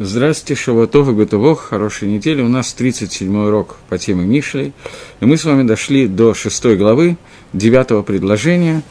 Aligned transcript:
Здравствуйте, 0.00 0.54
Шаватов 0.54 1.08
и 1.08 1.12
Готовох, 1.12 1.70
хорошей 1.70 2.06
недели. 2.06 2.40
У 2.40 2.46
нас 2.46 2.72
37-й 2.78 3.48
урок 3.48 3.78
по 3.88 3.98
теме 3.98 4.24
Мишлей. 4.24 4.72
И 5.18 5.24
мы 5.24 5.36
с 5.36 5.44
вами 5.44 5.66
дошли 5.66 6.06
до 6.06 6.34
шестой 6.34 6.76
главы, 6.76 7.16
девятого 7.52 8.02
предложения. 8.02 8.82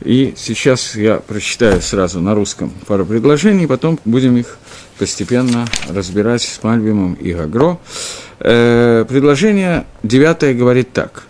И 0.00 0.34
сейчас 0.36 0.96
я 0.96 1.18
прочитаю 1.18 1.80
сразу 1.80 2.20
на 2.20 2.34
русском 2.34 2.72
пару 2.88 3.06
предложений, 3.06 3.68
потом 3.68 4.00
будем 4.04 4.36
их 4.36 4.58
постепенно 4.98 5.66
разбирать 5.88 6.42
с 6.42 6.60
Мальбимом 6.64 7.14
и 7.14 7.32
Гагро. 7.32 7.78
Э, 8.40 9.04
предложение 9.08 9.86
девятое 10.02 10.52
говорит 10.52 10.92
так. 10.92 11.28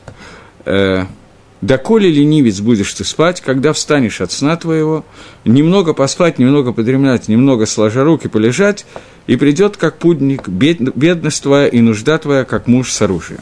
Доколе 1.67 2.09
ленивец 2.13 2.61
будешь 2.61 2.95
ты 2.95 3.03
спать, 3.03 3.41
когда 3.41 3.73
встанешь 3.73 4.21
от 4.21 4.31
сна 4.31 4.57
твоего, 4.57 5.05
немного 5.45 5.95
поспать, 5.95 6.39
немного 6.39 6.73
подремлять, 6.73 7.27
немного 7.27 7.67
сложа 7.67 8.05
руки 8.05 8.29
полежать, 8.29 8.87
и 9.27 9.35
придет 9.35 9.77
как 9.77 9.99
пудник 9.99 10.47
бед, 10.47 10.79
бедность 10.95 11.43
твоя 11.43 11.67
и 11.67 11.81
нужда 11.81 12.19
твоя, 12.19 12.45
как 12.45 12.69
муж 12.69 12.93
с 12.93 13.03
оружием. 13.03 13.41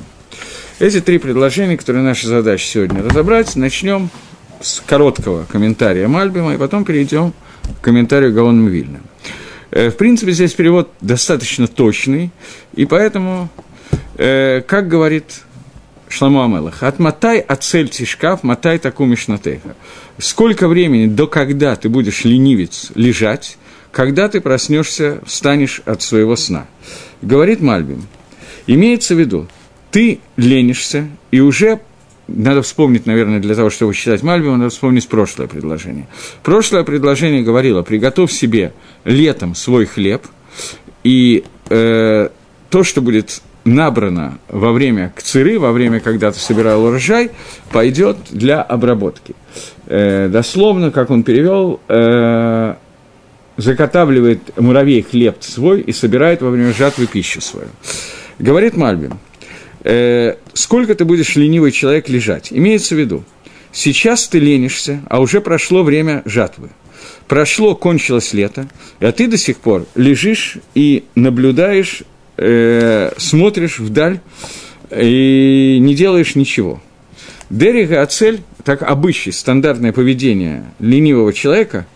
Эти 0.78 1.02
три 1.02 1.18
предложения, 1.18 1.76
которые 1.76 2.02
наша 2.02 2.26
задача 2.26 2.64
сегодня 2.64 3.02
разобрать, 3.02 3.56
начнем 3.56 4.08
с 4.62 4.80
короткого 4.80 5.44
комментария 5.44 6.08
Мальбима, 6.08 6.54
и 6.54 6.56
потом 6.56 6.86
перейдем 6.86 7.34
к 7.78 7.84
комментарию 7.84 8.32
Гаона 8.32 8.66
Вильна. 8.66 9.00
Э, 9.70 9.90
в 9.90 9.96
принципе, 9.98 10.32
здесь 10.32 10.54
перевод 10.54 10.90
достаточно 11.02 11.66
точный, 11.66 12.30
и 12.74 12.86
поэтому, 12.86 13.50
э, 14.16 14.62
как 14.66 14.88
говорит 14.88 15.43
Шламу 16.14 16.44
Амелах. 16.44 16.82
От 16.82 17.00
матай 17.00 17.40
ацель 17.40 17.88
тишкав, 17.88 18.44
матай 18.44 18.78
таку 18.78 19.04
мишнатеха. 19.04 19.74
Сколько 20.18 20.68
времени, 20.68 21.06
до 21.06 21.26
когда 21.26 21.74
ты 21.74 21.88
будешь 21.88 22.24
ленивец 22.24 22.92
лежать, 22.94 23.58
когда 23.90 24.28
ты 24.28 24.40
проснешься, 24.40 25.20
встанешь 25.26 25.82
от 25.84 26.02
своего 26.02 26.36
сна. 26.36 26.66
Говорит 27.20 27.60
Мальбим, 27.60 28.06
имеется 28.68 29.16
в 29.16 29.18
виду, 29.18 29.48
ты 29.90 30.20
ленишься, 30.36 31.08
и 31.32 31.40
уже 31.40 31.80
надо 32.28 32.62
вспомнить, 32.62 33.06
наверное, 33.06 33.40
для 33.40 33.54
того, 33.56 33.70
чтобы 33.70 33.92
читать 33.92 34.22
Мальбима, 34.22 34.56
надо 34.56 34.70
вспомнить 34.70 35.08
прошлое 35.08 35.48
предложение. 35.48 36.06
Прошлое 36.44 36.84
предложение 36.84 37.42
говорило, 37.42 37.82
приготовь 37.82 38.30
себе 38.30 38.72
летом 39.04 39.56
свой 39.56 39.84
хлеб, 39.84 40.22
и 41.02 41.44
э, 41.70 42.28
то, 42.70 42.84
что 42.84 43.02
будет 43.02 43.42
набрано 43.64 44.38
во 44.48 44.72
время 44.72 45.12
кциры, 45.16 45.58
во 45.58 45.72
время, 45.72 46.00
когда 46.00 46.30
ты 46.30 46.38
собирал 46.38 46.84
урожай, 46.84 47.30
пойдет 47.72 48.18
для 48.30 48.62
обработки. 48.62 49.34
Э, 49.86 50.28
дословно, 50.28 50.90
как 50.90 51.10
он 51.10 51.22
перевел, 51.22 51.80
э, 51.88 52.74
заготавливает 53.56 54.58
муравей 54.58 55.02
хлеб 55.02 55.36
свой 55.40 55.80
и 55.80 55.92
собирает 55.92 56.42
во 56.42 56.50
время 56.50 56.72
жатвы 56.72 57.06
пищу 57.06 57.40
свою. 57.40 57.68
Говорит 58.38 58.76
Мальбин, 58.76 59.14
э, 59.84 60.34
сколько 60.52 60.94
ты 60.94 61.04
будешь 61.04 61.36
ленивый 61.36 61.72
человек 61.72 62.08
лежать? 62.08 62.48
Имеется 62.50 62.94
в 62.94 62.98
виду, 62.98 63.24
сейчас 63.72 64.26
ты 64.28 64.38
ленишься, 64.38 65.00
а 65.08 65.20
уже 65.20 65.40
прошло 65.40 65.82
время 65.82 66.22
жатвы. 66.24 66.70
Прошло, 67.28 67.74
кончилось 67.74 68.32
лето, 68.34 68.68
а 69.00 69.12
ты 69.12 69.28
до 69.28 69.38
сих 69.38 69.58
пор 69.58 69.86
лежишь 69.94 70.58
и 70.74 71.04
наблюдаешь 71.14 72.02
э, 72.44 73.12
смотришь 73.16 73.78
вдаль 73.78 74.20
и 74.90 75.78
не 75.80 75.94
делаешь 75.94 76.34
ничего. 76.34 76.82
Дерига 77.50 78.02
Ацель, 78.02 78.40
так 78.64 78.82
обычное, 78.82 79.32
стандартное 79.32 79.92
поведение 79.92 80.64
ленивого 80.78 81.32
человека, 81.32 81.86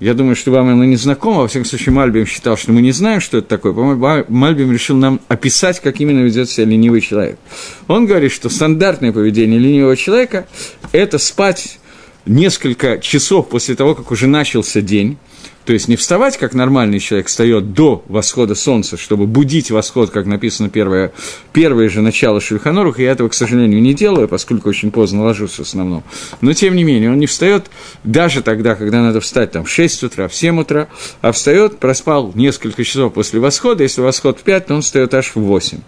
я 0.00 0.14
думаю, 0.14 0.34
что 0.34 0.50
вам 0.50 0.68
оно 0.70 0.84
не 0.84 0.96
знакомо, 0.96 1.42
во 1.42 1.48
всяком 1.48 1.66
случае, 1.66 1.92
Мальбим 1.92 2.24
считал, 2.24 2.56
что 2.56 2.72
мы 2.72 2.80
не 2.80 2.90
знаем, 2.90 3.20
что 3.20 3.38
это 3.38 3.48
такое. 3.48 3.74
По-моему, 3.74 4.24
Мальбим 4.28 4.72
решил 4.72 4.96
нам 4.96 5.20
описать, 5.28 5.80
как 5.80 6.00
именно 6.00 6.20
ведет 6.20 6.48
себя 6.48 6.64
ленивый 6.64 7.02
человек. 7.02 7.38
Он 7.86 8.06
говорит, 8.06 8.32
что 8.32 8.48
стандартное 8.48 9.12
поведение 9.12 9.58
ленивого 9.58 9.96
человека– 9.98 10.46
это 10.92 11.18
спать 11.18 11.78
несколько 12.24 12.98
часов 12.98 13.50
после 13.50 13.74
того, 13.74 13.94
как 13.94 14.10
уже 14.10 14.26
начался 14.26 14.80
день, 14.80 15.18
то 15.64 15.72
есть 15.72 15.88
не 15.88 15.96
вставать, 15.96 16.36
как 16.36 16.54
нормальный 16.54 16.98
человек 16.98 17.28
встает 17.28 17.74
до 17.74 18.02
восхода 18.08 18.54
солнца, 18.54 18.96
чтобы 18.96 19.26
будить 19.26 19.70
восход, 19.70 20.10
как 20.10 20.26
написано 20.26 20.68
первое, 20.68 21.12
первое 21.52 21.88
же 21.88 22.00
начало 22.00 22.40
Шульханорух, 22.40 22.98
я 22.98 23.12
этого, 23.12 23.28
к 23.28 23.34
сожалению, 23.34 23.80
не 23.80 23.94
делаю, 23.94 24.26
поскольку 24.26 24.68
очень 24.68 24.90
поздно 24.90 25.22
ложусь 25.22 25.52
в 25.52 25.60
основном. 25.60 26.02
Но, 26.40 26.52
тем 26.54 26.74
не 26.74 26.82
менее, 26.82 27.12
он 27.12 27.18
не 27.18 27.26
встает 27.26 27.70
даже 28.02 28.42
тогда, 28.42 28.74
когда 28.74 29.00
надо 29.00 29.20
встать 29.20 29.52
там, 29.52 29.64
в 29.64 29.70
6 29.70 30.02
утра, 30.04 30.28
в 30.28 30.34
7 30.34 30.60
утра, 30.60 30.88
а 31.20 31.30
встает, 31.30 31.78
проспал 31.78 32.32
несколько 32.34 32.82
часов 32.82 33.12
после 33.12 33.38
восхода, 33.38 33.82
если 33.82 34.00
восход 34.00 34.40
в 34.40 34.42
5, 34.42 34.66
то 34.66 34.74
он 34.74 34.82
встает 34.82 35.14
аж 35.14 35.32
в 35.34 35.40
8. 35.40 35.78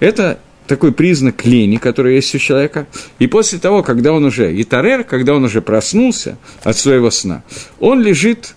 Это 0.00 0.38
такой 0.66 0.92
признак 0.92 1.44
лени, 1.44 1.76
который 1.76 2.16
есть 2.16 2.34
у 2.34 2.38
человека. 2.38 2.86
И 3.18 3.26
после 3.26 3.58
того, 3.58 3.82
когда 3.82 4.12
он 4.12 4.24
уже, 4.24 4.60
итарер, 4.60 5.04
когда 5.04 5.34
он 5.34 5.44
уже 5.44 5.62
проснулся 5.62 6.38
от 6.64 6.76
своего 6.76 7.10
сна, 7.10 7.42
он 7.80 8.02
лежит 8.02 8.54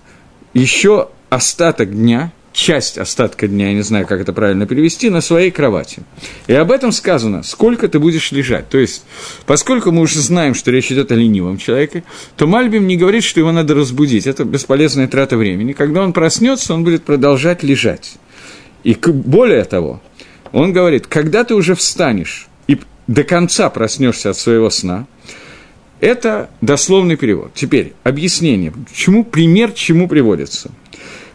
еще 0.54 1.10
остаток 1.30 1.94
дня, 1.96 2.32
часть 2.52 2.98
остатка 2.98 3.48
дня, 3.48 3.68
я 3.68 3.74
не 3.74 3.82
знаю, 3.82 4.06
как 4.08 4.22
это 4.22 4.34
правильно 4.34 4.66
перевести, 4.66 5.10
на 5.10 5.22
своей 5.22 5.52
кровати. 5.52 6.04
И 6.48 6.54
об 6.54 6.72
этом 6.72 6.92
сказано, 6.92 7.44
сколько 7.44 7.88
ты 7.88 8.00
будешь 8.00 8.32
лежать. 8.32 8.70
То 8.70 8.78
есть, 8.78 9.04
поскольку 9.46 9.92
мы 9.92 10.02
уже 10.02 10.20
знаем, 10.20 10.56
что 10.56 10.72
речь 10.72 10.92
идет 10.92 11.12
о 11.12 11.16
ленивом 11.16 11.58
человеке, 11.58 12.04
то 12.36 12.48
Мальбим 12.48 12.88
не 12.88 12.98
говорит, 12.98 13.24
что 13.24 13.40
его 13.40 13.52
надо 13.52 13.76
разбудить. 13.76 14.28
Это 14.28 14.44
бесполезная 14.44 15.08
трата 15.08 15.38
времени. 15.38 15.74
Когда 15.74 16.02
он 16.02 16.14
проснется, 16.14 16.74
он 16.74 16.84
будет 16.84 17.04
продолжать 17.04 17.64
лежать. 17.64 18.16
И 18.84 18.96
более 18.96 19.64
того, 19.66 20.02
он 20.52 20.74
говорит, 20.74 21.08
когда 21.08 21.44
ты 21.44 21.54
уже 21.54 21.76
встанешь 21.76 22.48
и 22.68 22.80
до 23.08 23.24
конца 23.24 23.70
проснешься 23.70 24.32
от 24.32 24.38
своего 24.38 24.70
сна– 24.70 25.08
это 26.02 26.50
дословный 26.62 27.16
перевод. 27.16 27.52
Теперь 27.54 27.94
объяснение, 28.04 28.74
чему 28.94 29.24
пример 29.24 29.72
чему 29.72 30.08
приводится. 30.08 30.72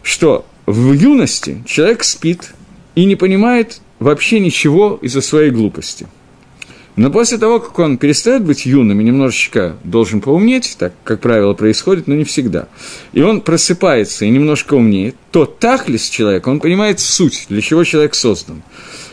Что 0.01 0.45
в 0.65 0.93
юности 0.93 1.63
человек 1.65 2.03
спит 2.03 2.53
и 2.95 3.05
не 3.05 3.15
понимает 3.15 3.81
вообще 3.99 4.39
ничего 4.39 4.99
из-за 5.01 5.21
своей 5.21 5.51
глупости. 5.51 6.07
Но 6.95 7.11
после 7.11 7.37
того, 7.37 7.59
как 7.59 7.77
он 7.77 7.97
перестает 7.97 8.43
быть 8.43 8.65
юным 8.65 9.01
и 9.01 9.03
немножечко 9.03 9.75
должен 9.83 10.21
поумнеть, 10.21 10.77
так, 10.79 10.93
как 11.03 11.19
правило, 11.19 11.53
происходит, 11.53 12.07
но 12.07 12.15
не 12.15 12.23
всегда, 12.23 12.69
и 13.11 13.21
он 13.21 13.41
просыпается 13.41 14.23
и 14.23 14.29
немножко 14.29 14.75
умнеет, 14.75 15.15
то 15.31 15.45
тахлис 15.45 16.07
человека, 16.07 16.47
он 16.47 16.61
понимает 16.61 17.01
суть, 17.01 17.47
для 17.49 17.59
чего 17.59 17.83
человек 17.83 18.15
создан, 18.15 18.63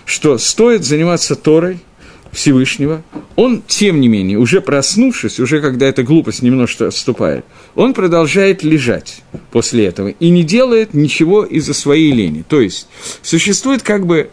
что 0.05 0.39
стоит 0.39 0.85
заниматься 0.85 1.35
Торой– 1.35 1.81
Всевышнего, 2.33 3.03
он, 3.37 3.63
тем 3.67 4.01
не 4.01 4.09
менее, 4.09 4.39
уже 4.39 4.63
проснувшись, 4.63 5.39
уже 5.39 5.61
когда 5.61 5.87
эта 5.87 6.03
глупость 6.03 6.41
немножко 6.41 6.89
отступает, 6.89 7.45
он 7.75 7.93
продолжает 7.93 8.63
лежать 8.63 9.23
после 9.51 9.87
этого 9.87 10.09
и 10.09 10.31
не 10.31 10.43
делает 10.43 10.95
ничего 10.95 11.45
из-за 11.45 11.75
своей 11.75 12.11
лени. 12.11 12.43
То 12.49 12.61
есть 12.61 12.89
существует 13.21 13.83
как 13.83 14.07
бы 14.07 14.31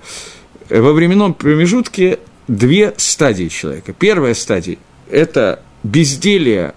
во 0.69 0.93
временном 0.93 1.33
промежутке 1.33 2.19
две 2.47 2.93
стадии 2.95 3.49
человека. 3.49 3.93
Первая 3.93 4.33
стадия– 4.33 4.77
это 5.11 5.61
безделие, 5.83 6.73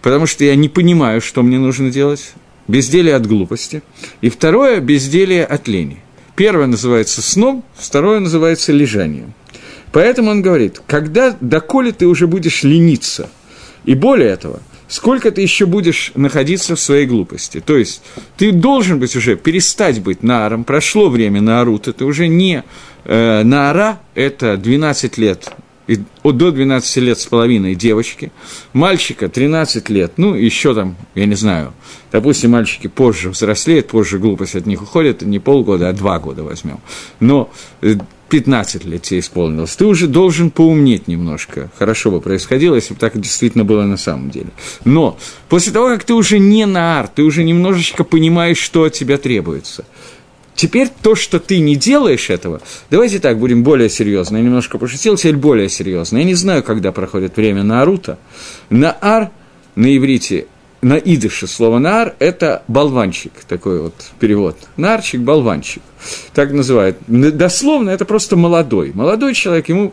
потому 0.00 0.26
что 0.26 0.44
я 0.44 0.56
не 0.56 0.70
понимаю, 0.70 1.20
что 1.20 1.42
мне 1.42 1.58
нужно 1.58 1.90
делать, 1.90 2.32
безделие 2.66 3.14
от 3.14 3.26
глупости. 3.26 3.82
И 4.22 4.30
второе– 4.30 4.80
безделие 4.80 5.44
от 5.44 5.68
лени. 5.68 5.98
Первое 6.34 6.66
называется 6.66 7.20
сном, 7.20 7.62
второе 7.74 8.20
называется 8.20 8.72
лежанием. 8.72 9.34
Поэтому 9.92 10.30
он 10.30 10.42
говорит, 10.42 10.80
когда, 10.86 11.36
доколе 11.40 11.92
ты 11.92 12.06
уже 12.06 12.26
будешь 12.26 12.62
лениться, 12.62 13.28
и 13.84 13.94
более 13.94 14.28
этого, 14.28 14.60
сколько 14.88 15.30
ты 15.30 15.42
еще 15.42 15.66
будешь 15.66 16.12
находиться 16.14 16.76
в 16.76 16.80
своей 16.80 17.06
глупости. 17.06 17.60
То 17.64 17.76
есть 17.76 18.02
ты 18.36 18.52
должен 18.52 18.98
быть 18.98 19.16
уже, 19.16 19.36
перестать 19.36 20.00
быть 20.00 20.22
наром, 20.22 20.64
прошло 20.64 21.08
время 21.08 21.40
на 21.40 21.60
арут, 21.60 21.88
это 21.88 22.04
уже 22.04 22.28
не 22.28 22.64
э, 23.04 23.42
наара, 23.42 24.00
это 24.14 24.56
12 24.56 25.18
лет 25.18 25.52
и 25.86 25.98
до 26.24 26.50
12 26.50 26.96
лет 26.98 27.18
с 27.18 27.26
половиной 27.26 27.74
девочки, 27.74 28.30
мальчика 28.72 29.28
13 29.28 29.88
лет, 29.90 30.12
ну, 30.16 30.34
еще 30.34 30.74
там, 30.74 30.96
я 31.14 31.26
не 31.26 31.34
знаю, 31.34 31.74
допустим, 32.12 32.52
мальчики 32.52 32.86
позже 32.86 33.30
взрослеют, 33.30 33.88
позже 33.88 34.18
глупость 34.18 34.54
от 34.54 34.66
них 34.66 34.82
уходит, 34.82 35.22
не 35.22 35.38
полгода, 35.38 35.88
а 35.88 35.92
два 35.92 36.18
года 36.18 36.44
возьмем. 36.44 36.80
Но 37.20 37.50
э, 37.80 37.96
15 38.32 38.86
лет 38.86 39.02
тебе 39.02 39.20
исполнилось, 39.20 39.76
ты 39.76 39.84
уже 39.84 40.06
должен 40.06 40.50
поумнеть 40.50 41.06
немножко. 41.06 41.70
Хорошо 41.78 42.10
бы 42.10 42.22
происходило, 42.22 42.76
если 42.76 42.94
бы 42.94 43.00
так 43.00 43.20
действительно 43.20 43.62
было 43.62 43.82
на 43.82 43.98
самом 43.98 44.30
деле. 44.30 44.48
Но 44.86 45.18
после 45.50 45.70
того, 45.70 45.88
как 45.88 46.04
ты 46.04 46.14
уже 46.14 46.38
не 46.38 46.64
на 46.64 46.98
арт, 46.98 47.16
ты 47.16 47.24
уже 47.24 47.44
немножечко 47.44 48.04
понимаешь, 48.04 48.56
что 48.56 48.84
от 48.84 48.94
тебя 48.94 49.18
требуется. 49.18 49.84
Теперь 50.54 50.88
то, 51.02 51.14
что 51.14 51.40
ты 51.40 51.58
не 51.58 51.76
делаешь 51.76 52.30
этого, 52.30 52.62
давайте 52.88 53.18
так, 53.18 53.38
будем 53.38 53.62
более 53.62 53.90
серьезно. 53.90 54.38
Я 54.38 54.44
немножко 54.44 54.78
пошутил, 54.78 55.18
теперь 55.18 55.36
более 55.36 55.68
серьезно. 55.68 56.16
Я 56.16 56.24
не 56.24 56.34
знаю, 56.34 56.62
когда 56.62 56.90
проходит 56.90 57.36
время 57.36 57.62
на 57.64 57.82
Арута. 57.82 58.18
На 58.70 58.96
Ар 59.02 59.30
на 59.74 59.94
иврите 59.94 60.46
на 60.82 60.98
идыше 60.98 61.46
слово 61.46 61.78
«нар»– 61.78 62.16
это 62.18 62.64
болванчик, 62.66 63.32
такой 63.48 63.80
вот 63.80 63.94
перевод. 64.18 64.56
Нарчик– 64.76 65.20
болванчик, 65.22 65.82
так 66.34 66.52
называют. 66.52 66.96
Дословно 67.06 67.90
это 67.90 68.04
просто 68.04 68.36
молодой. 68.36 68.90
Молодой 68.92 69.34
человек, 69.34 69.68
ему 69.68 69.92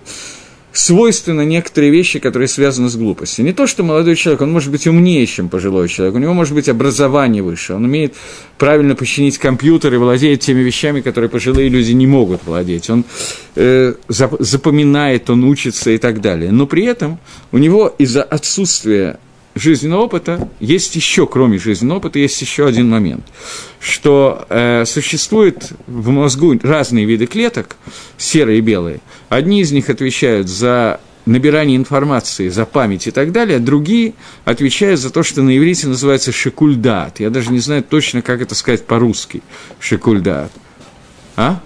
свойственны 0.72 1.46
некоторые 1.46 1.92
вещи, 1.92 2.20
которые 2.20 2.48
связаны 2.48 2.90
с 2.90 2.96
глупостью. 2.96 3.46
Не 3.46 3.54
то, 3.54 3.68
что 3.68 3.84
молодой 3.84 4.16
человек, 4.16 4.42
он 4.42 4.52
может 4.52 4.72
быть 4.72 4.88
умнее, 4.88 5.26
чем 5.26 5.50
пожилой 5.50 5.90
человек, 5.90 6.16
у 6.16 6.20
него 6.20 6.34
может 6.34 6.54
быть 6.54 6.70
образование 6.70 7.44
выше, 7.44 7.74
он 7.74 7.86
умеет 7.86 8.16
правильно 8.58 8.96
починить 8.96 9.38
компьютер 9.38 9.94
и 9.94 9.98
владеет 9.98 10.42
теми 10.42 10.62
вещами, 10.62 11.02
которые 11.02 11.30
пожилые 11.30 11.70
люди 11.70 11.92
не 11.92 12.08
могут 12.08 12.46
владеть. 12.46 12.90
Он 12.90 13.04
э, 13.56 13.94
запоминает, 14.08 15.30
он 15.30 15.44
учится 15.44 15.92
и 15.92 15.98
так 15.98 16.22
далее. 16.22 16.52
Но 16.52 16.66
при 16.66 16.86
этом 16.86 17.20
у 17.52 17.58
него 17.58 17.94
из-за 17.98 18.24
отсутствия 18.24 19.20
жизненного 19.56 20.02
опыта 20.04 20.50
есть 20.60 20.96
еще, 20.96 21.28
кроме 21.28 21.58
жизненного 21.58 22.00
опыта, 22.00 22.20
есть 22.20 22.42
еще 22.42 22.68
один 22.68 22.90
момент, 22.90 23.26
что 23.80 24.46
э, 24.50 24.86
существует 24.86 25.72
в 25.88 26.10
мозгу 26.10 26.58
разные 26.62 27.06
виды 27.06 27.26
клеток, 27.26 27.76
серые 28.18 28.60
и 28.60 28.62
белые. 28.62 29.02
Одни 29.30 29.62
из 29.62 29.72
них 29.72 29.90
отвечают 29.90 30.48
за 30.48 31.00
набирание 31.26 31.78
информации, 31.78 32.50
за 32.50 32.66
память 32.66 33.08
и 33.08 33.12
так 33.12 33.32
далее, 33.32 33.60
другие 33.60 34.14
отвечают 34.46 35.00
за 35.00 35.12
то, 35.12 35.24
что 35.24 35.42
на 35.42 35.56
иврите 35.58 35.88
называется 35.88 36.32
шекульдат. 36.32 37.20
Я 37.20 37.30
даже 37.30 37.52
не 37.52 37.60
знаю 37.60 37.84
точно, 37.84 38.22
как 38.22 38.42
это 38.42 38.56
сказать 38.56 38.86
по-русски, 38.86 39.44
шекульдат. 39.80 40.52
А? 41.36 41.62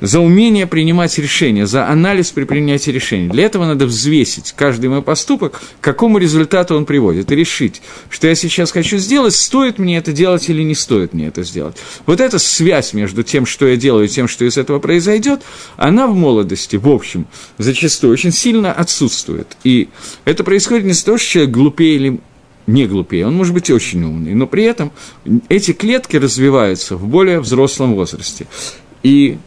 За 0.00 0.20
умение 0.20 0.66
принимать 0.66 1.18
решения, 1.18 1.66
за 1.66 1.88
анализ 1.88 2.30
при 2.30 2.44
принятии 2.44 2.90
решений. 2.90 3.28
Для 3.28 3.44
этого 3.44 3.66
надо 3.66 3.86
взвесить 3.86 4.52
каждый 4.56 4.90
мой 4.90 5.02
поступок, 5.02 5.60
к 5.80 5.84
какому 5.84 6.18
результату 6.18 6.76
он 6.76 6.84
приводит, 6.84 7.30
и 7.32 7.36
решить, 7.36 7.82
что 8.10 8.28
я 8.28 8.34
сейчас 8.34 8.70
хочу 8.70 8.98
сделать, 8.98 9.34
стоит 9.34 9.78
мне 9.78 9.98
это 9.98 10.12
делать 10.12 10.48
или 10.48 10.62
не 10.62 10.74
стоит 10.74 11.12
мне 11.14 11.28
это 11.28 11.42
сделать. 11.42 11.76
Вот 12.06 12.20
эта 12.20 12.38
связь 12.38 12.92
между 12.92 13.22
тем, 13.22 13.46
что 13.46 13.66
я 13.66 13.76
делаю, 13.76 14.06
и 14.06 14.08
тем, 14.08 14.28
что 14.28 14.44
из 14.44 14.56
этого 14.56 14.78
произойдет, 14.78 15.42
она 15.76 16.06
в 16.06 16.14
молодости, 16.14 16.76
в 16.76 16.88
общем, 16.88 17.26
зачастую 17.58 18.12
очень 18.12 18.32
сильно 18.32 18.72
отсутствует. 18.72 19.56
И 19.64 19.88
это 20.24 20.44
происходит 20.44 20.84
не 20.84 20.92
из-за 20.92 21.06
того, 21.06 21.18
что 21.18 21.30
человек 21.30 21.50
глупее 21.52 21.96
или 21.96 22.20
не 22.66 22.86
глупее, 22.86 23.26
он 23.26 23.34
может 23.34 23.54
быть 23.54 23.70
очень 23.70 24.04
умный, 24.04 24.34
но 24.34 24.46
при 24.46 24.64
этом 24.64 24.92
эти 25.48 25.72
клетки 25.72 26.16
развиваются 26.16 26.96
в 26.96 27.06
более 27.08 27.40
взрослом 27.40 27.94
возрасте. 27.94 28.46
И 29.02 29.38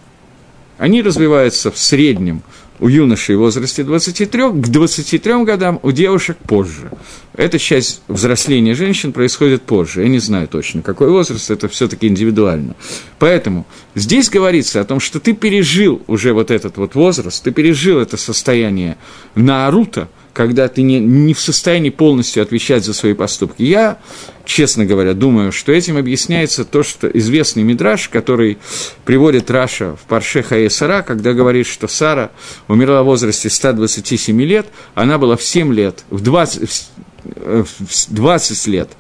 они 0.81 1.03
развиваются 1.03 1.69
в 1.69 1.77
среднем 1.77 2.41
у 2.79 2.87
юношей 2.87 3.35
в 3.35 3.39
возрасте 3.39 3.83
23, 3.83 4.25
к 4.53 4.67
23 4.67 5.43
годам, 5.43 5.79
у 5.83 5.91
девушек 5.91 6.37
позже. 6.37 6.89
Эта 7.35 7.59
часть 7.59 8.01
взросления 8.07 8.73
женщин 8.73 9.13
происходит 9.13 9.61
позже. 9.61 10.01
Я 10.01 10.07
не 10.07 10.17
знаю 10.17 10.47
точно, 10.47 10.81
какой 10.81 11.11
возраст, 11.11 11.51
это 11.51 11.69
все 11.69 11.87
таки 11.87 12.07
индивидуально. 12.07 12.75
Поэтому 13.19 13.67
здесь 13.93 14.31
говорится 14.31 14.81
о 14.81 14.83
том, 14.83 14.99
что 14.99 15.19
ты 15.19 15.33
пережил 15.33 16.01
уже 16.07 16.33
вот 16.33 16.49
этот 16.49 16.77
вот 16.77 16.95
возраст, 16.95 17.43
ты 17.43 17.51
пережил 17.51 17.99
это 17.99 18.17
состояние 18.17 18.97
Наарута– 19.35 20.09
когда 20.33 20.67
ты 20.67 20.81
не, 20.81 20.99
не 20.99 21.33
в 21.33 21.39
состоянии 21.39 21.89
полностью 21.89 22.43
отвечать 22.43 22.85
за 22.85 22.93
свои 22.93 23.13
поступки. 23.13 23.63
Я, 23.63 23.99
честно 24.45 24.85
говоря, 24.85 25.13
думаю, 25.13 25.51
что 25.51 25.71
этим 25.71 25.97
объясняется 25.97 26.65
то, 26.65 26.83
что 26.83 27.07
известный 27.07 27.63
мидраж, 27.63 28.09
который 28.09 28.57
приводит 29.05 29.51
Раша 29.51 29.95
в 29.95 30.07
Парше 30.07 30.43
Хае 30.43 30.69
Сара, 30.69 31.01
когда 31.01 31.33
говорит, 31.33 31.67
что 31.67 31.87
Сара 31.87 32.31
умерла 32.67 33.03
в 33.03 33.07
возрасте 33.07 33.49
127 33.49 34.41
лет, 34.41 34.67
она 34.95 35.17
была 35.17 35.35
в 35.35 35.43
7 35.43 35.73
лет, 35.73 36.05
в 36.09 36.21
20, 36.21 36.89
в 37.25 37.65
20 38.09 38.67
лет– 38.67 38.89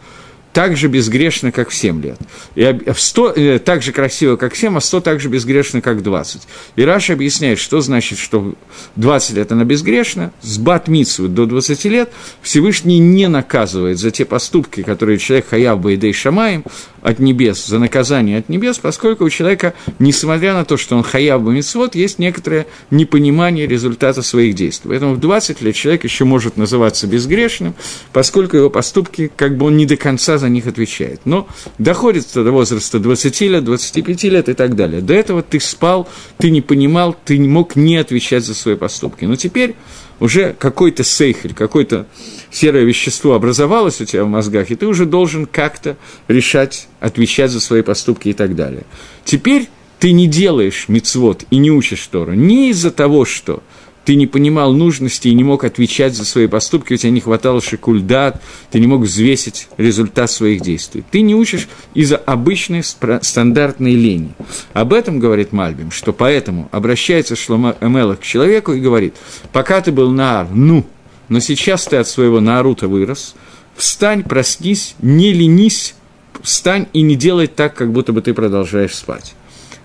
так 0.53 0.75
же 0.75 0.87
безгрешно, 0.87 1.51
как 1.51 1.69
в 1.69 1.75
7 1.75 2.01
лет. 2.01 2.17
И 2.55 2.91
в 2.91 2.99
100, 2.99 3.33
э, 3.35 3.59
так 3.59 3.81
же 3.81 3.91
красиво, 3.91 4.35
как 4.35 4.55
7, 4.55 4.77
а 4.77 4.81
100 4.81 5.01
так 5.01 5.19
же 5.19 5.29
безгрешно, 5.29 5.81
как 5.81 6.03
20. 6.03 6.41
И 6.75 6.83
Раша 6.83 7.13
объясняет, 7.13 7.59
что 7.59 7.81
значит, 7.81 8.19
что 8.19 8.53
20 8.95 9.35
лет 9.37 9.51
она 9.51 9.63
безгрешна, 9.63 10.31
с 10.41 10.57
Батмицу 10.57 11.27
до 11.27 11.45
20 11.45 11.85
лет 11.85 12.11
Всевышний 12.41 12.99
не 12.99 13.27
наказывает 13.27 13.99
за 13.99 14.11
те 14.11 14.25
поступки, 14.25 14.83
которые 14.83 15.17
человек 15.17 15.47
хаяв 15.49 15.79
Баидей 15.79 16.13
Шамаем 16.13 16.63
от 17.01 17.19
небес, 17.19 17.65
за 17.65 17.79
наказание 17.79 18.37
от 18.39 18.49
небес, 18.49 18.77
поскольку 18.77 19.25
у 19.25 19.29
человека, 19.29 19.73
несмотря 19.99 20.53
на 20.53 20.65
то, 20.65 20.77
что 20.77 20.95
он 20.95 21.03
хаяв 21.03 21.43
Бамицвод, 21.43 21.95
есть 21.95 22.19
некоторое 22.19 22.67
непонимание 22.89 23.67
результата 23.67 24.21
своих 24.21 24.55
действий. 24.55 24.89
Поэтому 24.89 25.15
в 25.15 25.19
20 25.19 25.61
лет 25.61 25.75
человек 25.75 26.03
еще 26.03 26.25
может 26.25 26.57
называться 26.57 27.07
безгрешным, 27.07 27.73
поскольку 28.13 28.57
его 28.57 28.69
поступки, 28.69 29.31
как 29.35 29.57
бы 29.57 29.67
он 29.67 29.77
не 29.77 29.85
до 29.85 29.97
конца 29.97 30.37
за 30.37 30.49
них 30.49 30.67
отвечает. 30.67 31.21
Но 31.25 31.47
доходит 31.77 32.27
до 32.33 32.51
возраста 32.51 32.99
20 32.99 33.41
лет, 33.41 33.63
25 33.63 34.23
лет 34.25 34.49
и 34.49 34.53
так 34.53 34.75
далее. 34.75 35.01
До 35.01 35.13
этого 35.13 35.41
ты 35.41 35.59
спал, 35.59 36.07
ты 36.37 36.51
не 36.51 36.61
понимал, 36.61 37.15
ты 37.25 37.37
не 37.37 37.47
мог 37.47 37.75
не 37.75 37.97
отвечать 37.97 38.45
за 38.45 38.53
свои 38.53 38.75
поступки. 38.75 39.25
Но 39.25 39.35
теперь 39.35 39.75
уже 40.21 40.55
какой-то 40.57 41.03
сейхель, 41.03 41.53
какое-то 41.53 42.05
серое 42.51 42.83
вещество 42.83 43.33
образовалось 43.33 43.99
у 43.99 44.05
тебя 44.05 44.23
в 44.23 44.29
мозгах, 44.29 44.69
и 44.69 44.75
ты 44.75 44.85
уже 44.85 45.05
должен 45.05 45.47
как-то 45.47 45.97
решать, 46.29 46.87
отвечать 47.01 47.51
за 47.51 47.59
свои 47.59 47.81
поступки 47.81 48.29
и 48.29 48.33
так 48.33 48.55
далее. 48.55 48.83
Теперь 49.25 49.67
ты 49.99 50.13
не 50.13 50.27
делаешь 50.27 50.85
мицвод 50.87 51.43
и 51.49 51.57
не 51.57 51.71
учишь 51.71 52.05
Тору 52.07 52.33
не 52.33 52.69
из-за 52.69 52.91
того, 52.91 53.25
что 53.25 53.63
ты 54.05 54.15
не 54.15 54.27
понимал 54.27 54.73
нужности 54.73 55.27
и 55.27 55.33
не 55.33 55.43
мог 55.43 55.63
отвечать 55.63 56.15
за 56.15 56.25
свои 56.25 56.47
поступки, 56.47 56.93
у 56.93 56.97
тебя 56.97 57.11
не 57.11 57.21
хватало 57.21 57.61
шикульдат, 57.61 58.41
ты 58.71 58.79
не 58.79 58.87
мог 58.87 59.01
взвесить 59.01 59.67
результат 59.77 60.31
своих 60.31 60.61
действий. 60.61 61.03
Ты 61.11 61.21
не 61.21 61.35
учишь 61.35 61.67
из-за 61.93 62.17
обычной 62.17 62.83
стандартной 62.83 63.93
лени. 63.93 64.31
Об 64.73 64.93
этом 64.93 65.19
говорит 65.19 65.51
Мальбим, 65.51 65.91
что 65.91 66.13
поэтому 66.13 66.67
обращается 66.71 67.35
Шлома 67.35 67.75
Эмела 67.81 68.15
к 68.15 68.23
человеку 68.23 68.73
и 68.73 68.79
говорит, 68.79 69.15
пока 69.51 69.81
ты 69.81 69.91
был 69.91 70.11
на 70.11 70.47
ну, 70.51 70.85
но 71.29 71.39
сейчас 71.39 71.85
ты 71.85 71.97
от 71.97 72.07
своего 72.07 72.39
Наарута 72.39 72.87
вырос, 72.87 73.35
встань, 73.75 74.23
проснись, 74.23 74.95
не 75.01 75.31
ленись, 75.31 75.95
встань 76.41 76.87
и 76.93 77.01
не 77.01 77.15
делай 77.15 77.47
так, 77.47 77.75
как 77.75 77.91
будто 77.91 78.13
бы 78.13 78.21
ты 78.21 78.33
продолжаешь 78.33 78.95
спать. 78.95 79.33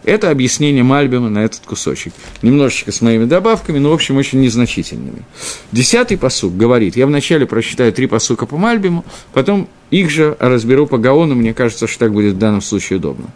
Это 0.06 0.30
объяснение 0.30 0.84
Мальбима 0.84 1.28
на 1.28 1.44
этот 1.44 1.62
кусочек. 1.66 2.12
Немножечко 2.40 2.92
с 2.92 3.00
моими 3.00 3.24
добавками, 3.24 3.78
но, 3.78 3.90
в 3.90 3.94
общем, 3.94 4.16
очень 4.16 4.40
незначительными. 4.40 5.22
Десятый 5.72 6.16
посук 6.16 6.56
говорит, 6.56 6.96
я 6.96 7.08
вначале 7.08 7.44
прочитаю 7.44 7.92
три 7.92 8.06
посука 8.06 8.46
по 8.46 8.56
Мальбиму, 8.56 9.04
потом 9.32 9.68
их 9.90 10.08
же 10.10 10.36
разберу 10.38 10.86
по 10.86 10.96
Гаону, 10.96 11.34
мне 11.34 11.52
кажется, 11.52 11.88
что 11.88 11.98
так 11.98 12.12
будет 12.12 12.34
в 12.34 12.38
данном 12.38 12.62
случае 12.62 12.98
удобно. 12.98 13.26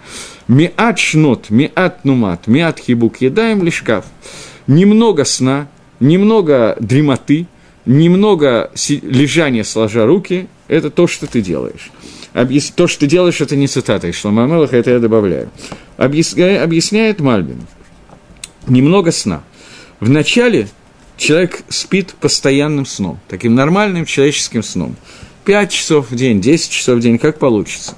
Миат 0.47 0.97
шнот, 1.01 1.51
миат 1.51 2.05
нумат, 2.05 2.47
миат 2.47 2.79
хибук, 2.79 3.21
едаем 3.21 3.65
лишкав. 3.65 4.05
Немного 4.69 5.25
сна, 5.25 5.67
немного 5.99 6.77
дремоты, 6.79 7.49
немного 7.85 8.71
лежания 9.03 9.65
сложа 9.65 10.07
руки– 10.07 10.47
это 10.69 10.89
то, 10.91 11.09
что 11.09 11.27
ты 11.27 11.41
делаешь 11.41 11.91
то, 12.33 12.87
что 12.87 13.01
ты 13.01 13.07
делаешь, 13.07 13.41
это 13.41 13.57
не 13.57 13.67
цитата 13.67 14.09
из 14.09 14.17
Шлома 14.17 14.45
Амелаха, 14.45 14.77
это 14.77 14.91
я 14.91 14.99
добавляю. 14.99 15.51
Объясняет, 15.97 16.63
объясняет 16.63 17.21
Мальбин. 17.21 17.67
Немного 18.67 19.11
сна. 19.11 19.43
Вначале 19.99 20.69
человек 21.17 21.63
спит 21.69 22.15
постоянным 22.21 22.87
сном, 22.87 23.19
таким 23.29 23.55
нормальным 23.55 24.05
человеческим 24.05 24.63
сном. 24.63 24.97
5 25.45 25.71
часов 25.71 26.11
в 26.11 26.17
день, 26.17 26.41
10 26.41 26.71
часов 26.71 26.99
в 26.99 27.01
день, 27.01 27.19
как 27.19 27.39
получится. 27.39 27.95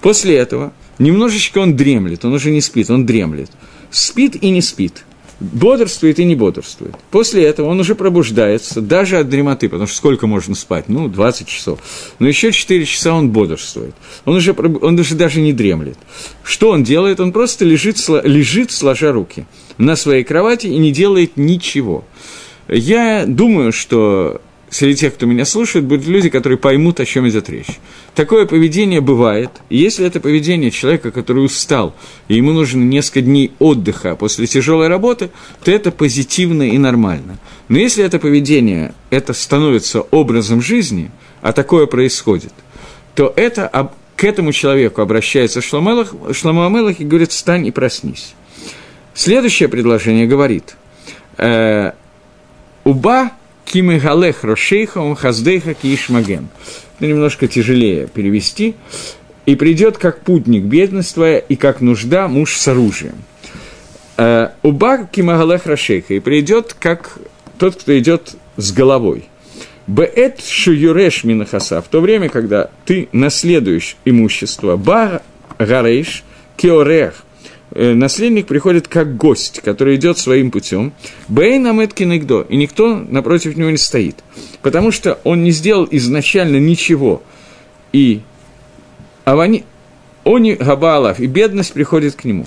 После 0.00 0.36
этого 0.36 0.72
немножечко 0.98 1.58
он 1.58 1.76
дремлет, 1.76 2.24
он 2.24 2.34
уже 2.34 2.50
не 2.50 2.60
спит, 2.60 2.90
он 2.90 3.06
дремлет. 3.06 3.50
Спит 3.90 4.36
и 4.36 4.50
не 4.50 4.60
спит 4.60 5.04
бодрствует 5.42 6.18
и 6.18 6.24
не 6.24 6.34
бодрствует. 6.34 6.94
После 7.10 7.44
этого 7.44 7.68
он 7.68 7.80
уже 7.80 7.94
пробуждается, 7.94 8.80
даже 8.80 9.18
от 9.18 9.28
дремоты, 9.28 9.68
потому 9.68 9.86
что 9.86 9.96
сколько 9.96 10.26
можно 10.26 10.54
спать? 10.54 10.88
Ну, 10.88 11.08
20 11.08 11.46
часов. 11.46 11.80
Но 12.18 12.28
еще 12.28 12.52
4 12.52 12.84
часа 12.86 13.14
он 13.14 13.30
бодрствует. 13.30 13.94
Он 14.24 14.36
уже, 14.36 14.52
он 14.52 14.98
уже 14.98 15.14
даже 15.14 15.40
не 15.40 15.52
дремлет. 15.52 15.98
Что 16.42 16.70
он 16.70 16.84
делает? 16.84 17.20
Он 17.20 17.32
просто 17.32 17.64
лежит, 17.64 17.96
лежит, 18.24 18.70
сложа 18.70 19.12
руки 19.12 19.46
на 19.78 19.96
своей 19.96 20.24
кровати 20.24 20.66
и 20.66 20.78
не 20.78 20.92
делает 20.92 21.36
ничего. 21.36 22.04
Я 22.68 23.24
думаю, 23.26 23.72
что 23.72 24.40
среди 24.72 24.96
тех, 24.96 25.14
кто 25.14 25.26
меня 25.26 25.44
слушает, 25.44 25.84
будут 25.84 26.06
люди, 26.06 26.30
которые 26.30 26.58
поймут, 26.58 26.98
о 26.98 27.04
чем 27.04 27.28
идет 27.28 27.50
речь. 27.50 27.78
Такое 28.14 28.46
поведение 28.46 29.02
бывает, 29.02 29.50
и 29.68 29.76
если 29.76 30.06
это 30.06 30.18
поведение 30.18 30.70
человека, 30.70 31.10
который 31.10 31.44
устал, 31.44 31.94
и 32.28 32.36
ему 32.36 32.52
нужно 32.52 32.82
несколько 32.82 33.20
дней 33.20 33.52
отдыха 33.58 34.16
после 34.16 34.46
тяжелой 34.46 34.88
работы, 34.88 35.28
то 35.62 35.70
это 35.70 35.92
позитивно 35.92 36.62
и 36.62 36.78
нормально. 36.78 37.38
Но 37.68 37.78
если 37.78 38.02
это 38.02 38.18
поведение, 38.18 38.94
это 39.10 39.34
становится 39.34 40.00
образом 40.00 40.62
жизни, 40.62 41.10
а 41.42 41.52
такое 41.52 41.84
происходит, 41.84 42.54
то 43.14 43.30
это 43.36 43.92
к 44.16 44.24
этому 44.24 44.52
человеку 44.52 45.02
обращается 45.02 45.60
Шломо 45.60 46.06
Амелах 46.66 46.98
и 46.98 47.04
говорит, 47.04 47.30
встань 47.30 47.66
и 47.66 47.70
проснись. 47.70 48.34
Следующее 49.12 49.68
предложение 49.68 50.26
говорит, 50.26 50.76
э, 51.36 51.92
«Уба 53.72 53.78
кимегалех 53.78 54.44
рошейха 54.44 54.98
он 54.98 55.16
хаздейха 55.16 55.72
киишмаген. 55.72 56.48
это 56.98 57.06
немножко 57.06 57.48
тяжелее 57.48 58.06
перевести, 58.06 58.74
и 59.46 59.56
придет 59.56 59.96
как 59.96 60.20
путник 60.20 60.64
бедность 60.64 61.14
твоя, 61.14 61.38
и 61.38 61.56
как 61.56 61.80
нужда 61.80 62.28
муж 62.28 62.56
с 62.56 62.68
оружием. 62.68 63.14
Э, 64.18 64.50
Уба 64.62 65.06
кимагалех 65.06 65.64
рашейха, 65.64 66.14
и 66.14 66.20
придет 66.20 66.76
как 66.78 67.18
тот, 67.58 67.76
кто 67.76 67.98
идет 67.98 68.34
с 68.58 68.72
головой. 68.72 69.24
Беэт 69.86 70.44
шуюреш 70.44 71.24
минахаса, 71.24 71.80
в 71.80 71.88
то 71.88 72.00
время, 72.00 72.28
когда 72.28 72.70
ты 72.84 73.08
наследуешь 73.12 73.96
имущество, 74.04 74.76
ба 74.76 75.22
гарейш 75.58 76.24
кеорех, 76.56 77.24
наследник 77.74 78.46
приходит 78.46 78.88
как 78.88 79.16
гость, 79.16 79.60
который 79.64 79.96
идет 79.96 80.18
своим 80.18 80.50
путем. 80.50 80.92
Бейн 81.28 81.66
Аметкин 81.66 82.12
Игдо, 82.12 82.46
и 82.48 82.56
никто 82.56 82.96
напротив 82.96 83.56
него 83.56 83.70
не 83.70 83.76
стоит. 83.76 84.16
Потому 84.62 84.90
что 84.90 85.18
он 85.24 85.42
не 85.42 85.50
сделал 85.50 85.88
изначально 85.90 86.58
ничего. 86.58 87.22
И 87.92 88.20
Авани, 89.24 89.64
они 90.24 90.54
Габалов, 90.54 91.20
и 91.20 91.26
бедность 91.26 91.72
приходит 91.72 92.14
к 92.14 92.24
нему. 92.24 92.46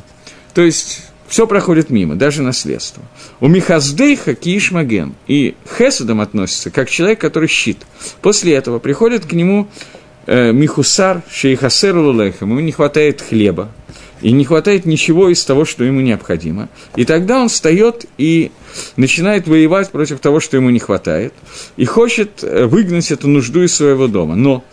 То 0.53 0.61
есть 0.61 1.03
все 1.27 1.47
проходит 1.47 1.89
мимо, 1.89 2.15
даже 2.15 2.41
наследство. 2.41 3.03
У 3.39 3.47
Михаздейха 3.47 4.35
Киишмаген. 4.35 5.15
И 5.27 5.55
Хесадом 5.77 6.21
относится 6.21 6.69
как 6.69 6.89
человек, 6.89 7.19
который 7.19 7.49
щит. 7.49 7.79
После 8.21 8.53
этого 8.53 8.79
приходит 8.79 9.25
к 9.25 9.33
нему 9.33 9.67
э, 10.27 10.51
Михусар 10.51 11.23
Шейхасер 11.29 11.97
Лулехам. 11.97 12.51
Ему 12.51 12.59
не 12.59 12.71
хватает 12.71 13.21
хлеба. 13.21 13.71
И 14.21 14.31
не 14.31 14.45
хватает 14.45 14.85
ничего 14.85 15.29
из 15.29 15.43
того, 15.43 15.65
что 15.65 15.83
ему 15.83 16.01
необходимо. 16.01 16.69
И 16.95 17.05
тогда 17.05 17.41
он 17.41 17.49
встает 17.49 18.05
и 18.17 18.51
начинает 18.95 19.47
воевать 19.47 19.91
против 19.91 20.19
того, 20.19 20.39
что 20.39 20.57
ему 20.57 20.69
не 20.69 20.79
хватает. 20.79 21.33
И 21.77 21.85
хочет 21.85 22.43
э, 22.43 22.65
выгнать 22.65 23.11
эту 23.11 23.27
нужду 23.27 23.63
из 23.63 23.75
своего 23.75 24.07
дома. 24.07 24.35
Но 24.35 24.63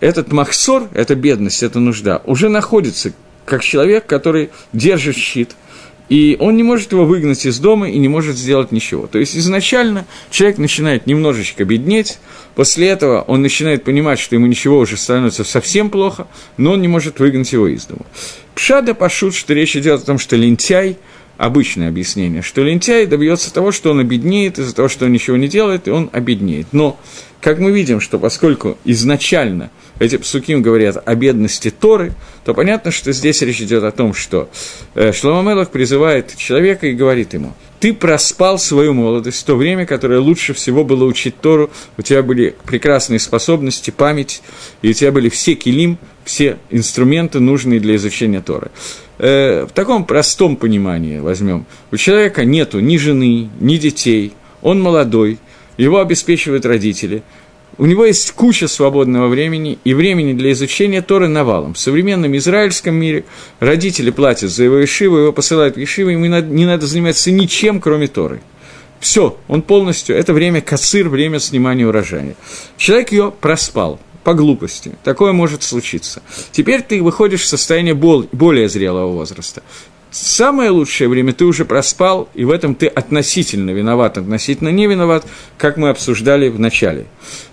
этот 0.00 0.32
махсор, 0.32 0.88
эта 0.94 1.14
бедность, 1.14 1.62
эта 1.62 1.80
нужда, 1.80 2.22
уже 2.24 2.48
находится 2.48 3.12
как 3.44 3.62
человек, 3.62 4.06
который 4.06 4.50
держит 4.72 5.16
щит– 5.16 5.56
и 6.08 6.36
он 6.38 6.56
не 6.56 6.62
может 6.62 6.92
его 6.92 7.04
выгнать 7.06 7.46
из 7.46 7.58
дома 7.58 7.88
и 7.88 7.98
не 7.98 8.08
может 8.08 8.36
сделать 8.36 8.72
ничего. 8.72 9.06
То 9.06 9.18
есть 9.18 9.36
изначально 9.36 10.06
человек 10.30 10.58
начинает 10.58 11.06
немножечко 11.06 11.64
беднеть, 11.64 12.18
после 12.54 12.88
этого 12.88 13.22
он 13.22 13.42
начинает 13.42 13.84
понимать, 13.84 14.18
что 14.18 14.34
ему 14.34 14.46
ничего 14.46 14.78
уже 14.78 14.96
становится 14.96 15.44
совсем 15.44 15.90
плохо, 15.90 16.26
но 16.56 16.72
он 16.72 16.82
не 16.82 16.88
может 16.88 17.20
выгнать 17.20 17.52
его 17.52 17.68
из 17.68 17.86
дома. 17.86 18.04
Пшада 18.54 18.94
пошут, 18.94 19.34
что 19.34 19.54
речь 19.54 19.76
идет 19.76 20.02
о 20.02 20.04
том, 20.04 20.18
что 20.18 20.36
лентяй, 20.36 20.98
обычное 21.36 21.88
объяснение, 21.88 22.42
что 22.42 22.62
лентяй 22.62 23.06
добьется 23.06 23.52
того, 23.52 23.72
что 23.72 23.90
он 23.90 23.98
обеднеет 23.98 24.58
из-за 24.58 24.74
того, 24.74 24.88
что 24.88 25.06
он 25.06 25.12
ничего 25.12 25.36
не 25.36 25.48
делает, 25.48 25.88
и 25.88 25.90
он 25.90 26.10
обеднеет. 26.12 26.68
Но, 26.72 27.00
как 27.40 27.58
мы 27.58 27.72
видим, 27.72 28.00
что 28.00 28.18
поскольку 28.18 28.78
изначально– 28.84 29.70
эти 29.98 30.16
псуким 30.16 30.62
говорят 30.62 30.96
о 31.04 31.14
бедности 31.14 31.70
Торы, 31.70 32.12
то 32.44 32.52
понятно, 32.52 32.90
что 32.90 33.12
здесь 33.12 33.42
речь 33.42 33.60
идет 33.60 33.84
о 33.84 33.92
том, 33.92 34.12
что 34.12 34.48
э, 34.94 35.12
Шломамелах 35.12 35.70
призывает 35.70 36.36
человека 36.36 36.88
и 36.88 36.94
говорит 36.94 37.34
ему, 37.34 37.54
ты 37.78 37.94
проспал 37.94 38.58
свою 38.58 38.92
молодость, 38.92 39.46
то 39.46 39.56
время, 39.56 39.86
которое 39.86 40.18
лучше 40.18 40.52
всего 40.52 40.84
было 40.84 41.04
учить 41.04 41.40
Тору, 41.40 41.70
у 41.96 42.02
тебя 42.02 42.22
были 42.22 42.56
прекрасные 42.64 43.20
способности, 43.20 43.90
память, 43.90 44.42
и 44.82 44.90
у 44.90 44.92
тебя 44.92 45.12
были 45.12 45.28
все 45.28 45.54
килим, 45.54 45.98
все 46.24 46.58
инструменты, 46.70 47.40
нужные 47.40 47.78
для 47.78 47.94
изучения 47.96 48.40
Торы. 48.40 48.70
Э, 49.18 49.66
в 49.68 49.72
таком 49.72 50.04
простом 50.06 50.56
понимании 50.56 51.20
возьмем. 51.20 51.66
У 51.92 51.96
человека 51.96 52.44
нету 52.44 52.80
ни 52.80 52.96
жены, 52.96 53.48
ни 53.60 53.76
детей, 53.76 54.32
он 54.60 54.82
молодой, 54.82 55.38
его 55.76 56.00
обеспечивают 56.00 56.66
родители– 56.66 57.22
у 57.78 57.86
него 57.86 58.04
есть 58.04 58.32
куча 58.32 58.68
свободного 58.68 59.28
времени 59.28 59.78
и 59.84 59.94
времени 59.94 60.32
для 60.32 60.52
изучения 60.52 61.02
Торы 61.02 61.28
навалом. 61.28 61.74
В 61.74 61.78
современном 61.78 62.36
израильском 62.36 62.94
мире 62.94 63.24
родители 63.60 64.10
платят 64.10 64.50
за 64.50 64.64
его 64.64 64.78
ешиву, 64.78 65.16
его 65.18 65.32
посылают 65.32 65.76
в 65.76 65.80
ешиву, 65.80 66.10
ему 66.10 66.26
не 66.26 66.66
надо 66.66 66.86
заниматься 66.86 67.30
ничем, 67.30 67.80
кроме 67.80 68.06
Торы. 68.06 68.40
Все, 69.00 69.36
он 69.48 69.62
полностью, 69.62 70.16
это 70.16 70.32
время 70.32 70.60
косыр, 70.60 71.08
время 71.08 71.38
снимания 71.38 71.86
урожая. 71.86 72.36
Человек 72.76 73.12
ее 73.12 73.32
проспал 73.38 74.00
по 74.22 74.32
глупости. 74.32 74.92
Такое 75.04 75.32
может 75.32 75.62
случиться. 75.62 76.22
Теперь 76.50 76.80
ты 76.80 77.02
выходишь 77.02 77.42
в 77.42 77.46
состояние 77.46 77.94
более 77.94 78.68
зрелого 78.68 79.12
возраста 79.12 79.62
самое 80.14 80.70
лучшее 80.70 81.08
время 81.08 81.32
ты 81.32 81.44
уже 81.44 81.64
проспал, 81.64 82.28
и 82.34 82.44
в 82.44 82.50
этом 82.50 82.74
ты 82.74 82.86
относительно 82.86 83.70
виноват, 83.70 84.16
относительно 84.16 84.68
не 84.68 84.86
виноват, 84.86 85.26
как 85.58 85.76
мы 85.76 85.88
обсуждали 85.88 86.48
в 86.48 86.58
начале. 86.60 87.06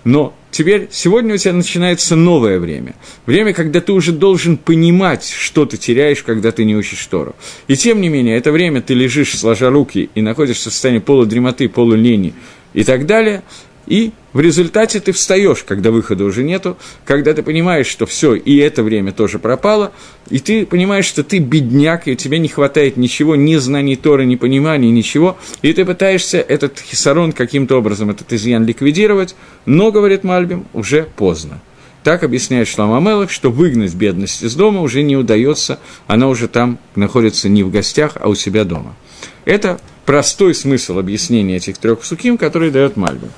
Но 0.03 0.33
теперь, 0.51 0.87
сегодня 0.91 1.33
у 1.33 1.37
тебя 1.37 1.53
начинается 1.53 2.15
новое 2.15 2.59
время. 2.59 2.95
Время, 3.25 3.53
когда 3.53 3.81
ты 3.81 3.91
уже 3.91 4.11
должен 4.11 4.57
понимать, 4.57 5.27
что 5.27 5.65
ты 5.65 5.77
теряешь, 5.77 6.23
когда 6.23 6.51
ты 6.51 6.63
не 6.63 6.75
учишь 6.75 7.05
Тору. 7.07 7.35
И 7.67 7.75
тем 7.75 7.99
не 7.99 8.09
менее, 8.09 8.37
это 8.37 8.51
время 8.51 8.81
ты 8.81 8.93
лежишь, 8.93 9.37
сложа 9.37 9.69
руки, 9.69 10.09
и 10.13 10.21
находишься 10.21 10.69
в 10.69 10.73
состоянии 10.73 10.99
полудремоты, 10.99 11.67
полулени 11.67 12.33
и 12.73 12.83
так 12.83 13.05
далее– 13.05 13.43
и 13.87 14.11
в 14.33 14.39
результате 14.39 14.99
ты 14.99 15.11
встаешь, 15.11 15.63
когда 15.63 15.91
выхода 15.91 16.23
уже 16.23 16.43
нету, 16.43 16.77
когда 17.05 17.33
ты 17.33 17.43
понимаешь, 17.43 17.87
что 17.87 18.05
все, 18.05 18.35
и 18.35 18.57
это 18.57 18.83
время 18.83 19.11
тоже 19.11 19.39
пропало, 19.39 19.91
и 20.29 20.39
ты 20.39 20.65
понимаешь, 20.65 21.05
что 21.05 21.23
ты 21.23 21.39
бедняк, 21.39 22.07
и 22.07 22.15
тебе 22.15 22.39
не 22.39 22.47
хватает 22.47 22.97
ничего, 22.97 23.35
ни 23.35 23.55
знаний 23.55 23.95
Торы, 23.95 24.25
ни 24.25 24.35
понимания, 24.35 24.89
ничего, 24.89 25.37
и 25.61 25.73
ты 25.73 25.83
пытаешься 25.83 26.37
этот 26.37 26.79
хисарон 26.79 27.33
каким-то 27.33 27.77
образом, 27.77 28.09
этот 28.09 28.31
изъян 28.31 28.65
ликвидировать, 28.65 29.35
но, 29.65 29.91
говорит 29.91 30.23
Мальбим, 30.23 30.65
уже 30.73 31.07
поздно. 31.15 31.59
Так 32.03 32.23
объясняет 32.23 32.67
Шлам 32.67 32.93
Амелах, 32.93 33.29
что 33.29 33.51
выгнать 33.51 33.93
бедность 33.93 34.41
из 34.41 34.55
дома 34.55 34.81
уже 34.81 35.03
не 35.03 35.15
удается, 35.15 35.79
она 36.07 36.29
уже 36.29 36.47
там 36.47 36.79
находится 36.95 37.47
не 37.47 37.61
в 37.61 37.69
гостях, 37.69 38.17
а 38.19 38.27
у 38.27 38.33
себя 38.33 38.63
дома. 38.63 38.95
Это 39.45 39.79
простой 40.05 40.53
смысл 40.53 40.99
объяснения 40.99 41.57
этих 41.57 41.77
трех 41.77 42.03
суким, 42.03 42.37
который 42.37 42.71
дает 42.71 42.97
Мальбим. 42.97 43.31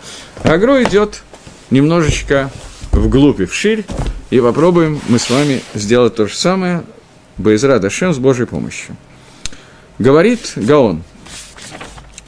Агро 0.44 0.82
идет 0.84 1.24
немножечко 1.70 2.52
вглубь 2.92 3.42
и 3.42 3.46
вширь, 3.46 3.86
и 4.30 4.40
попробуем 4.40 5.00
мы 5.08 5.20
с 5.20 5.30
вами 5.30 5.62
сделать 5.74 6.16
то 6.16 6.28
же 6.28 6.36
самое 6.36 6.84
Боизра 7.38 7.80
Дашем 7.80 8.14
с 8.14 8.18
Божьей 8.18 8.46
помощью. 8.46 8.96
Говорит 10.00 10.54
Гаон, 10.56 11.04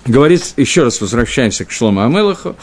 говорит, 0.06 0.54
еще 0.58 0.84
раз 0.84 1.02
возвращаемся 1.02 1.66
к 1.66 1.72
Шлома 1.72 2.06
Амелаху, 2.06 2.56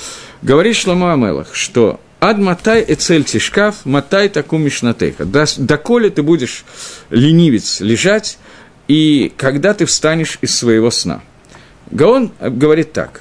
говорит 0.43 0.77
Шлома 0.77 1.13
Амелах, 1.13 1.55
что 1.55 2.01
Ад 2.21 2.39
матай 2.39 2.83
и 2.83 2.95
цель 2.95 3.25
тишкав, 3.25 3.85
матай 3.85 4.29
таку 4.29 4.57
мишнатейха. 4.57 5.25
Доколе 5.25 6.09
ты 6.09 6.23
будешь 6.23 6.65
ленивец 7.11 7.81
лежать, 7.81 8.39
и 8.89 9.33
когда 9.37 9.75
ты 9.75 9.87
встанешь 9.87 10.39
из 10.41 10.57
своего 10.57 10.91
сна– 10.91 11.23
Гаон 11.93 12.33
говорит 12.41 12.93
так. 12.93 13.21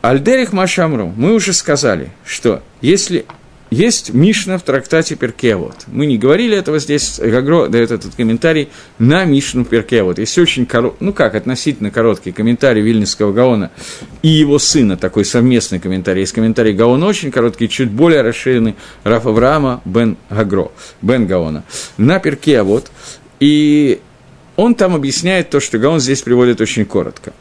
Альдерих 0.00 0.52
Машамру, 0.52 1.12
мы 1.14 1.34
уже 1.34 1.52
сказали, 1.52 2.10
что 2.24 2.62
если 2.80 3.26
есть 3.70 4.12
Мишна 4.12 4.58
в 4.58 4.62
трактате 4.62 5.14
Перкевод. 5.14 5.76
Мы 5.86 6.06
не 6.06 6.18
говорили 6.18 6.56
этого 6.56 6.80
здесь, 6.80 7.20
Гагро 7.22 7.68
дает 7.68 7.92
этот 7.92 8.16
комментарий 8.16 8.68
на 8.98 9.24
Мишну 9.24 9.64
Перкевод. 9.64 10.18
Есть 10.18 10.36
очень 10.38 10.66
короткий, 10.66 11.04
ну 11.04 11.12
как, 11.12 11.36
относительно 11.36 11.92
короткий 11.92 12.32
комментарий 12.32 12.82
Вильнинского 12.82 13.32
Гаона 13.32 13.70
и 14.22 14.28
его 14.28 14.58
сына, 14.58 14.96
такой 14.96 15.24
совместный 15.24 15.78
комментарий. 15.78 16.22
Есть 16.22 16.32
комментарий 16.32 16.72
Гаона 16.72 17.06
очень 17.06 17.30
короткий, 17.30 17.68
чуть 17.68 17.90
более 17.90 18.22
расширенный, 18.22 18.74
Раф 19.04 19.26
Авраама 19.26 19.82
Бен 19.84 20.16
Гагро, 20.30 20.72
Бен 21.00 21.26
Гаона, 21.26 21.62
на 21.96 22.18
Перкевод. 22.18 22.90
И 23.38 24.00
он 24.60 24.74
там 24.74 24.94
объясняет 24.94 25.48
то, 25.48 25.58
что 25.58 25.78
Гаон 25.78 26.00
здесь 26.00 26.20
приводит 26.20 26.60
очень 26.60 26.84
коротко. 26.84 27.32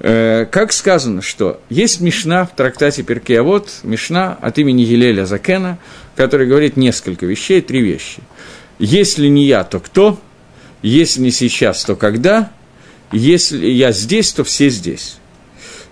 Э, 0.00 0.44
как 0.50 0.72
сказано, 0.72 1.22
что 1.22 1.60
есть 1.70 2.00
Мишна 2.00 2.46
в 2.46 2.56
трактате 2.56 3.04
Перкеавод, 3.04 3.70
Мишна 3.84 4.36
от 4.40 4.58
имени 4.58 4.82
Елеля 4.82 5.24
Закена, 5.24 5.78
который 6.16 6.48
говорит 6.48 6.76
несколько 6.76 7.26
вещей, 7.26 7.60
три 7.60 7.80
вещи. 7.80 8.22
Если 8.80 9.28
не 9.28 9.46
я, 9.46 9.62
то 9.62 9.78
кто? 9.78 10.18
Если 10.82 11.20
не 11.20 11.30
сейчас, 11.30 11.84
то 11.84 11.94
когда? 11.94 12.50
Если 13.12 13.68
я 13.68 13.92
здесь, 13.92 14.32
то 14.32 14.42
все 14.42 14.68
здесь. 14.68 15.18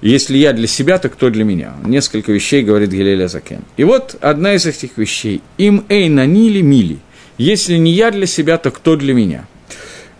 Если 0.00 0.36
я 0.36 0.52
для 0.52 0.66
себя, 0.66 0.98
то 0.98 1.10
кто 1.10 1.30
для 1.30 1.44
меня? 1.44 1.74
Несколько 1.84 2.32
вещей 2.32 2.64
говорит 2.64 2.90
Гелеля 2.90 3.28
Закен. 3.28 3.62
И 3.76 3.84
вот 3.84 4.16
одна 4.20 4.54
из 4.54 4.66
этих 4.66 4.98
вещей. 4.98 5.42
Им 5.58 5.84
эй 5.88 6.08
нанили 6.08 6.60
мили. 6.60 6.98
Если 7.38 7.76
не 7.76 7.92
я 7.92 8.10
для 8.10 8.26
себя, 8.26 8.58
то 8.58 8.72
кто 8.72 8.96
для 8.96 9.14
меня? 9.14 9.46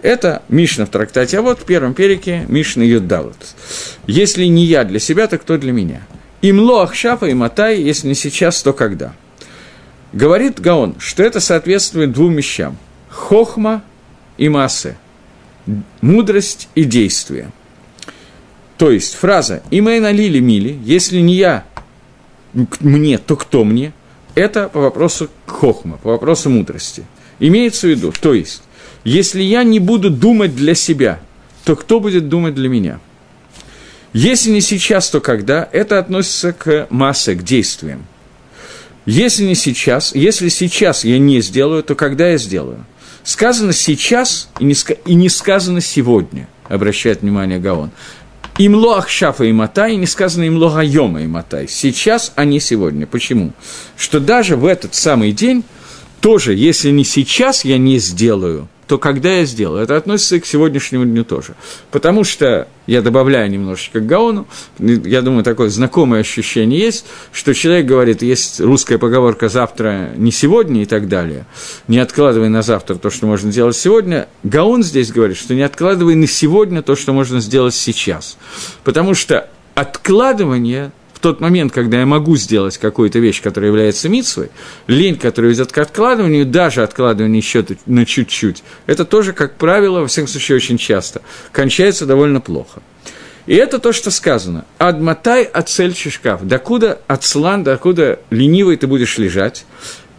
Это 0.03 0.43
Мишна 0.49 0.85
в 0.85 0.91
трактате, 0.91 1.39
а 1.39 1.43
вот 1.43 1.61
в 1.61 1.65
первом 1.65 1.95
перике 1.95 2.45
Мишна 2.49 2.85
Юддалут. 2.85 3.37
Если 4.07 4.45
не 4.45 4.65
я 4.65 4.85
для 4.85 4.99
себя, 4.99 5.27
то 5.29 5.39
кто 5.39 5.57
для 5.57 5.73
меня? 5.73 6.03
Имло 6.43 6.83
Ахшафа 6.83 7.27
и 7.27 7.35
Матай, 7.35 7.81
если 7.81 8.09
не 8.09 8.15
сейчас, 8.15 8.63
то 8.63 8.73
когда? 8.73 9.15
Говорит 10.13 10.61
Гаон, 10.61 10.97
что 10.99 11.23
это 11.23 11.41
соответствует 11.41 12.13
двум 12.13 12.35
вещам. 12.35 12.77
Хохма 13.09 13.83
и 14.37 14.49
Масе. 14.49 14.97
Мудрость 16.01 16.69
и 16.75 16.85
действие. 16.85 17.53
То 18.77 18.91
есть 18.91 19.15
фраза 19.15 19.63
«Имейна 19.71 20.11
лили 20.11 20.41
мили», 20.41 20.77
если 20.85 21.21
не 21.21 21.37
я 21.37 21.65
мне, 22.81 23.19
то 23.19 23.37
кто 23.37 23.65
мне? 23.65 23.93
это 24.35 24.69
по 24.69 24.81
вопросу 24.81 25.29
хохма, 25.47 25.99
по 25.99 26.11
вопросу 26.11 26.51
мудрости. 26.51 27.05
Имеется 27.39 27.87
в 27.87 27.91
виду, 27.91 28.13
то 28.13 28.35
есть, 28.35 28.63
если 29.05 29.43
я 29.43 29.65
не 29.65 29.79
буду 29.79 30.11
думать 30.11 30.55
для 30.55 30.75
себя, 30.75 31.21
то 31.65 31.77
кто 31.77 32.01
будет 32.01 32.29
думать 32.29 32.55
для 32.55 32.69
меня? 32.69 33.01
Если 34.13 34.51
не 34.51 34.61
сейчас, 34.61 35.11
то 35.11 35.21
когда? 35.21 35.69
Это 35.73 35.99
относится 35.99 36.53
к 36.53 36.87
массе, 36.91 37.35
к 37.35 37.43
действиям. 37.43 38.05
Если 39.07 39.45
не 39.45 39.55
сейчас, 39.55 40.15
если 40.15 40.49
сейчас 40.49 41.05
я 41.05 41.19
не 41.19 41.41
сделаю, 41.41 41.83
то 41.83 41.95
когда 41.95 42.29
я 42.29 42.39
сделаю? 42.39 42.85
Сказано 43.25 43.73
сейчас 43.73 44.49
и 44.59 44.65
не, 44.65 44.75
и 45.07 45.15
не 45.15 45.29
сказано 45.29 45.81
сегодня, 45.81 46.49
обращает 46.69 47.23
внимание 47.23 47.59
Гаон. 47.59 47.91
Имло 48.59 48.99
Ахшафа 48.99 49.45
и 49.45 49.53
Матай, 49.53 49.97
не 49.97 50.07
сказано 50.07 50.47
имло 50.47 50.71
Гайома 50.71 51.23
и 51.23 51.27
Матай. 51.27 51.69
Сейчас, 51.69 52.33
а 52.37 52.45
не 52.45 52.61
сегодня. 52.61 53.07
Почему? 53.07 53.53
Что 53.97 54.21
даже 54.21 54.57
в 54.57 54.67
этот 54.67 54.95
самый 54.95 55.33
день, 55.33 55.65
тоже, 56.21 56.55
если 56.55 56.91
не 56.91 57.05
сейчас 57.05 57.65
я 57.65 57.79
не 57.79 57.99
сделаю, 57.99 58.69
то 58.93 58.99
когда 58.99 59.37
я 59.39 59.47
сделаю? 59.47 59.85
Это 59.85 59.97
относится 59.97 60.37
и 60.37 60.41
к 60.41 60.45
сегодняшнему 60.45 61.07
дню 61.07 61.25
тоже. 61.25 61.55
Потому 61.91 62.25
что, 62.25 62.69
я 62.87 63.01
добавляю 63.01 63.51
немножечко 63.51 64.01
к 64.01 64.07
Гаону, 64.07 64.47
я 64.79 65.23
думаю, 65.23 65.45
такое 65.45 65.71
знакомое 65.71 66.21
ощущение 66.21 66.79
есть, 66.79 67.07
что 67.33 67.55
человек 67.55 67.87
говорит, 67.87 68.21
есть 68.21 68.61
русская 68.61 68.99
поговорка 68.99 69.49
«завтра 69.49 70.11
не 70.15 70.31
сегодня» 70.31 70.83
и 70.83 70.85
так 70.85 71.09
далее, 71.09 71.47
не 71.89 72.01
откладывай 72.01 72.51
на 72.51 72.61
завтра 72.61 72.97
то, 72.97 73.09
что 73.09 73.25
можно 73.25 73.51
сделать 73.51 73.77
сегодня. 73.77 74.29
Гаон 74.43 74.83
здесь 74.83 75.11
говорит, 75.11 75.39
что 75.39 75.55
не 75.55 75.63
откладывай 75.63 76.15
на 76.15 76.27
сегодня 76.27 76.83
то, 76.83 76.95
что 76.95 77.15
можно 77.15 77.41
сделать 77.41 77.75
сейчас. 77.75 78.37
Потому 78.85 79.15
что 79.15 79.49
откладывание 79.75 80.93
тот 81.23 81.41
момент, 81.41 81.73
когда 81.73 82.01
я 82.01 82.07
могу 82.07 82.37
сделать 82.37 82.77
какую-то 82.77 83.19
вещь, 83.19 83.41
которая 83.41 83.71
является 83.71 84.09
митсвой, 84.09 84.51
лень, 84.87 85.17
которая 85.17 85.53
ведет 85.53 85.73
к 85.73 85.79
откладыванию, 85.79 86.45
даже 86.45 86.83
откладывание 86.83 87.39
еще 87.39 87.65
на 87.87 88.05
чуть-чуть, 88.05 88.63
это 88.87 89.05
тоже, 89.05 89.33
как 89.33 89.57
правило, 89.57 90.01
во 90.01 90.07
всяком 90.09 90.29
случае, 90.29 90.57
очень 90.57 90.77
часто, 90.77 91.23
кончается 91.53 92.05
довольно 92.05 92.41
плохо. 92.41 92.83
И 93.47 93.55
это 93.55 93.79
то, 93.79 93.93
что 93.93 94.11
сказано. 94.11 94.67
Адматай 94.79 95.43
ацель 95.43 95.97
шишкаф. 95.97 96.47
Докуда 96.47 97.01
ацлан, 97.09 97.65
докуда 97.65 98.21
ленивый 98.31 98.77
ты 98.77 98.87
будешь 98.87 99.19
лежать. 99.19 99.65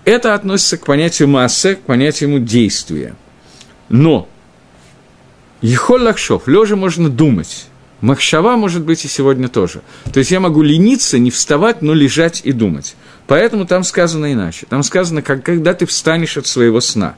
Это 0.03 0.33
относится 0.33 0.77
к 0.77 0.85
понятию 0.85 1.29
массы, 1.29 1.75
к 1.75 1.81
понятию 1.81 2.39
действия. 2.39 3.15
Но 3.87 4.27
Ехол 5.61 6.01
лахшов, 6.01 6.49
лежа 6.49 6.75
можно 6.75 7.09
думать. 7.09 7.67
Махшава 8.03 8.57
может 8.57 8.83
быть 8.83 9.05
и 9.05 9.07
сегодня 9.07 9.47
тоже. 9.47 9.81
То 10.11 10.19
есть 10.19 10.29
я 10.29 10.41
могу 10.41 10.61
лениться, 10.61 11.17
не 11.17 11.31
вставать, 11.31 11.81
но 11.81 11.93
лежать 11.93 12.41
и 12.43 12.51
думать. 12.51 12.95
Поэтому 13.27 13.65
там 13.65 13.85
сказано 13.85 14.33
иначе. 14.33 14.65
Там 14.67 14.83
сказано, 14.83 15.21
как, 15.21 15.45
когда 15.45 15.73
ты 15.73 15.85
встанешь 15.85 16.35
от 16.35 16.45
своего 16.45 16.81
сна. 16.81 17.15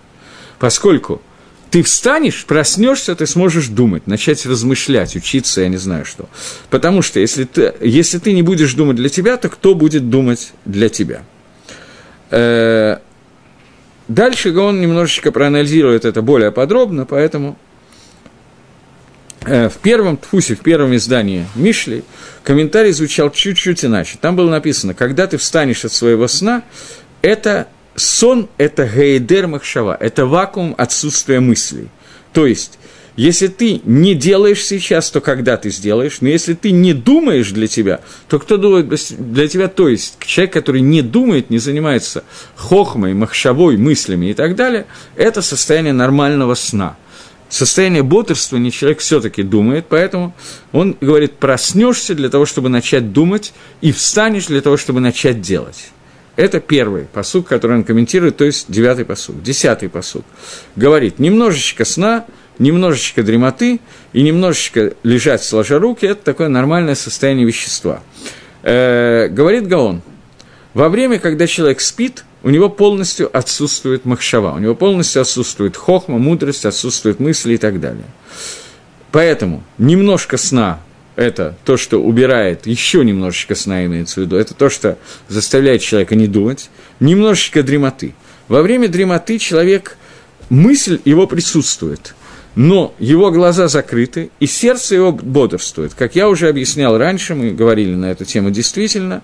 Поскольку 0.59 1.23
ты 1.71 1.81
встанешь, 1.81 2.45
проснешься, 2.45 3.15
ты 3.15 3.25
сможешь 3.25 3.69
думать, 3.69 4.05
начать 4.05 4.45
размышлять, 4.45 5.15
учиться, 5.15 5.61
я 5.61 5.69
не 5.69 5.77
знаю 5.77 6.05
что. 6.05 6.29
Потому 6.69 7.01
что 7.01 7.19
если 7.19 7.45
ты, 7.45 7.73
если 7.81 8.19
ты 8.19 8.33
не 8.33 8.43
будешь 8.43 8.75
думать 8.75 8.97
для 8.97 9.09
тебя, 9.09 9.37
то 9.37 9.49
кто 9.49 9.73
будет 9.73 10.11
думать 10.11 10.53
для 10.65 10.89
тебя? 10.89 11.23
Э, 12.29 12.97
дальше 14.07 14.55
он 14.55 14.81
немножечко 14.81 15.31
проанализирует 15.31 16.05
это 16.05 16.21
более 16.21 16.51
подробно, 16.51 17.07
поэтому 17.07 17.57
в 19.45 19.73
первом 19.81 20.17
тфусе, 20.17 20.55
в 20.55 20.61
первом 20.61 20.95
издании 20.95 21.45
Мишли, 21.55 22.03
комментарий 22.43 22.91
звучал 22.91 23.29
чуть-чуть 23.31 23.85
иначе. 23.85 24.17
Там 24.19 24.35
было 24.35 24.49
написано, 24.49 24.93
когда 24.93 25.27
ты 25.27 25.37
встанешь 25.37 25.85
от 25.85 25.91
своего 25.91 26.27
сна, 26.27 26.63
это 27.21 27.67
сон– 27.95 28.49
это 28.57 28.85
гейдер 28.85 29.47
махшава, 29.47 29.95
это 29.99 30.25
вакуум 30.25 30.73
отсутствия 30.77 31.39
мыслей. 31.39 31.89
То 32.33 32.45
есть, 32.45 32.79
если 33.15 33.47
ты 33.47 33.81
не 33.85 34.13
делаешь 34.13 34.65
сейчас, 34.65 35.09
то 35.09 35.21
когда 35.21 35.55
ты 35.57 35.69
сделаешь, 35.69 36.17
но 36.19 36.27
если 36.27 36.53
ты 36.53 36.71
не 36.71 36.93
думаешь 36.93 37.51
для 37.51 37.67
тебя, 37.67 38.01
то 38.27 38.39
кто 38.39 38.57
думает 38.57 38.89
для 38.89 39.47
тебя, 39.47 39.69
то 39.69 39.87
есть 39.87 40.17
человек, 40.19 40.53
который 40.53 40.81
не 40.81 41.01
думает, 41.01 41.49
не 41.49 41.59
занимается 41.59 42.23
хохмой, 42.55 43.13
махшавой, 43.13 43.77
мыслями 43.77 44.31
и 44.31 44.33
так 44.33 44.55
далее, 44.55 44.85
это 45.15 45.41
состояние 45.41 45.93
нормального 45.93 46.55
сна– 46.55 46.97
состояние 47.49 48.03
бодрствования 48.03 48.71
человек 48.71 48.99
все-таки 48.99 49.43
думает, 49.43 49.85
поэтому 49.87 50.33
он 50.71 50.95
говорит, 50.99 51.33
проснешься 51.33 52.15
для 52.15 52.29
того, 52.29 52.45
чтобы 52.45 52.69
начать 52.69 53.11
думать, 53.13 53.53
и 53.81 53.91
встанешь 53.91 54.47
для 54.47 54.61
того, 54.61 54.77
чтобы 54.77 54.99
начать 54.99 55.41
делать. 55.41 55.89
Это 56.35 56.59
первый 56.59 57.05
посук, 57.05 57.47
который 57.47 57.77
он 57.77 57.83
комментирует, 57.83 58.37
то 58.37 58.43
есть 58.43 58.65
девятый 58.67 59.05
посук. 59.05 59.41
Десятый 59.41 59.87
посук. 59.87 60.25
Говорит, 60.75 61.17
немножечко 61.17 61.85
сна, 61.85 62.25
немножечко 62.59 63.23
дремоты 63.23 63.79
и 64.11 64.21
немножечко 64.21 64.93
лежать 65.03 65.43
сложа 65.43 65.79
руки– 65.79 66.05
это 66.07 66.23
такое 66.23 66.49
нормальное 66.49 66.95
состояние 66.95 67.45
вещества. 67.45 68.03
Э, 68.63 69.27
говорит 69.29 69.67
Гаон, 69.67 70.01
во 70.73 70.89
время, 70.89 71.19
когда 71.19 71.47
человек 71.47 71.79
спит– 71.79 72.25
у 72.45 72.51
него 72.51 72.69
полностью 72.69 73.35
отсутствует 73.35 74.05
махшава, 74.05 74.53
у 74.53 74.59
него 74.59 74.75
полностью 74.75 75.23
отсутствует 75.23 75.75
хохма, 75.75 76.19
мудрость, 76.19 76.63
отсутствует 76.67 77.19
мысли 77.19 77.55
и 77.55 77.57
так 77.57 77.79
далее. 77.79 78.05
Поэтому 79.11 79.63
немножко 79.79 80.37
сна– 80.37 80.79
это 81.15 81.57
то, 81.65 81.75
что 81.75 81.97
убирает, 81.97 82.67
еще 82.67 83.03
немножечко 83.03 83.55
сна 83.55 83.83
имеется 83.87 84.21
в 84.21 84.23
виду, 84.25 84.35
это 84.35 84.53
то, 84.53 84.69
что 84.69 84.99
заставляет 85.27 85.81
человека 85.81 86.13
не 86.13 86.27
думать, 86.27 86.69
немножечко 86.99 87.63
дремоты. 87.63 88.13
Во 88.47 88.61
время 88.61 88.89
дремоты 88.89 89.39
человек, 89.39 89.97
мысль 90.49 90.99
его 91.03 91.25
присутствует– 91.25 92.13
но 92.55 92.95
его 92.99 93.31
глаза 93.31 93.67
закрыты, 93.67 94.29
и 94.39 94.47
сердце 94.47 94.95
его 94.95 95.11
бодрствует. 95.11 95.93
Как 95.93 96.15
я 96.15 96.29
уже 96.29 96.47
объяснял 96.47 96.97
раньше, 96.97 97.35
мы 97.35 97.51
говорили 97.51 97.93
на 97.95 98.05
эту 98.05 98.23
тему 98.23 98.49
действительно, 98.49 99.23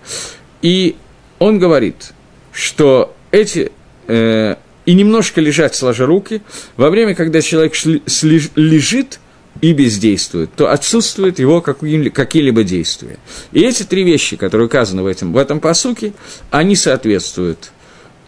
и 0.60 0.96
он 1.38 1.58
говорит, 1.58 2.12
что 2.52 3.14
эти... 3.30 3.72
Э, 4.06 4.56
и 4.84 4.94
немножко 4.94 5.40
лежать 5.40 5.74
сложа 5.74 6.06
руки, 6.06 6.42
во 6.76 6.90
время, 6.90 7.14
когда 7.14 7.40
человек 7.40 7.74
шли, 7.74 8.02
слеж, 8.06 8.50
лежит 8.56 9.20
и 9.60 9.72
бездействует, 9.72 10.52
то 10.54 10.70
отсутствует 10.70 11.38
его 11.38 11.60
какие-либо 11.60 12.64
действия. 12.64 13.18
И 13.52 13.60
эти 13.60 13.84
три 13.84 14.02
вещи, 14.02 14.36
которые 14.36 14.66
указаны 14.66 15.02
в 15.02 15.06
этом, 15.06 15.32
в 15.32 15.36
этом 15.36 15.60
посуке, 15.60 16.14
они 16.50 16.74
соответствуют 16.74 17.70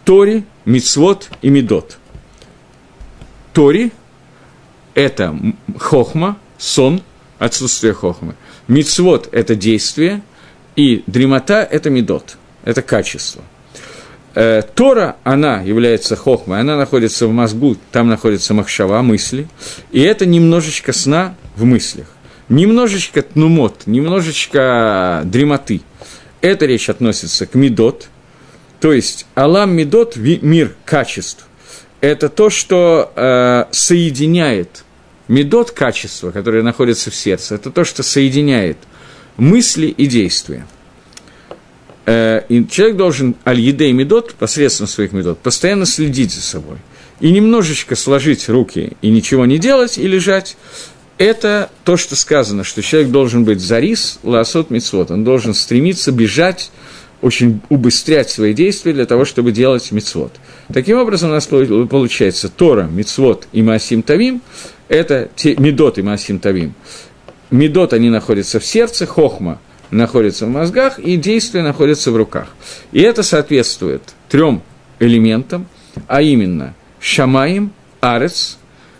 Тори, 0.05 0.45
Мицвод 0.63 1.29
и 1.41 1.49
Медот. 1.49 1.97
Тори– 3.53 3.91
это 4.93 5.37
хохма, 5.77 6.37
сон, 6.57 7.01
отсутствие 7.37 7.93
хохмы. 7.93 8.35
Мицвод– 8.69 9.27
это 9.33 9.55
действие, 9.55 10.23
и 10.77 11.03
дремота– 11.05 11.63
это 11.71 11.89
медот, 11.89 12.37
это 12.63 12.81
качество– 12.81 13.43
Э, 14.35 14.63
Тора, 14.75 15.15
она 15.23 15.61
является 15.61 16.17
хохмой, 16.17 16.59
она 16.59 16.75
находится 16.75 17.25
в 17.25 17.31
мозгу, 17.31 17.77
там 17.93 18.09
находится 18.09 18.53
махшава, 18.53 19.01
мысли, 19.01 19.47
и 19.93 20.01
это 20.01 20.25
немножечко 20.25 20.91
сна 20.91 21.35
в 21.55 21.63
мыслях, 21.63 22.07
немножечко 22.49 23.21
тнумот, 23.21 23.83
немножечко 23.85 25.21
дремоты. 25.23 25.81
Эта 26.41 26.65
речь 26.65 26.89
относится 26.89 27.45
к 27.45 27.55
медот, 27.55 28.09
то 28.81 28.91
есть 28.91 29.25
Алам 29.35 29.73
медот– 29.73 30.15
мир 30.17 30.75
качеств. 30.83 31.47
Это 32.01 32.27
то, 32.27 32.49
что 32.49 33.13
э, 33.15 33.65
соединяет 33.71 34.83
медот– 35.29 35.71
качество, 35.71 36.31
которое 36.31 36.61
находится 36.61 37.09
в 37.09 37.15
сердце, 37.15 37.55
это 37.55 37.71
то, 37.71 37.85
что 37.85 38.03
соединяет 38.03 38.77
мысли 39.37 39.87
и 39.87 40.07
действия– 40.07 40.67
и 42.07 42.65
человек 42.69 42.97
должен 42.97 43.35
аль-едей 43.45 43.91
медот, 43.91 44.35
посредством 44.35 44.87
своих 44.87 45.11
медот, 45.11 45.39
постоянно 45.39 45.85
следить 45.85 46.31
за 46.31 46.41
собой. 46.41 46.77
И 47.19 47.31
немножечко 47.31 47.95
сложить 47.95 48.47
руки 48.49 48.93
и 49.01 49.09
ничего 49.09 49.45
не 49.45 49.57
делать, 49.57 49.97
и 49.97 50.07
лежать, 50.07 50.57
это 51.17 51.69
то, 51.83 51.97
что 51.97 52.15
сказано, 52.15 52.63
что 52.63 52.81
человек 52.81 53.09
должен 53.09 53.45
быть 53.45 53.61
зарис, 53.61 54.19
ласот 54.21 54.69
мицвод, 54.69 55.11
он 55.11 55.23
должен 55.23 55.53
стремиться 55.53 56.11
бежать, 56.11 56.71
очень 57.21 57.61
убыстрять 57.69 58.29
свои 58.29 58.53
действия 58.53 58.93
для 58.93 59.05
того, 59.05 59.25
чтобы 59.25 59.51
делать 59.51 59.91
мицвод. 59.91 60.33
Таким 60.71 60.97
образом, 60.97 61.29
у 61.29 61.33
нас 61.33 61.47
получается 61.47 62.49
Тора, 62.49 62.83
мицвод 62.83 63.47
и 63.53 63.63
Маасим 63.63 64.03
Тавим, 64.03 64.41
это 64.89 65.29
те, 65.35 65.55
Медот 65.55 65.97
и 65.97 66.03
Маасим 66.03 66.39
Тавим. 66.39 66.75
Медот, 67.49 67.93
они 67.93 68.09
находятся 68.09 68.59
в 68.59 68.65
сердце, 68.65 69.07
Хохма– 69.07 69.59
находится 69.91 70.45
в 70.45 70.49
мозгах, 70.49 70.99
и 70.99 71.17
действие 71.17 71.63
находится 71.63 72.11
в 72.11 72.17
руках. 72.17 72.49
И 72.91 73.01
это 73.01 73.23
соответствует 73.23 74.01
трем 74.29 74.61
элементам, 74.99 75.67
а 76.07 76.21
именно 76.21 76.73
Шамаим, 76.99 77.71
Арец. 78.01 78.57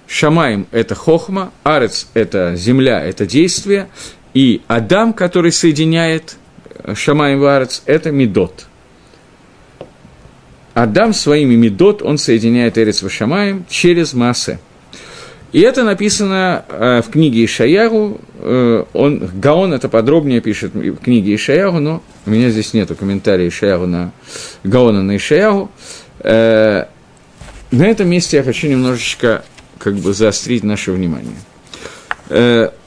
Шамаим– 0.07 0.67
это 0.71 0.93
хохма, 0.93 1.51
Арец– 1.63 2.07
это 2.13 2.55
земля, 2.55 3.03
это 3.03 3.25
действие, 3.25 3.87
и 4.35 4.61
Адам, 4.67 5.13
который 5.13 5.51
соединяет 5.51 6.37
Шамаим 6.93 7.43
и 7.43 7.47
Арец– 7.47 7.81
это 7.85 8.11
Медот. 8.11 8.67
Адам 10.75 11.13
своими 11.13 11.55
медот, 11.55 12.01
он 12.01 12.17
соединяет 12.17 12.77
Эрец 12.77 13.01
Вашамаем 13.01 13.65
через 13.69 14.13
Маасе. 14.13 14.59
И 15.55 15.61
это 15.61 15.85
написано 15.85 16.65
э, 16.67 17.01
в 17.01 17.09
книге 17.11 17.45
Ишаяру. 17.45 18.19
Э, 18.39 18.83
он, 18.91 19.29
Гаон 19.35 19.71
это 19.71 19.87
подробнее 19.87 20.41
пишет 20.41 20.73
в 20.73 20.97
книге 20.97 21.33
Ишаяру, 21.33 21.79
но 21.79 22.03
у 22.25 22.29
меня 22.29 22.49
здесь 22.49 22.73
нету 22.73 22.93
комментария 22.93 23.47
Ишаяру 23.47 23.87
на 23.87 24.11
Гаона 24.65 25.01
на 25.01 25.15
Ишаяру. 25.15 25.71
Э, 26.19 26.87
на 27.71 27.83
этом 27.87 28.09
месте 28.09 28.35
я 28.35 28.43
хочу 28.43 28.67
немножечко 28.67 29.45
как 29.77 29.95
бы 29.95 30.13
заострить 30.13 30.65
наше 30.65 30.91
внимание. 30.91 31.37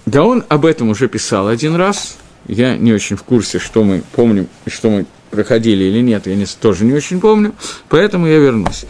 Гаон 0.04 0.44
об 0.50 0.66
этом 0.66 0.90
уже 0.90 1.08
писал 1.08 1.48
один 1.48 1.74
раз. 1.74 2.18
Я 2.48 2.76
не 2.76 2.92
очень 2.92 3.16
в 3.16 3.22
курсе, 3.22 3.58
что 3.58 3.82
мы 3.82 4.02
помним 4.12 4.46
и 4.66 4.70
что 4.70 4.90
мы 4.90 5.06
проходили 5.30 5.84
или 5.84 6.02
нет, 6.02 6.26
я 6.26 6.34
не, 6.34 6.44
тоже 6.44 6.84
не 6.84 6.92
очень 6.92 7.18
помню, 7.18 7.54
поэтому 7.88 8.26
я 8.26 8.38
вернусь. 8.38 8.84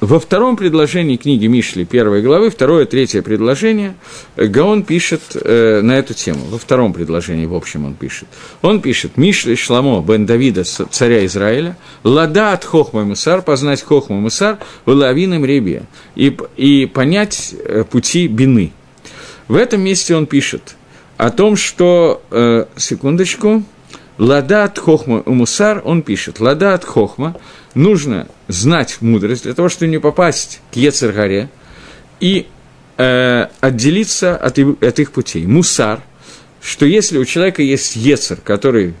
Во 0.00 0.18
втором 0.18 0.56
предложении 0.56 1.16
книги 1.16 1.46
Мишли, 1.46 1.84
первой 1.84 2.22
главы, 2.22 2.50
второе, 2.50 2.86
третье 2.86 3.20
предложение, 3.20 3.94
Гаон 4.36 4.82
пишет 4.82 5.20
э, 5.34 5.80
на 5.82 5.92
эту 5.92 6.14
тему. 6.14 6.40
Во 6.48 6.58
втором 6.58 6.94
предложении, 6.94 7.44
в 7.44 7.54
общем, 7.54 7.84
он 7.84 7.94
пишет. 7.94 8.26
Он 8.62 8.80
пишет, 8.80 9.16
Мишли 9.16 9.56
Шламо 9.56 10.02
бен 10.02 10.24
Давида, 10.24 10.64
царя 10.64 11.26
Израиля, 11.26 11.76
лада 12.02 12.52
от 12.52 12.64
хохма 12.64 13.04
мусар, 13.04 13.42
познать 13.42 13.82
хохма 13.82 14.16
мусар, 14.16 14.58
вылавиным 14.86 15.44
ребия, 15.44 15.82
и, 16.14 16.34
и 16.56 16.86
понять 16.86 17.54
э, 17.62 17.84
пути 17.84 18.26
бины. 18.26 18.72
В 19.48 19.54
этом 19.54 19.82
месте 19.82 20.16
он 20.16 20.26
пишет 20.26 20.76
о 21.18 21.30
том, 21.30 21.56
что, 21.56 22.22
э, 22.30 22.64
секундочку, 22.76 23.64
Лада 24.20 24.64
от 24.64 24.78
хохма 24.78 25.22
мусар, 25.24 25.80
он 25.82 26.02
пишет, 26.02 26.40
лада 26.40 26.74
от 26.74 26.84
хохма, 26.84 27.36
нужно 27.74 28.28
знать 28.48 28.98
мудрость 29.00 29.44
для 29.44 29.54
того, 29.54 29.68
чтобы 29.68 29.90
не 29.90 29.98
попасть 29.98 30.60
к 30.72 30.76
Ецергаре 30.76 31.48
и 32.20 32.46
э, 32.96 33.46
отделиться 33.60 34.36
от, 34.36 34.58
от 34.58 34.98
их 34.98 35.12
путей. 35.12 35.46
Мусар, 35.46 36.00
что 36.62 36.86
если 36.86 37.18
у 37.18 37.24
человека 37.24 37.62
есть 37.62 37.96
Ецер, 37.96 38.38
который 38.42 38.94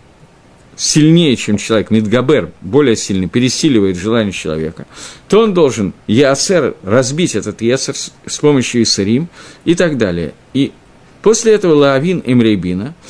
сильнее, 0.76 1.36
чем 1.36 1.58
человек, 1.58 1.90
Мидгабер, 1.90 2.52
более 2.62 2.96
сильный, 2.96 3.28
пересиливает 3.28 3.96
желание 3.96 4.32
человека, 4.32 4.86
то 5.28 5.40
он 5.40 5.52
должен 5.52 5.92
Яцер 6.06 6.74
разбить 6.82 7.34
этот 7.34 7.60
Ецер 7.60 7.94
с, 7.94 8.38
помощью 8.38 8.82
Исарим 8.82 9.28
и 9.66 9.74
так 9.74 9.98
далее. 9.98 10.32
И 10.54 10.72
после 11.20 11.52
этого 11.52 11.74
Лавин 11.74 12.22
Имрейбина– 12.24 12.94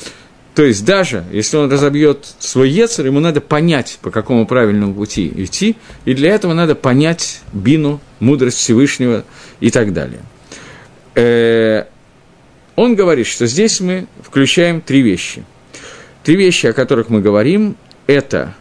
то 0.53 0.63
есть 0.63 0.83
даже 0.83 1.23
если 1.31 1.57
он 1.57 1.71
разобьет 1.71 2.27
свой 2.39 2.69
Ецер, 2.69 3.05
ему 3.05 3.19
надо 3.19 3.39
понять, 3.39 3.99
по 4.01 4.11
какому 4.11 4.45
правильному 4.45 4.93
пути 4.93 5.31
идти, 5.35 5.77
и 6.03 6.13
для 6.13 6.35
этого 6.35 6.53
надо 6.53 6.75
понять 6.75 7.41
бину, 7.53 8.01
мудрость 8.19 8.57
Всевышнего 8.57 9.23
и 9.61 9.71
так 9.71 9.93
далее. 9.93 10.21
Э, 11.15 11.85
он 12.75 12.95
говорит, 12.95 13.27
что 13.27 13.47
здесь 13.47 13.79
мы 13.79 14.07
включаем 14.21 14.81
три 14.81 15.01
вещи. 15.01 15.43
Три 16.23 16.35
вещи, 16.35 16.67
о 16.67 16.73
которых 16.73 17.09
мы 17.09 17.21
говорим, 17.21 17.75
это 18.07 18.53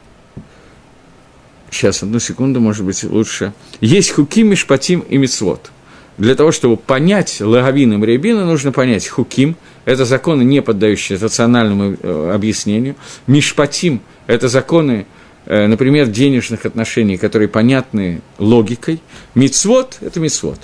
Сейчас, 1.73 2.03
одну 2.03 2.19
секунду, 2.19 2.59
может 2.59 2.85
быть, 2.85 3.05
лучше. 3.05 3.53
Есть 3.81 4.11
хуким, 4.11 4.49
мишпатим 4.49 5.01
и 5.01 5.17
мицвод. 5.19 5.71
Для 6.19 6.35
того, 6.35 6.51
чтобы 6.51 6.77
понять 6.77 7.41
лагавин 7.41 8.03
и 8.03 8.07
рябина, 8.07 8.45
нужно 8.45 8.73
понять 8.73 9.07
хуким– 9.07 9.57
это 9.85 10.05
законы, 10.05 10.43
не 10.43 10.63
поддающиеся 10.63 11.25
рациональному 11.25 11.97
э, 12.01 12.33
объяснению. 12.35 12.97
Мишпатим– 13.27 14.01
это 14.27 14.49
законы, 14.49 15.07
э, 15.47 15.67
например, 15.67 16.07
денежных 16.07 16.67
отношений, 16.67 17.17
которые 17.17 17.49
понятны 17.49 18.21
логикой. 18.39 19.01
Мицвод– 19.35 19.99
это 20.01 20.21
мицвод. 20.21 20.59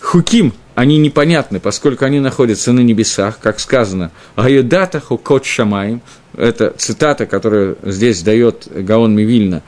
Хуким– 0.00 0.52
они 0.76 0.98
непонятны, 0.98 1.58
поскольку 1.58 2.04
они 2.04 2.20
находятся 2.20 2.70
на 2.70 2.80
небесах, 2.80 3.38
как 3.40 3.60
сказано, 3.60 4.10
«Гаюдата 4.36 5.00
хукот 5.00 5.46
шамаем»– 5.46 6.02
это 6.36 6.74
цитата, 6.76 7.24
которую 7.24 7.78
здесь 7.82 8.20
дает 8.20 8.68
Гаон 8.70 9.16
Мивильна, 9.16 9.62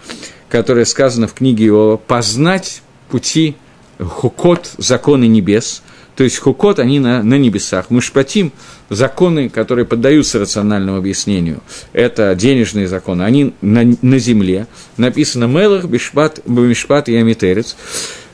которая 0.51 0.85
сказана 0.85 1.27
в 1.27 1.33
книге 1.33 1.65
его 1.65 1.97
«Познать 1.97 2.83
пути 3.09 3.57
хукот, 3.99 4.71
законы 4.77 5.27
небес», 5.27 5.83
то 6.19 6.25
есть 6.25 6.39
хукот, 6.39 6.81
они 6.81 6.99
на, 6.99 7.23
на 7.23 7.39
небесах. 7.39 7.91
Мы 7.91 8.01
шпатим 8.01 8.53
законы, 8.91 9.49
которые 9.49 9.85
поддаются 9.85 10.41
рациональному 10.41 10.99
объяснению. 10.99 11.61
Это 11.93 12.35
денежные 12.35 12.89
законы, 12.89 13.23
они 13.23 13.55
на, 13.61 13.85
на 14.03 14.19
земле. 14.19 14.67
Написано 14.97 15.45
«Мелах 15.45 15.85
бишпат, 15.85 16.41
бишпат 16.45 17.09
и 17.09 17.15
амитерец». 17.15 17.77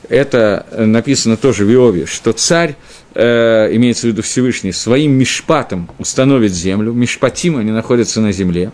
Это 0.09 0.65
написано 0.75 1.37
тоже 1.37 1.63
в 1.63 1.71
Иове, 1.71 2.07
что 2.07 2.33
царь, 2.33 2.75
э, 3.13 3.69
имеется 3.75 4.07
в 4.07 4.09
виду 4.09 4.23
Всевышний, 4.23 4.71
своим 4.71 5.11
мишпатом 5.11 5.87
установит 5.99 6.53
землю. 6.53 6.91
Мишпатим, 6.91 7.57
они 7.57 7.69
находятся 7.69 8.19
на 8.19 8.31
земле. 8.31 8.71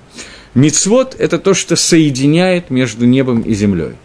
Мицвод– 0.54 1.18
это 1.20 1.38
то, 1.38 1.54
что 1.54 1.76
соединяет 1.76 2.70
между 2.70 3.06
небом 3.06 3.42
и 3.42 3.54
землей. 3.56 3.96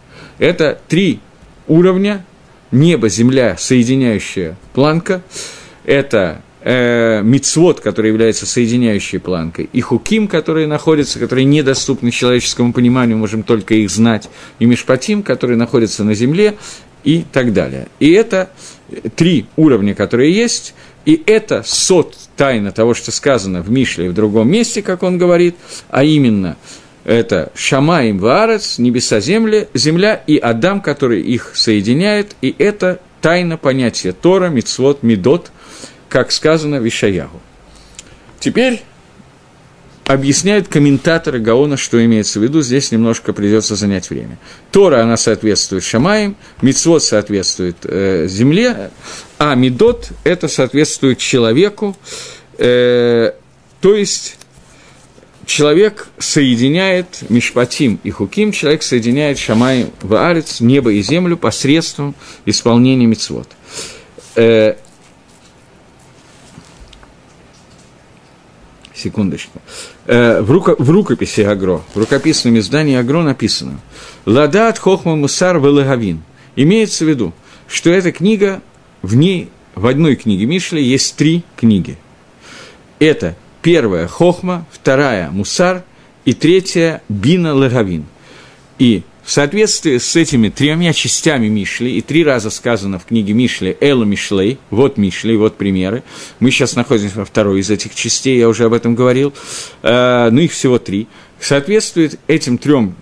Это 0.41 0.77
три 0.89 1.21
уровня 1.69 2.25
небо, 2.73 3.09
земля, 3.09 3.57
соединяющая 3.59 4.57
планка, 4.75 5.23
это 5.85 6.43
э, 6.63 7.23
мицвод, 7.23 7.81
который 7.81 8.09
является 8.09 8.47
соединяющей 8.47 9.19
планкой, 9.19 9.69
и 9.73 9.81
хуким, 9.81 10.29
которые 10.29 10.67
находятся, 10.67 11.19
которые 11.19 11.45
недоступны 11.45 12.11
человеческому 12.11 12.73
пониманию, 12.73 13.19
можем 13.19 13.43
только 13.43 13.75
их 13.75 13.91
знать, 13.91 14.29
и 14.59 14.67
мишпатим, 14.67 15.23
которые 15.23 15.57
находятся 15.57 16.05
на 16.05 16.15
земле, 16.15 16.57
и 17.05 17.25
так 17.31 17.53
далее. 17.53 17.87
И 18.01 18.11
это 18.11 18.51
три 19.15 19.47
уровня, 19.55 19.95
которые 19.95 20.33
есть, 20.33 20.75
и 21.05 21.23
это 21.27 21.63
сот 21.65 22.17
тайна 22.37 22.73
того, 22.73 22.95
что 22.95 23.13
сказано 23.13 23.63
в 23.63 23.71
Мишле 23.71 24.07
и 24.07 24.09
в 24.09 24.15
другом 24.15 24.51
месте, 24.51 24.83
как 24.83 25.05
он 25.05 25.17
говорит, 25.17 25.55
а 25.89 26.03
именно– 26.03 26.57
это 27.07 27.53
Шамаим 27.55 28.19
Ваарец, 28.19 28.79
небеса 28.79 29.21
земля, 29.21 29.69
земля 29.75 30.23
и 30.27 30.39
Адам, 30.39 30.81
который 30.81 31.23
их 31.23 31.53
соединяет, 31.55 32.35
и 32.43 32.55
это 32.59 33.01
тайна 33.23 33.57
понятия 33.57 34.13
Тора, 34.13 34.49
Мицвод, 34.49 35.05
Медот, 35.05 35.53
как 36.09 36.33
сказано 36.33 36.81
в 36.81 36.89
Ишаягу. 36.89 37.41
Теперь 38.41 38.83
объясняют 40.05 40.67
комментаторы 40.67 41.39
Гаона, 41.39 41.77
что 41.77 42.05
имеется 42.05 42.41
в 42.41 42.43
виду, 42.43 42.61
здесь 42.61 42.91
немножко 42.91 43.33
придется 43.33 43.77
занять 43.77 44.11
время. 44.11 44.39
Тора, 44.73 45.01
она 45.01 45.17
соответствует 45.17 45.85
Шамаем, 45.85 46.35
Мицвод 46.61 47.05
соответствует 47.05 47.77
э, 47.85 48.27
земле, 48.29 48.91
а 49.39 49.55
Медот, 49.55 50.11
это 50.25 50.49
соответствует 50.49 51.19
человеку, 51.19 51.97
э, 52.59 53.33
то 53.81 53.95
есть 53.95 54.39
человек 55.47 56.09
соединяет 56.19 57.23
Мишпатим 57.31 57.99
и 58.03 58.11
Хуким, 58.11 58.53
человек 58.53 58.83
соединяет 58.83 59.39
Шамай 59.39 59.87
в 60.03 60.15
Арец, 60.15 60.61
небо 60.61 60.93
и 60.93 61.01
землю 61.01 61.37
посредством 61.37 62.15
исполнения 62.45 63.07
мицвод. 63.07 63.49
Э, 64.35 64.75
секундочку. 68.93 69.63
Э, 70.07 70.41
в, 70.43 70.51
руко, 70.51 70.75
в 70.79 70.91
рукописи 70.91 71.43
Агро, 71.43 71.83
в 71.95 71.99
рукописном 71.99 72.59
издании 72.59 72.97
Агро 72.97 73.23
написано 73.23 73.81
«Ладат 74.27 74.79
хохма 74.79 75.15
мусар 75.15 75.59
велагавин». 75.59 76.23
Имеется 76.57 77.05
в 77.05 77.09
виду, 77.09 77.33
что 77.69 77.91
эта 77.91 78.11
книга, 78.11 78.63
в 79.03 79.15
ней, 79.15 79.51
в 79.75 79.87
одной 79.87 80.17
книге 80.17 80.47
Мишли 80.47 80.83
есть 80.83 81.17
три 81.17 81.45
книги. 81.57 81.99
Это 82.99 83.37
Первая– 83.67 84.07
хохма, 84.09 84.65
вторая– 84.71 85.29
мусар, 85.33 85.83
и 86.25 86.35
третья– 86.35 87.03
бина 87.09 87.53
лагавин. 87.53 88.07
И 88.79 89.03
в 89.25 89.33
соответствии 89.33 89.99
с 89.99 90.15
этими 90.15 90.51
тремя 90.51 90.93
частями 90.93 91.49
Мишли, 91.49 91.99
и 91.99 92.01
три 92.01 92.23
раза 92.23 92.51
сказано 92.51 93.01
в 93.01 93.07
книге 93.07 93.33
Мишли 93.33 93.77
«Эла 93.81 94.05
Мишлей», 94.05 94.61
вот 94.71 94.99
Мишли, 94.99 95.37
вот 95.37 95.57
примеры, 95.57 96.05
мы 96.39 96.53
сейчас 96.53 96.77
находимся 96.77 97.19
во 97.19 97.25
второй 97.25 97.59
из 97.59 97.69
этих 97.69 97.97
частей, 97.97 98.39
я 98.39 98.49
уже 98.49 98.67
об 98.67 98.73
этом 98.73 98.95
говорил, 98.95 99.35
э, 99.83 100.29
ну 100.31 100.43
их 100.43 100.53
всего 100.53 100.79
три, 100.79 101.09
соответствует 101.41 102.21
этим 102.29 102.59
трем 102.59 102.95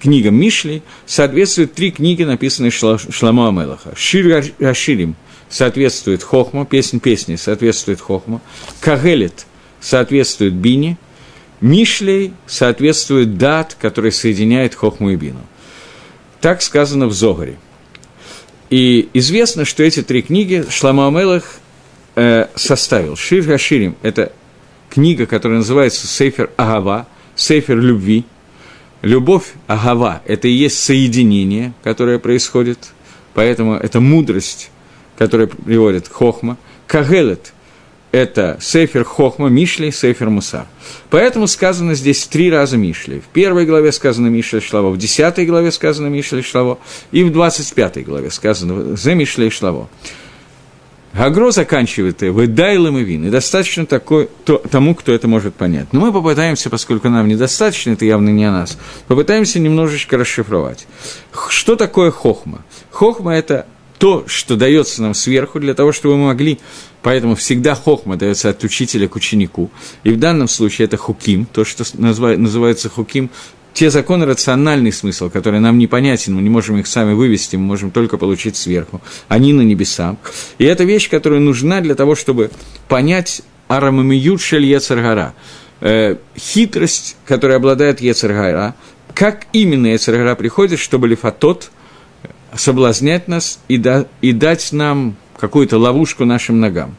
книгам 0.00 0.34
Мишли, 0.34 0.82
соответствуют 1.06 1.74
три 1.74 1.92
книги, 1.92 2.24
написанные 2.24 2.72
Шламо 2.72 3.46
Амелаха. 3.46 3.92
Шир 3.94 4.42
Аширим 4.58 5.14
соответствует 5.48 6.24
Хохма, 6.24 6.66
песнь 6.66 6.98
песни 6.98 7.36
соответствует 7.36 8.00
Хохма, 8.00 8.40
Кагелет– 8.80 9.46
соответствует 9.84 10.54
бине, 10.54 10.96
Мишлей 11.60 12.32
соответствует 12.46 13.38
дат, 13.38 13.76
который 13.80 14.12
соединяет 14.12 14.74
хохму 14.74 15.10
и 15.10 15.16
бину. 15.16 15.40
Так 16.40 16.62
сказано 16.62 17.06
в 17.06 17.12
Зогаре. 17.12 17.56
И 18.70 19.08
известно, 19.14 19.64
что 19.64 19.82
эти 19.82 20.02
три 20.02 20.22
книги 20.22 20.64
Шлама 20.68 21.06
Амелах 21.06 21.44
э, 22.16 22.48
составил. 22.54 23.16
Шир 23.16 23.44
Гаширим– 23.44 23.96
это 24.02 24.32
книга, 24.90 25.26
которая 25.26 25.58
называется 25.58 26.06
Сейфер 26.06 26.50
Агава, 26.56 27.06
Сейфер 27.36 27.78
любви. 27.78 28.24
Любовь 29.02 29.52
Агава– 29.66 30.22
это 30.26 30.48
и 30.48 30.52
есть 30.52 30.82
соединение, 30.82 31.72
которое 31.82 32.18
происходит, 32.18 32.78
поэтому 33.32 33.74
это 33.74 34.00
мудрость, 34.00 34.70
которая 35.16 35.46
приводит 35.46 36.08
Хохма. 36.08 36.56
Кагелет– 36.86 37.52
это 38.14 38.58
Сефер 38.60 39.02
Хохма, 39.02 39.48
Мишли, 39.48 39.90
Сефер 39.90 40.30
Мусар. 40.30 40.66
Поэтому 41.10 41.48
сказано 41.48 41.94
здесь 41.94 42.24
три 42.28 42.48
раза 42.48 42.76
Мишли. 42.76 43.18
В 43.18 43.24
первой 43.24 43.66
главе 43.66 43.90
сказано 43.90 44.28
Мишли 44.28 44.60
Шлаво, 44.60 44.90
в 44.90 44.98
десятой 44.98 45.46
главе 45.46 45.72
сказано 45.72 46.06
Мишли 46.06 46.40
Шлаво, 46.40 46.78
и 47.10 47.24
в 47.24 47.32
двадцать 47.32 47.74
пятой 47.74 48.04
главе 48.04 48.30
сказано 48.30 48.96
«Зе 48.96 49.16
Мишли 49.16 49.50
Шлаво». 49.50 49.88
Гагро 51.12 51.50
заканчивает 51.50 52.22
«Выдайлым 52.22 52.98
и 52.98 53.02
вин», 53.02 53.26
и 53.26 53.30
достаточно 53.30 53.84
такой, 53.84 54.28
то, 54.44 54.58
тому, 54.58 54.94
кто 54.94 55.12
это 55.12 55.26
может 55.26 55.56
понять. 55.56 55.88
Но 55.90 55.98
мы 55.98 56.12
попытаемся, 56.12 56.70
поскольку 56.70 57.08
нам 57.08 57.26
недостаточно, 57.26 57.90
это 57.90 58.04
явно 58.04 58.30
не 58.30 58.44
о 58.44 58.52
нас, 58.52 58.78
попытаемся 59.08 59.58
немножечко 59.58 60.16
расшифровать. 60.16 60.86
Что 61.48 61.74
такое 61.74 62.12
хохма? 62.12 62.62
Хохма– 62.90 63.34
это 63.36 63.66
то, 64.04 64.24
что 64.26 64.56
дается 64.56 65.00
нам 65.00 65.14
сверху, 65.14 65.58
для 65.58 65.72
того, 65.72 65.90
чтобы 65.90 66.18
мы 66.18 66.26
могли, 66.26 66.58
поэтому 67.00 67.36
всегда 67.36 67.74
хохма 67.74 68.18
дается 68.18 68.50
от 68.50 68.62
учителя 68.62 69.08
к 69.08 69.16
ученику, 69.16 69.70
и 70.02 70.10
в 70.10 70.18
данном 70.18 70.46
случае 70.46 70.84
это 70.84 70.98
хуким, 70.98 71.46
то, 71.46 71.64
что 71.64 71.84
называется 71.96 72.90
хуким, 72.90 73.30
те 73.72 73.88
законы, 73.88 74.26
рациональный 74.26 74.92
смысл, 74.92 75.30
который 75.30 75.58
нам 75.58 75.78
непонятен, 75.78 76.34
мы 76.34 76.42
не 76.42 76.50
можем 76.50 76.76
их 76.76 76.86
сами 76.86 77.14
вывести, 77.14 77.56
мы 77.56 77.64
можем 77.64 77.90
только 77.90 78.18
получить 78.18 78.56
сверху, 78.56 79.00
они 79.28 79.54
на 79.54 79.62
небесах. 79.62 80.16
И 80.58 80.66
это 80.66 80.84
вещь, 80.84 81.08
которая 81.08 81.40
нужна 81.40 81.80
для 81.80 81.94
того, 81.94 82.14
чтобы 82.14 82.50
понять 82.88 83.40
арамамиют 83.68 84.42
шель 84.42 84.66
Ецаргара, 84.66 85.32
э, 85.80 86.16
хитрость, 86.36 87.16
которая 87.24 87.56
обладает 87.56 88.02
Ецаргара, 88.02 88.74
как 89.14 89.46
именно 89.54 89.86
Ецаргара 89.86 90.34
приходит, 90.34 90.78
чтобы 90.78 91.08
лифатот 91.08 91.70
соблазнять 92.56 93.28
нас 93.28 93.58
и, 93.68 93.76
да, 93.78 94.06
и 94.20 94.32
дать 94.32 94.72
нам 94.72 95.16
какую-то 95.38 95.78
ловушку 95.78 96.24
нашим 96.24 96.60
ногам. 96.60 96.96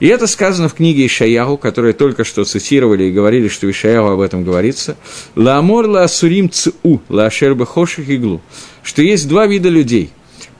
И 0.00 0.06
это 0.06 0.28
сказано 0.28 0.68
в 0.68 0.74
книге 0.74 1.06
Ишаяху, 1.06 1.56
которую 1.56 1.92
только 1.92 2.22
что 2.24 2.44
цитировали 2.44 3.04
и 3.04 3.12
говорили, 3.12 3.48
что 3.48 3.66
в 3.66 3.70
Ишаяху 3.70 4.08
об 4.08 4.20
этом 4.20 4.44
говорится. 4.44 4.96
«Лаамор 5.34 5.86
ла 5.86 6.04
асурим 6.04 6.50
цу, 6.50 6.72
ла 7.08 7.26
ашерба 7.26 7.66
хоших 7.66 8.08
иглу», 8.08 8.40
что 8.82 9.02
есть 9.02 9.28
два 9.28 9.46
вида 9.46 9.68
людей. 9.68 10.10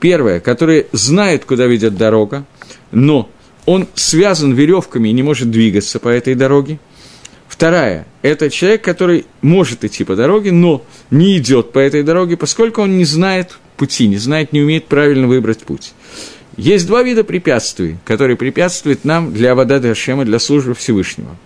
Первое, 0.00 0.40
которые 0.40 0.86
знают, 0.92 1.44
куда 1.44 1.66
ведет 1.66 1.96
дорога, 1.96 2.44
но 2.90 3.28
он 3.64 3.86
связан 3.94 4.54
веревками 4.54 5.08
и 5.08 5.12
не 5.12 5.22
может 5.22 5.50
двигаться 5.50 6.00
по 6.00 6.08
этой 6.08 6.34
дороге. 6.34 6.80
Вторая– 7.46 8.06
это 8.22 8.50
человек, 8.50 8.82
который 8.82 9.26
может 9.40 9.84
идти 9.84 10.04
по 10.04 10.16
дороге, 10.16 10.52
но 10.52 10.84
не 11.10 11.38
идет 11.38 11.72
по 11.72 11.78
этой 11.78 12.02
дороге, 12.02 12.36
поскольку 12.36 12.82
он 12.82 12.98
не 12.98 13.04
знает 13.04 13.58
пути, 13.78 14.06
не 14.06 14.18
знает, 14.18 14.52
не 14.52 14.60
умеет 14.60 14.86
правильно 14.86 15.26
выбрать 15.26 15.60
путь. 15.60 15.92
Есть 16.58 16.86
два 16.86 17.02
вида 17.02 17.24
препятствий, 17.24 17.96
которые 18.04 18.36
препятствуют 18.36 19.04
нам 19.04 19.32
для 19.32 19.52
Авада 19.52 19.80
Дашема, 19.80 20.24
для 20.24 20.38
службы 20.38 20.74
Всевышнего. 20.74 21.36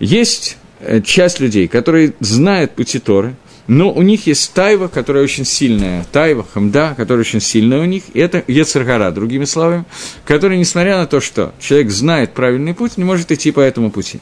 Есть 0.00 0.58
э, 0.80 1.00
часть 1.00 1.40
людей, 1.40 1.68
которые 1.68 2.12
знают 2.20 2.72
пути 2.72 2.98
Торы, 2.98 3.36
но 3.68 3.92
у 3.92 4.02
них 4.02 4.26
есть 4.26 4.52
тайва, 4.52 4.88
которая 4.88 5.22
очень 5.22 5.44
сильная, 5.44 6.04
тайва, 6.10 6.44
хамда, 6.52 6.94
которая 6.96 7.20
очень 7.20 7.40
сильная 7.40 7.80
у 7.80 7.84
них, 7.84 8.02
и 8.12 8.18
это 8.18 8.42
Ецаргара, 8.48 9.12
другими 9.12 9.44
словами, 9.44 9.84
который, 10.24 10.58
несмотря 10.58 10.98
на 10.98 11.06
то, 11.06 11.20
что 11.20 11.54
человек 11.60 11.90
знает 11.90 12.32
правильный 12.32 12.74
путь, 12.74 12.96
не 12.96 13.04
может 13.04 13.30
идти 13.30 13.52
по 13.52 13.60
этому 13.60 13.90
пути. 13.90 14.20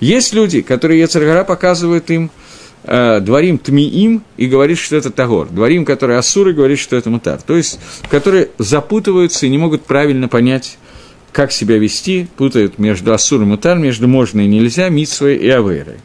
Есть 0.00 0.34
люди, 0.34 0.62
которые 0.62 1.00
Ецаргара 1.00 1.44
показывают 1.44 2.10
им 2.10 2.30
э, 2.84 3.20
дворим 3.20 3.58
тмиим 3.58 4.22
и 4.36 4.46
говорит, 4.46 4.78
что 4.78 4.96
это 4.96 5.10
тагор. 5.10 5.48
Дворим, 5.48 5.84
который 5.84 6.16
асуры, 6.16 6.52
говорит, 6.52 6.78
что 6.78 6.96
это 6.96 7.10
мутар. 7.10 7.40
То 7.42 7.56
есть, 7.56 7.80
которые 8.10 8.50
запутываются 8.58 9.46
и 9.46 9.48
не 9.48 9.58
могут 9.58 9.84
правильно 9.84 10.28
понять, 10.28 10.78
как 11.32 11.52
себя 11.52 11.78
вести, 11.78 12.28
путают 12.36 12.78
между 12.78 13.12
асуром 13.12 13.44
и 13.44 13.50
мутар, 13.50 13.78
между 13.78 14.08
можно 14.08 14.40
и 14.40 14.46
нельзя, 14.46 14.88
митсвой 14.88 15.36
и 15.36 15.48
авейрой. 15.48 15.98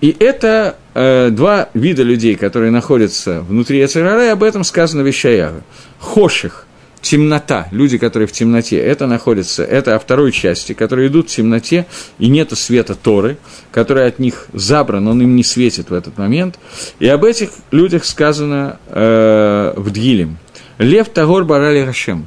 И 0.00 0.14
это 0.18 0.76
э, 0.94 1.30
два 1.30 1.70
вида 1.74 2.02
людей, 2.02 2.34
которые 2.34 2.70
находятся 2.70 3.40
внутри 3.42 3.78
Яцерара, 3.78 4.26
и 4.26 4.28
об 4.28 4.42
этом 4.42 4.62
сказано 4.64 5.02
в 5.02 5.10
Ишаяга. 5.10 5.62
Хоших 5.98 6.65
темнота, 7.06 7.68
люди, 7.70 7.98
которые 7.98 8.26
в 8.26 8.32
темноте, 8.32 8.78
это 8.78 9.06
находится, 9.06 9.62
это 9.62 9.94
о 9.94 9.98
второй 9.98 10.32
части, 10.32 10.72
которые 10.72 11.06
идут 11.06 11.30
в 11.30 11.34
темноте, 11.34 11.86
и 12.18 12.28
нету 12.28 12.56
света 12.56 12.96
Торы, 12.96 13.38
который 13.70 14.06
от 14.06 14.18
них 14.18 14.48
забран, 14.52 15.06
он 15.06 15.22
им 15.22 15.36
не 15.36 15.44
светит 15.44 15.90
в 15.90 15.94
этот 15.94 16.18
момент. 16.18 16.58
И 16.98 17.06
об 17.06 17.24
этих 17.24 17.50
людях 17.70 18.04
сказано 18.04 18.80
э, 18.88 19.72
в 19.76 19.90
Дгилем. 19.90 20.38
Лев 20.78 21.08
Тагор 21.08 21.44
Барали 21.44 21.80
Рашем. 21.80 22.26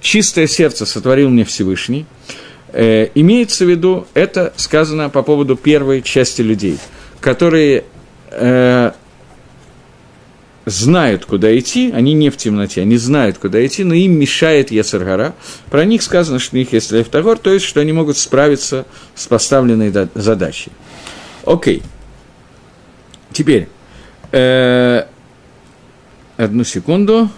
Чистое 0.00 0.46
сердце 0.46 0.86
сотворил 0.86 1.28
мне 1.28 1.44
Всевышний. 1.44 2.06
Э, 2.72 3.08
имеется 3.14 3.64
в 3.64 3.70
виду, 3.70 4.06
это 4.14 4.52
сказано 4.56 5.10
по 5.10 5.22
поводу 5.22 5.56
первой 5.56 6.00
части 6.00 6.42
людей, 6.42 6.78
которые 7.20 7.84
э, 8.30 8.92
знают, 10.64 11.24
куда 11.24 11.56
идти, 11.58 11.90
они 11.92 12.14
не 12.14 12.30
в 12.30 12.36
темноте, 12.36 12.82
они 12.82 12.96
знают, 12.96 13.38
куда 13.38 13.64
идти, 13.64 13.84
но 13.84 13.94
им 13.94 14.18
мешает 14.18 14.70
Ецаргара. 14.70 15.34
Про 15.70 15.84
них 15.84 16.02
сказано, 16.02 16.38
что 16.38 16.54
у 16.56 16.58
них 16.58 16.72
есть 16.72 16.92
Левтагор, 16.92 17.38
то 17.38 17.52
есть, 17.52 17.64
что 17.64 17.80
они 17.80 17.92
могут 17.92 18.16
справиться 18.16 18.86
с 19.14 19.26
поставленной 19.26 19.92
задачей. 20.14 20.70
Окей. 21.44 21.82
Теперь, 23.32 23.68
э, 24.30 25.04
одну 26.36 26.64
секунду. 26.64 27.30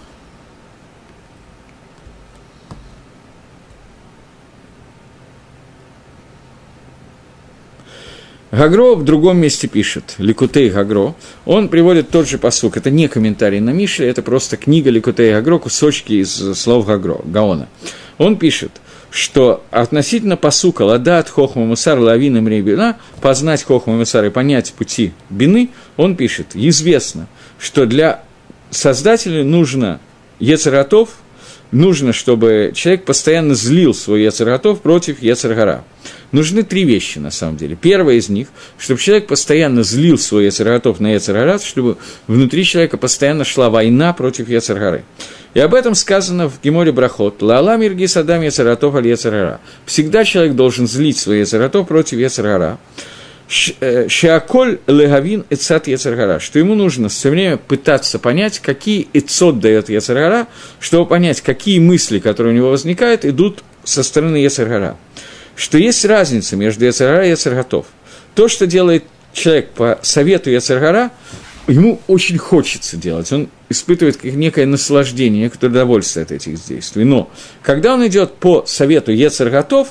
Гагро 8.54 8.94
в 8.94 9.02
другом 9.02 9.38
месте 9.38 9.66
пишет, 9.66 10.14
Ликутей 10.18 10.70
Гагро, 10.70 11.16
он 11.44 11.68
приводит 11.68 12.10
тот 12.10 12.28
же 12.28 12.38
посук, 12.38 12.76
это 12.76 12.88
не 12.88 13.08
комментарий 13.08 13.58
на 13.58 13.70
Мише, 13.70 14.04
это 14.04 14.22
просто 14.22 14.56
книга 14.56 14.90
Ликутей 14.90 15.32
Гагро, 15.32 15.58
кусочки 15.58 16.12
из 16.12 16.56
слов 16.56 16.86
Гагро, 16.86 17.20
Гаона. 17.24 17.68
Он 18.16 18.36
пишет, 18.36 18.70
что 19.10 19.64
относительно 19.72 20.36
посука 20.36 20.82
«Ладат 20.82 21.28
хохма 21.28 21.64
мусар 21.64 21.98
лавина 21.98 22.42
мребина» 22.42 22.96
познать 23.20 23.64
хохма 23.64 23.94
мусар 23.94 24.24
и 24.26 24.30
понять 24.30 24.72
пути 24.72 25.14
бины, 25.30 25.70
он 25.96 26.14
пишет, 26.14 26.48
известно, 26.54 27.26
что 27.58 27.86
для 27.86 28.22
создателя 28.70 29.42
нужно 29.42 29.98
Ецератов, 30.38 31.08
нужно, 31.72 32.12
чтобы 32.12 32.70
человек 32.72 33.04
постоянно 33.04 33.56
злил 33.56 33.94
свой 33.94 34.22
Ецератов 34.22 34.80
против 34.80 35.20
Ецергара 35.22 35.82
нужны 36.34 36.64
три 36.64 36.84
вещи, 36.84 37.18
на 37.18 37.30
самом 37.30 37.56
деле. 37.56 37.76
Первая 37.80 38.16
из 38.16 38.28
них, 38.28 38.48
чтобы 38.76 39.00
человек 39.00 39.26
постоянно 39.28 39.82
злил 39.82 40.18
свой 40.18 40.46
Яцерготов 40.46 41.00
на 41.00 41.14
Яцергарат, 41.14 41.62
чтобы 41.62 41.96
внутри 42.26 42.64
человека 42.64 42.98
постоянно 42.98 43.44
шла 43.44 43.70
война 43.70 44.12
против 44.12 44.48
Яцергары. 44.48 45.04
И 45.54 45.60
об 45.60 45.72
этом 45.74 45.94
сказано 45.94 46.48
в 46.48 46.60
Геморе 46.60 46.90
Брахот. 46.90 47.40
Лала 47.40 47.76
мирги 47.76 48.06
садам 48.06 48.42
Яцератов 48.42 48.94
аль 48.96 49.06
Яцергара. 49.06 49.60
Всегда 49.86 50.24
человек 50.24 50.54
должен 50.54 50.88
злить 50.88 51.16
свой 51.16 51.38
Яцератов 51.38 51.86
против 51.86 52.18
Яцергара. 52.18 52.78
Э, 53.80 54.08
Шиаколь 54.08 54.80
легавин 54.88 55.44
эцат 55.50 55.86
Яцергара, 55.86 56.40
что 56.40 56.58
ему 56.58 56.74
нужно 56.74 57.08
все 57.08 57.30
время 57.30 57.58
пытаться 57.58 58.18
понять, 58.18 58.58
какие 58.58 59.06
эцот 59.12 59.60
дает 59.60 59.90
Яцергара, 59.90 60.48
чтобы 60.80 61.06
понять, 61.06 61.42
какие 61.42 61.78
мысли, 61.78 62.18
которые 62.18 62.54
у 62.54 62.56
него 62.56 62.70
возникают, 62.70 63.24
идут 63.24 63.62
со 63.84 64.02
стороны 64.02 64.38
Яцергара 64.38 64.96
что 65.56 65.78
есть 65.78 66.04
разница 66.04 66.56
между 66.56 66.84
Яцергара 66.84 67.26
и 67.26 67.30
Яцерготов. 67.30 67.86
То, 68.34 68.48
что 68.48 68.66
делает 68.66 69.04
человек 69.32 69.70
по 69.70 69.98
совету 70.02 70.50
Яцергара, 70.50 71.10
ему 71.66 72.00
очень 72.06 72.38
хочется 72.38 72.96
делать, 72.96 73.30
он 73.32 73.48
испытывает 73.68 74.22
некое 74.24 74.66
наслаждение, 74.66 75.44
некоторое 75.44 75.70
удовольствие 75.70 76.24
от 76.24 76.32
этих 76.32 76.64
действий. 76.66 77.04
Но 77.04 77.30
когда 77.62 77.94
он 77.94 78.06
идет 78.06 78.34
по 78.34 78.64
совету 78.66 79.12
Ецерготов, 79.12 79.88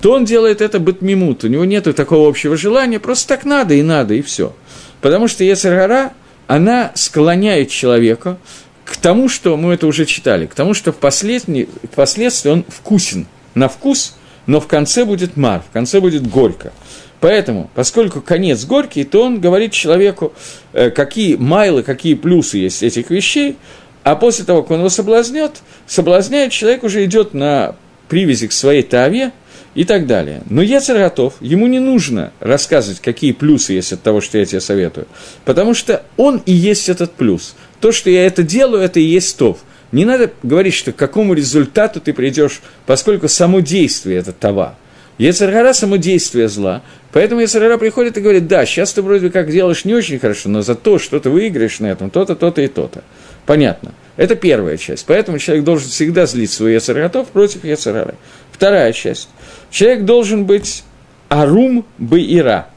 то 0.00 0.12
он 0.12 0.24
делает 0.24 0.60
это 0.60 0.78
бытмимут, 0.78 1.44
у 1.44 1.48
него 1.48 1.64
нет 1.64 1.84
такого 1.96 2.28
общего 2.28 2.56
желания, 2.56 3.00
просто 3.00 3.28
так 3.28 3.44
надо 3.44 3.74
и 3.74 3.82
надо, 3.82 4.14
и 4.14 4.22
все. 4.22 4.54
Потому 5.00 5.26
что 5.26 5.42
Ецергара, 5.42 6.12
она 6.46 6.92
склоняет 6.94 7.70
человека 7.70 8.38
к 8.84 8.96
тому, 8.98 9.28
что 9.28 9.56
мы 9.56 9.74
это 9.74 9.86
уже 9.86 10.04
читали, 10.04 10.46
к 10.46 10.54
тому, 10.54 10.74
что 10.74 10.92
впоследствии, 10.92 11.68
впоследствии 11.92 12.50
он 12.50 12.64
вкусен 12.68 13.26
на 13.54 13.68
вкус– 13.68 14.15
но 14.46 14.60
в 14.60 14.66
конце 14.66 15.04
будет 15.04 15.36
мар, 15.36 15.62
в 15.68 15.72
конце 15.72 16.00
будет 16.00 16.26
горько. 16.28 16.72
Поэтому, 17.20 17.70
поскольку 17.74 18.20
конец 18.20 18.64
горький, 18.64 19.04
то 19.04 19.24
он 19.24 19.40
говорит 19.40 19.72
человеку, 19.72 20.32
э, 20.72 20.90
какие 20.90 21.36
майлы, 21.36 21.82
какие 21.82 22.14
плюсы 22.14 22.58
есть 22.58 22.82
этих 22.82 23.10
вещей, 23.10 23.56
а 24.02 24.16
после 24.16 24.44
того, 24.44 24.62
как 24.62 24.72
он 24.72 24.78
его 24.80 24.88
соблазнет, 24.88 25.62
соблазняет, 25.86 26.52
человек 26.52 26.84
уже 26.84 27.04
идет 27.04 27.34
на 27.34 27.74
привязи 28.08 28.46
к 28.46 28.52
своей 28.52 28.82
таве, 28.82 29.32
и 29.76 29.84
так 29.84 30.06
далее. 30.06 30.42
Но 30.48 30.62
Ецер 30.62 30.96
готов, 30.96 31.34
ему 31.40 31.66
не 31.66 31.78
нужно 31.78 32.32
рассказывать, 32.40 33.00
какие 33.00 33.32
плюсы 33.32 33.74
есть 33.74 33.92
от 33.92 34.02
того, 34.02 34.22
что 34.22 34.38
я 34.38 34.46
тебе 34.46 34.60
советую, 34.60 35.06
потому 35.44 35.74
что 35.74 36.02
он 36.16 36.42
и 36.46 36.52
есть 36.52 36.88
этот 36.88 37.12
плюс. 37.12 37.54
То, 37.80 37.92
что 37.92 38.08
я 38.08 38.26
это 38.26 38.42
делаю, 38.42 38.82
это 38.82 38.98
и 38.98 39.04
есть 39.04 39.36
тов. 39.36 39.58
Не 39.92 40.04
надо 40.04 40.30
говорить, 40.42 40.74
что 40.74 40.92
к 40.92 40.96
какому 40.96 41.34
результату 41.34 42.00
ты 42.00 42.12
придешь, 42.12 42.60
поскольку 42.86 43.28
само 43.28 43.60
действие– 43.60 44.18
это 44.20 44.32
това. 44.32 44.74
Ецаргара– 45.18 45.72
само 45.74 45.96
действие 45.96 46.48
зла, 46.48 46.82
поэтому 47.12 47.40
Ецаргара 47.40 47.78
приходит 47.78 48.18
и 48.18 48.20
говорит, 48.20 48.48
да, 48.48 48.66
сейчас 48.66 48.92
ты 48.92 49.00
вроде 49.00 49.30
как 49.30 49.50
делаешь 49.50 49.84
не 49.84 49.94
очень 49.94 50.18
хорошо, 50.18 50.48
но 50.50 50.60
зато 50.62 50.98
что 50.98 51.20
ты 51.20 51.30
выиграешь 51.30 51.80
на 51.80 51.86
этом, 51.86 52.10
то-то, 52.10 52.34
то-то 52.34 52.60
и 52.60 52.68
то-то. 52.68 53.02
Понятно. 53.46 53.94
Это 54.16 54.34
первая 54.34 54.76
часть. 54.76 55.04
Поэтому 55.06 55.38
человек 55.38 55.64
должен 55.64 55.88
всегда 55.88 56.26
злить 56.26 56.50
свой 56.50 56.74
Ецарготов 56.74 57.28
против 57.28 57.64
Ецаргары. 57.64 58.14
Вторая 58.50 58.92
часть. 58.92 59.28
Человек 59.70 60.04
должен 60.04 60.44
быть 60.44 60.84
арум 61.28 61.86
баира. 61.98 62.68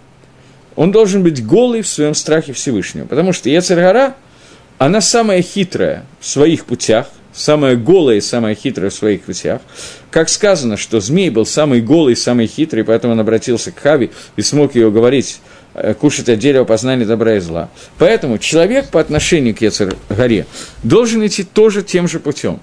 Он 0.76 0.92
должен 0.92 1.24
быть 1.24 1.46
голый 1.46 1.82
в 1.82 1.88
своем 1.88 2.14
страхе 2.14 2.54
Всевышнего. 2.54 3.06
Потому 3.06 3.34
что 3.34 3.50
Ецаргара, 3.50 4.16
она 4.80 5.02
самая 5.02 5.44
хитрая 5.44 6.06
в 6.20 6.26
своих 6.26 6.66
путях, 6.66 7.08
самая 7.32 7.76
голая 7.76 8.18
и 8.18 8.22
самая 8.22 8.56
хитрая 8.56 8.90
в 8.90 8.94
своих 8.94 9.22
путях. 9.22 9.62
Как 10.10 10.30
сказано, 10.30 10.76
что 10.76 11.00
змей 11.00 11.30
был 11.30 11.46
самый 11.46 11.82
голый, 11.82 12.16
самый 12.16 12.48
хитрый, 12.48 12.84
поэтому 12.84 13.14
он 13.14 13.20
обратился 13.20 13.72
к 13.72 13.78
Хави 13.78 14.10
и 14.36 14.42
смог 14.42 14.74
ее 14.74 14.90
говорить 14.90 15.40
Э, 15.76 15.94
кушать 15.94 16.28
от 16.30 16.40
дерева 16.40 16.66
познания 16.66 17.06
добра 17.06 17.36
и 17.36 17.40
зла. 17.40 17.70
Поэтому 18.00 18.40
человек 18.40 18.90
по 18.90 19.00
отношению 19.00 19.56
к 19.56 19.62
Ецер-горе 19.62 20.48
должен 20.82 21.26
идти 21.26 21.44
тоже 21.44 21.84
тем 21.84 22.08
же 22.08 22.20
путем. 22.20 22.60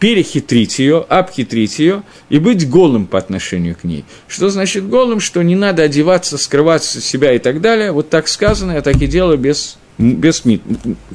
Перехитрить 0.00 0.80
ее, 0.80 1.06
обхитрить 1.08 1.78
ее 1.78 2.02
и 2.30 2.38
быть 2.38 2.68
голым 2.68 3.06
по 3.06 3.16
отношению 3.16 3.76
к 3.76 3.84
ней. 3.84 4.04
Что 4.26 4.50
значит 4.50 4.88
голым? 4.88 5.20
Что 5.20 5.40
не 5.42 5.54
надо 5.54 5.84
одеваться, 5.84 6.36
скрываться 6.36 7.00
себя 7.00 7.32
и 7.32 7.38
так 7.38 7.60
далее. 7.60 7.92
Вот 7.92 8.10
так 8.10 8.26
сказано, 8.26 8.72
я 8.72 8.82
так 8.82 8.96
и 8.96 9.06
делаю 9.06 9.38
без 9.38 9.78
без 9.98 10.42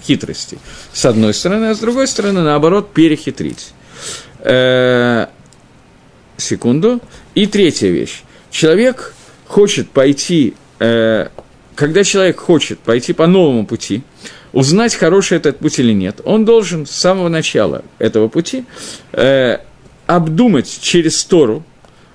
хитрости, 0.03 0.57
с 0.93 1.05
одной 1.05 1.33
стороны, 1.33 1.65
а 1.65 1.75
с 1.75 1.79
другой 1.79 2.07
стороны, 2.07 2.41
наоборот, 2.41 2.93
перехитрить. 2.93 3.73
Э-э- 4.39 5.27
секунду. 6.37 6.99
И 7.35 7.47
третья 7.47 7.89
вещь. 7.89 8.21
Человек 8.51 9.13
хочет 9.47 9.89
пойти 9.89 10.53
э, 10.79 11.27
когда 11.75 12.03
человек 12.03 12.39
хочет 12.39 12.79
пойти 12.79 13.13
по 13.13 13.27
новому 13.27 13.65
пути, 13.65 14.01
узнать, 14.51 14.95
хороший 14.95 15.37
этот 15.37 15.59
путь 15.59 15.77
или 15.77 15.93
нет, 15.93 16.21
он 16.23 16.43
должен 16.43 16.87
с 16.87 16.91
самого 16.91 17.29
начала 17.29 17.83
этого 17.99 18.29
пути 18.29 18.65
э, 19.11 19.59
обдумать 20.07 20.79
через 20.81 21.23
Тору, 21.23 21.63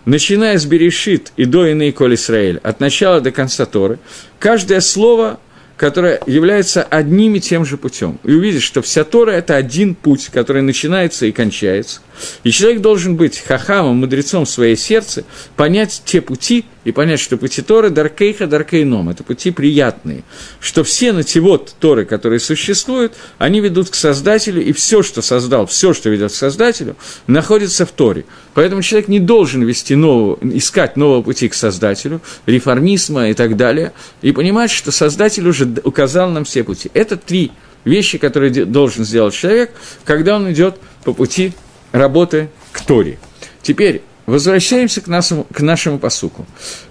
начиная 0.05 0.59
с 0.59 0.67
Берешит 0.67 1.33
и 1.37 1.45
до 1.45 1.71
Ины 1.71 1.93
Коль 1.93 2.15
Исраэль, 2.15 2.59
от 2.65 2.81
начала 2.81 3.21
до 3.21 3.31
конца 3.31 3.65
Торы, 3.67 3.99
каждое 4.41 4.81
слово– 4.81 5.39
которая 5.77 6.21
является 6.27 6.83
одним 6.83 7.35
и 7.35 7.41
тем 7.41 7.65
же 7.65 7.77
путем. 7.77 8.19
И 8.25 8.33
увидишь, 8.33 8.63
что 8.63 8.83
вся 8.83 9.05
Тора– 9.05 9.31
это 9.33 9.57
один 9.57 9.95
путь, 9.95 10.31
который 10.33 10.63
начинается 10.63 11.27
и 11.27 11.33
кончается. 11.33 12.01
И 12.45 12.51
человек 12.51 12.81
должен 12.81 13.17
быть 13.17 13.39
хахамом, 13.39 13.97
мудрецом 13.97 14.45
в 14.45 14.51
своей 14.51 14.77
сердце, 14.77 15.25
понять 15.57 16.03
те 16.05 16.21
пути 16.21 16.65
и 16.85 16.93
понять, 16.93 17.21
что 17.21 17.37
пути 17.37 17.63
Торы– 17.63 17.91
даркейха, 17.91 18.47
даркейном– 18.47 19.09
это 19.11 19.23
пути 19.23 19.51
приятные, 19.51 20.25
что 20.61 20.85
все 20.85 21.13
нативот 21.13 21.75
Торы, 21.79 22.05
которые 22.05 22.41
существуют, 22.41 23.15
они 23.39 23.61
ведут 23.61 23.91
к 23.91 23.95
Создателю, 23.95 24.63
и 24.63 24.73
все, 24.73 25.03
что 25.03 25.23
создал, 25.23 25.67
все, 25.67 25.95
что 25.95 26.11
ведет 26.11 26.33
к 26.33 26.35
Создателю, 26.35 26.97
находится 27.27 27.87
в 27.87 27.93
Торе. 27.93 28.25
Поэтому 28.55 28.83
человек 28.83 29.09
не 29.09 29.21
должен 29.21 29.63
вести 29.63 29.95
нового, 29.95 30.39
искать 30.43 30.97
нового 30.97 31.23
пути 31.23 31.49
к 31.49 31.55
Создателю, 31.55 32.21
реформизма 32.47 33.31
и 33.31 33.35
так 33.35 33.57
далее, 33.57 33.93
и 34.21 34.33
понимать, 34.33 34.71
что 34.71 34.91
Создатель 34.91 35.47
уже 35.47 35.69
указал 35.85 36.31
нам 36.31 36.45
все 36.45 36.65
пути. 36.65 36.91
Это 36.95 37.17
три 37.17 37.53
вещи, 37.85 38.19
которые 38.19 38.51
должен 38.65 39.05
сделать 39.05 39.35
человек, 39.35 39.73
когда 40.05 40.37
он 40.37 40.51
идет 40.53 40.77
по 41.05 41.13
пути 41.13 41.53
работы 41.93 42.49
к 42.73 42.81
Торе. 42.81 43.19
Теперь 43.63 44.03
возвращаемся 44.27 45.01
к 45.01 45.09
нашему, 45.09 45.45
к 45.45 45.61
нашему 45.61 45.99
посуку. 45.99 46.47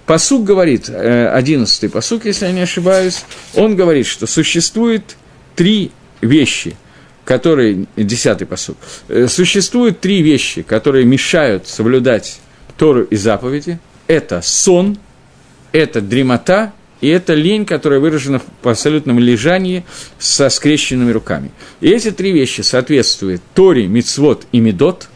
Посук 0.06 0.44
говорит, 0.44 0.88
э, 0.88 1.28
одиннадцатый 1.28 1.88
посук, 1.88 2.24
если 2.24 2.46
я 2.46 2.52
не 2.52 2.60
ошибаюсь, 2.60 3.24
он 3.54 3.76
говорит, 3.76 4.06
что 4.06 4.26
существует 4.26 5.16
три 5.56 5.90
вещи, 6.20 6.76
которые, 7.24 7.86
десятый 7.96 8.46
посук, 8.46 8.76
э, 9.08 9.26
существуют 9.28 10.00
три 10.00 10.22
вещи, 10.22 10.62
которые 10.62 11.04
мешают 11.04 11.66
соблюдать 11.66 12.38
Тору 12.76 13.04
и 13.04 13.16
заповеди. 13.16 13.78
Это 14.06 14.40
сон, 14.42 14.98
это 15.72 16.00
дремота 16.00 16.72
и 17.02 17.08
это 17.08 17.34
лень, 17.34 17.66
которая 17.66 17.98
выражена 17.98 18.40
в 18.62 18.68
абсолютном 18.68 19.18
лежании 19.18 19.84
со 20.18 20.48
скрещенными 20.48 21.10
руками. 21.10 21.50
И 21.80 21.90
эти 21.90 22.12
три 22.12 22.32
вещи 22.32 22.60
соответствуют 22.60 23.42
Торе, 23.54 23.88
Мицвод 23.88 24.46
и 24.52 24.60
Медот. 24.60 25.08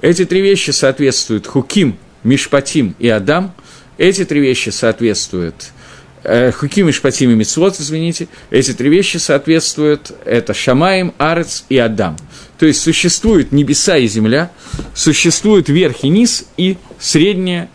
Эти 0.00 0.24
три 0.24 0.40
вещи 0.40 0.70
соответствуют 0.70 1.46
Хуким, 1.46 1.96
Мишпатим 2.24 2.94
и 2.98 3.08
Адам. 3.08 3.54
Эти 3.98 4.24
три 4.24 4.40
вещи 4.40 4.70
соответствуют 4.70 5.70
э, 6.24 6.50
Хуким, 6.52 6.86
Мишпатим 6.86 7.30
и 7.30 7.34
Мицвод, 7.34 7.78
извините. 7.78 8.28
Эти 8.50 8.72
три 8.72 8.88
вещи 8.88 9.18
соответствуют, 9.18 10.12
это 10.24 10.54
Шамаем, 10.54 11.14
Арец 11.18 11.64
и 11.68 11.78
Адам. 11.78 12.16
То 12.58 12.66
есть 12.66 12.80
существуют 12.80 13.52
небеса 13.52 13.96
и 13.96 14.06
земля, 14.06 14.50
существует 14.94 15.68
верх 15.68 16.04
и 16.04 16.08
низ 16.08 16.44
и 16.56 16.76
средняя 16.98 17.68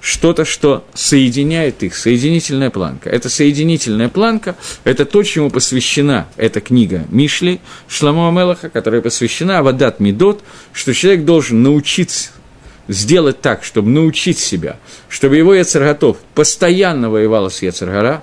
что-то, 0.00 0.44
что 0.44 0.84
соединяет 0.94 1.82
их, 1.82 1.96
соединительная 1.96 2.70
планка. 2.70 3.10
Это 3.10 3.28
соединительная 3.28 4.08
планка, 4.08 4.56
это 4.84 5.04
то, 5.04 5.22
чему 5.22 5.50
посвящена 5.50 6.28
эта 6.36 6.60
книга 6.60 7.04
Мишли, 7.10 7.60
Шламу 7.88 8.28
Амелаха, 8.28 8.68
которая 8.70 9.00
посвящена 9.00 9.58
Авадат 9.58 10.00
Медот, 10.00 10.42
что 10.72 10.94
человек 10.94 11.24
должен 11.24 11.62
научиться 11.62 12.30
сделать 12.86 13.40
так, 13.40 13.64
чтобы 13.64 13.90
научить 13.90 14.38
себя, 14.38 14.76
чтобы 15.08 15.36
его 15.36 15.54
Яцерготов 15.54 16.18
постоянно 16.34 17.10
воевал 17.10 17.50
с 17.50 17.60
Яцергара, 17.60 18.22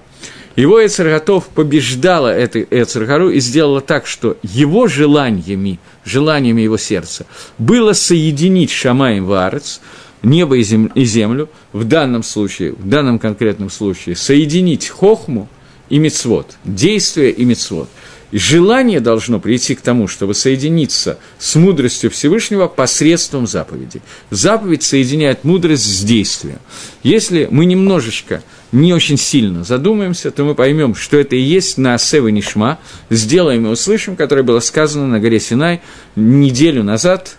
его 0.56 0.80
Яцерготов 0.80 1.48
побеждала 1.50 2.30
эту 2.30 2.60
Яцергару 2.60 3.30
и 3.30 3.40
сделала 3.42 3.82
так, 3.82 4.08
что 4.08 4.38
его 4.42 4.88
желаниями, 4.88 5.80
желаниями 6.06 6.62
его 6.62 6.78
сердца 6.78 7.26
было 7.58 7.94
соединить 7.94 8.72
Шамаем 8.72 9.26
Варец– 9.26 9.82
небо 10.24 10.58
и, 10.58 10.64
зем, 10.64 10.88
и 10.88 11.04
землю, 11.04 11.50
в 11.74 11.84
данном 11.84 12.24
случае, 12.24 12.74
в 12.74 12.88
данном 12.88 13.20
конкретном 13.20 13.70
случае, 13.70 14.16
соединить 14.16 14.88
хохму 14.88 15.48
и 15.90 16.00
мицвод, 16.00 16.56
действие 16.64 17.32
и 17.32 17.46
мицвод. 17.46 17.90
И 18.32 18.38
желание 18.38 19.00
должно 19.00 19.40
прийти 19.40 19.76
к 19.76 19.82
тому, 19.82 20.08
чтобы 20.08 20.34
соединиться 20.34 21.20
с 21.38 21.56
мудростью 21.56 22.10
Всевышнего 22.10 22.68
посредством 22.68 23.48
заповеди. 23.48 24.02
Заповедь 24.30 24.84
соединяет 24.84 25.44
мудрость 25.44 25.86
с 25.86 26.04
действием. 26.04 26.60
Если 27.04 27.48
мы 27.50 27.66
немножечко, 27.66 28.44
не 28.72 28.94
очень 28.94 29.18
сильно 29.18 29.64
задумаемся, 29.64 30.32
то 30.32 30.44
мы 30.44 30.56
поймем, 30.56 30.96
что 30.96 31.18
это 31.18 31.36
и 31.36 31.42
есть 31.42 31.78
на 31.78 31.94
Асева 31.94 32.28
Нишма, 32.28 32.80
сделаем 33.10 33.68
и 33.68 33.70
услышим, 33.70 34.16
которое 34.16 34.44
было 34.44 34.60
сказано 34.60 35.08
на 35.08 35.20
горе 35.20 35.40
Синай 35.40 35.82
неделю 36.16 36.84
назад, 36.84 37.38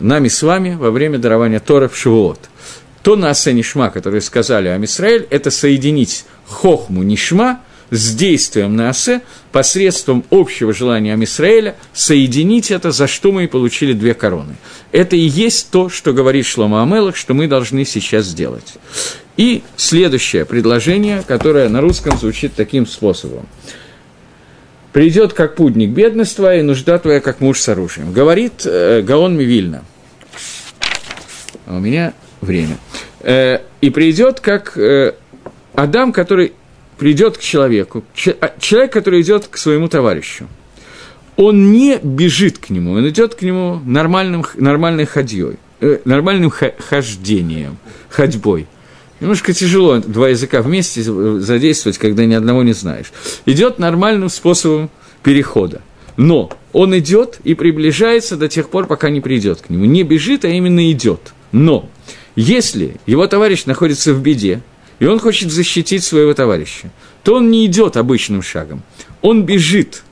нами 0.00 0.28
с 0.28 0.42
вами 0.42 0.74
во 0.74 0.90
время 0.90 1.18
дарования 1.18 1.60
Тора 1.60 1.88
в 1.88 1.96
Шивуот. 1.96 2.40
То 3.02 3.16
Наасе 3.16 3.52
Нишма, 3.52 3.90
которые 3.90 4.20
сказали 4.20 4.68
Амисраэль, 4.68 5.26
это 5.30 5.50
соединить 5.50 6.24
хохму 6.46 7.02
Нишма 7.02 7.60
с 7.90 8.14
действием 8.14 8.74
Наасе 8.74 9.22
посредством 9.52 10.24
общего 10.30 10.72
желания 10.72 11.12
Амисраэля 11.12 11.76
соединить 11.92 12.70
это, 12.70 12.90
за 12.90 13.06
что 13.06 13.30
мы 13.30 13.44
и 13.44 13.46
получили 13.46 13.92
две 13.92 14.14
короны. 14.14 14.56
Это 14.90 15.14
и 15.14 15.20
есть 15.20 15.70
то, 15.70 15.88
что 15.88 16.12
говорит 16.12 16.46
Шлома 16.46 16.82
Амелах, 16.82 17.16
что 17.16 17.32
мы 17.32 17.46
должны 17.46 17.84
сейчас 17.84 18.26
сделать. 18.26 18.74
И 19.36 19.62
следующее 19.76 20.44
предложение, 20.44 21.22
которое 21.26 21.68
на 21.68 21.80
русском 21.80 22.18
звучит 22.18 22.54
таким 22.54 22.86
способом– 22.86 23.46
придет 24.96 25.34
как 25.34 25.56
путник 25.56 25.90
бедность 25.90 26.36
твоя, 26.36 26.60
и 26.60 26.62
нужда 26.62 26.98
твоя, 26.98 27.20
как 27.20 27.42
муж 27.42 27.60
с 27.60 27.68
оружием. 27.68 28.14
Говорит 28.14 28.62
э, 28.64 29.02
Гаон 29.02 29.36
Мивильна. 29.36 29.84
А 31.66 31.76
у 31.76 31.80
меня 31.80 32.14
время. 32.40 32.78
Э, 33.20 33.58
и 33.80 33.90
придет 33.90 34.40
как 34.40 34.78
э, 34.78 35.14
Адам, 35.74 36.12
который 36.12 36.52
придет 36.96 37.36
к 37.36 37.40
человеку, 37.40 38.04
а, 38.40 38.54
человек, 38.58 38.92
который 38.92 39.20
идет 39.20 39.48
к 39.48 39.58
своему 39.58 39.88
товарищу. 39.88 40.46
Он 41.36 41.72
не 41.72 41.98
бежит 42.02 42.58
к 42.58 42.70
нему, 42.70 42.92
он 42.92 43.08
идет 43.08 43.34
к 43.34 43.42
нему 43.42 43.80
нормальным, 43.84 44.44
нормальной 44.54 45.04
ходьей, 45.04 45.56
э, 45.80 45.98
нормальным 46.04 46.50
хождением, 46.50 47.76
ходьбой. 48.08 48.66
Немножко 49.20 49.52
тяжело 49.52 49.98
два 49.98 50.28
языка 50.28 50.62
вместе 50.62 51.02
задействовать, 51.02 51.98
когда 51.98 52.24
ни 52.24 52.34
одного 52.34 52.62
не 52.62 52.74
знаешь. 52.74 53.12
Идет 53.44 53.78
нормальным 53.78 54.28
способом 54.28 54.90
перехода. 55.22 55.80
Но 56.16 56.50
он 56.72 56.98
идет 56.98 57.40
и 57.44 57.54
приближается 57.54 58.36
до 58.36 58.48
тех 58.48 58.70
пор, 58.70 58.86
пока 58.86 59.10
не 59.10 59.20
придет 59.20 59.60
к 59.60 59.70
нему. 59.70 59.84
Не 59.84 60.02
бежит, 60.02 60.44
а 60.44 60.48
именно 60.48 60.90
идет. 60.90 61.32
Но 61.52 61.88
Если 62.36 62.96
его 63.06 63.26
товарищ 63.26 63.64
находится 63.64 64.12
в 64.12 64.20
беде, 64.20 64.60
и 64.98 65.06
он 65.06 65.18
хочет 65.18 65.50
защитить 65.50 66.04
своего 66.04 66.34
товарища, 66.34 66.90
то 67.24 67.36
он 67.36 67.50
не 67.50 67.66
идет 67.66 67.96
обычным 67.96 68.42
шагом. 68.42 68.82
Он 69.22 69.44
бежит, 69.44 70.04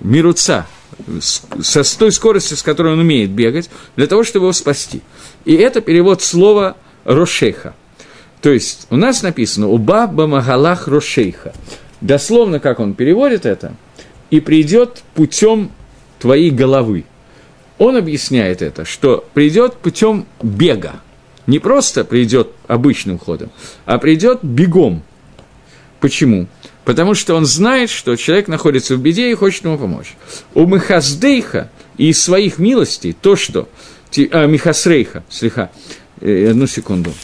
мируца, 0.00 0.66
со 1.62 1.84
с 1.84 1.94
той 1.94 2.10
скоростью, 2.10 2.56
с 2.56 2.62
которой 2.64 2.92
он 2.92 2.98
умеет 2.98 3.30
бегать, 3.30 3.70
для 3.96 4.08
того, 4.08 4.24
чтобы 4.24 4.46
его 4.46 4.52
спасти. 4.52 5.02
И 5.44 5.54
это 5.54 5.80
перевод 5.80 6.20
слова 6.20 6.76
«рошеха». 7.04 7.74
То 8.42 8.50
есть 8.50 8.86
у 8.90 8.96
нас 8.96 9.22
написано 9.22 9.68
«Уба 9.68 10.08
бамагалах 10.08 10.88
рошейха». 10.88 11.52
Дословно, 12.00 12.60
как 12.60 12.80
он 12.80 12.94
переводит 12.94 13.46
это, 13.46 13.74
«и 14.30 14.40
придет 14.40 15.02
путем 15.14 15.70
твоей 16.18 16.50
головы». 16.50 17.04
Он 17.78 17.96
объясняет 17.96 18.60
это, 18.60 18.84
что 18.84 19.24
придет 19.34 19.74
путем 19.76 20.26
бега. 20.42 21.00
Не 21.46 21.60
просто 21.60 22.04
придет 22.04 22.50
обычным 22.66 23.18
ходом, 23.18 23.50
а 23.86 23.98
придет 23.98 24.40
бегом. 24.42 25.02
Почему? 26.00 26.46
Потому 26.84 27.14
что 27.14 27.34
он 27.34 27.46
знает, 27.46 27.90
что 27.90 28.16
человек 28.16 28.48
находится 28.48 28.96
в 28.96 29.00
беде 29.00 29.30
и 29.30 29.34
хочет 29.34 29.64
ему 29.64 29.78
помочь. 29.78 30.16
У 30.54 30.66
Михаздейха 30.66 31.70
и 31.96 32.08
из 32.10 32.22
своих 32.22 32.58
милостей 32.58 33.16
то, 33.18 33.36
что... 33.36 33.68
А, 34.30 34.46
Михасрейха, 34.46 35.22
слегка, 35.28 35.70
э, 36.20 36.50
одну 36.50 36.66
секунду– 36.66 37.12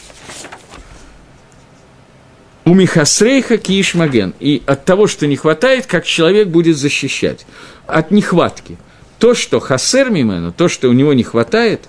у 2.65 2.73
Михасрейха 2.73 3.57
Киишмаген. 3.57 4.33
И 4.39 4.61
от 4.65 4.85
того, 4.85 5.07
что 5.07 5.27
не 5.27 5.35
хватает, 5.35 5.85
как 5.85 6.05
человек 6.05 6.47
будет 6.47 6.77
защищать. 6.77 7.45
От 7.87 8.11
нехватки. 8.11 8.77
То, 9.19 9.33
что 9.33 9.59
хасер 9.59 10.09
мимену, 10.09 10.51
то, 10.51 10.67
что 10.67 10.89
у 10.89 10.93
него 10.93 11.13
не 11.13 11.23
хватает, 11.23 11.87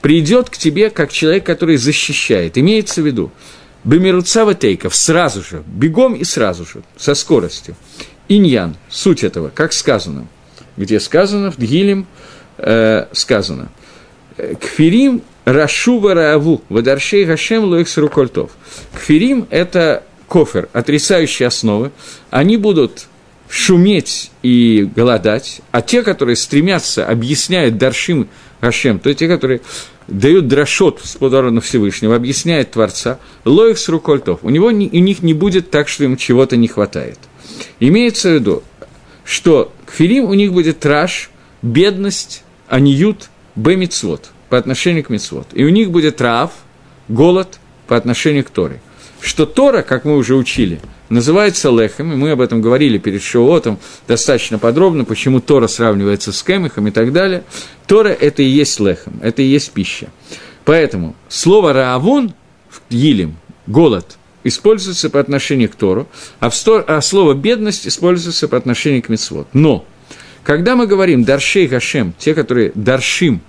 придет 0.00 0.50
к 0.50 0.56
тебе 0.56 0.90
как 0.90 1.12
человек, 1.12 1.44
который 1.44 1.76
защищает. 1.76 2.58
Имеется 2.58 3.00
в 3.02 3.06
виду, 3.06 3.30
Бемируцава 3.84 4.54
Тейков 4.54 4.94
сразу 4.94 5.42
же, 5.42 5.62
бегом 5.66 6.14
и 6.14 6.24
сразу 6.24 6.64
же, 6.64 6.82
со 6.96 7.14
скоростью. 7.14 7.76
Иньян, 8.28 8.76
суть 8.88 9.22
этого, 9.22 9.50
как 9.54 9.74
сказано, 9.74 10.26
где 10.78 10.98
сказано, 10.98 11.50
в 11.52 11.58
Дгилем 11.58 12.06
э, 12.56 13.06
сказано, 13.12 13.68
Кфирим 14.60 15.22
Рашува 15.44 16.14
Рааву, 16.14 16.62
Вадаршей 16.70 17.24
Гашем 17.24 17.64
Лоих 17.64 17.94
Рукольтов. 17.96 18.52
Кфирим– 18.94 19.46
это 19.50 20.02
кофер, 20.34 20.68
отрицающие 20.72 21.46
основы, 21.46 21.92
они 22.30 22.56
будут 22.56 23.06
шуметь 23.48 24.32
и 24.42 24.82
голодать, 24.96 25.60
а 25.70 25.80
те, 25.80 26.02
которые 26.02 26.34
стремятся, 26.34 27.06
объясняют 27.06 27.78
Даршим 27.78 28.28
Гашем, 28.60 28.98
то 28.98 29.14
те, 29.14 29.28
которые 29.28 29.60
дают 30.08 30.48
дрошот 30.48 31.00
с 31.04 31.14
подарона 31.14 31.60
Всевышнего, 31.60 32.16
объясняют 32.16 32.72
Творца, 32.72 33.20
лоих 33.44 33.78
с 33.78 33.88
рукольтов, 33.88 34.40
у, 34.42 34.50
него, 34.50 34.66
у 34.66 34.70
них 34.72 35.22
не 35.22 35.34
будет 35.34 35.70
так, 35.70 35.86
что 35.86 36.02
им 36.02 36.16
чего-то 36.16 36.56
не 36.56 36.66
хватает. 36.66 37.20
Имеется 37.78 38.30
в 38.30 38.32
виду, 38.32 38.64
что 39.24 39.72
к 39.86 39.92
Филим 39.92 40.24
у 40.24 40.34
них 40.34 40.52
будет 40.52 40.80
траж, 40.80 41.30
бедность, 41.62 42.42
аниют, 42.66 43.30
бемицвот 43.54 44.32
по 44.48 44.58
отношению 44.58 45.04
к 45.04 45.10
мицвод. 45.10 45.46
И 45.52 45.62
у 45.62 45.68
них 45.68 45.92
будет 45.92 46.16
трав, 46.16 46.50
голод 47.06 47.60
по 47.86 47.96
отношению 47.96 48.42
к 48.42 48.50
Торе– 48.50 48.80
что 49.24 49.46
Тора, 49.46 49.82
как 49.82 50.04
мы 50.04 50.16
уже 50.16 50.34
учили, 50.34 50.80
называется 51.08 51.70
лехом, 51.70 52.12
и 52.12 52.16
мы 52.16 52.32
об 52.32 52.40
этом 52.40 52.60
говорили 52.60 52.98
перед 52.98 53.22
Шоотом 53.22 53.78
достаточно 54.06 54.58
подробно, 54.58 55.04
почему 55.04 55.40
Тора 55.40 55.66
сравнивается 55.66 56.32
с 56.32 56.42
кемихом 56.42 56.88
и 56.88 56.90
так 56.90 57.12
далее. 57.12 57.42
Тора– 57.86 58.08
это 58.20 58.42
и 58.42 58.46
есть 58.46 58.78
лехом, 58.80 59.18
это 59.22 59.42
и 59.42 59.46
есть 59.46 59.72
пища. 59.72 60.08
Поэтому 60.64 61.16
слово 61.28 61.72
«раавон» 61.72 62.34
в 62.68 62.82
Гилем, 62.90 63.36
голод, 63.66 64.18
используется 64.44 65.08
по 65.08 65.20
отношению 65.20 65.70
к 65.70 65.74
Тору, 65.74 66.06
а, 66.38 66.50
в 66.50 66.54
стор, 66.54 66.84
а 66.86 67.00
слово 67.00 67.32
«бедность» 67.34 67.86
используется 67.86 68.46
по 68.46 68.58
отношению 68.58 69.02
к 69.02 69.08
Мицвод. 69.08 69.48
Но, 69.54 69.86
когда 70.42 70.76
мы 70.76 70.86
говорим 70.86 71.24
«даршей 71.24 71.66
Гашем», 71.66 72.14
те, 72.18 72.34
которые 72.34 72.72
«даршим», 72.74 73.40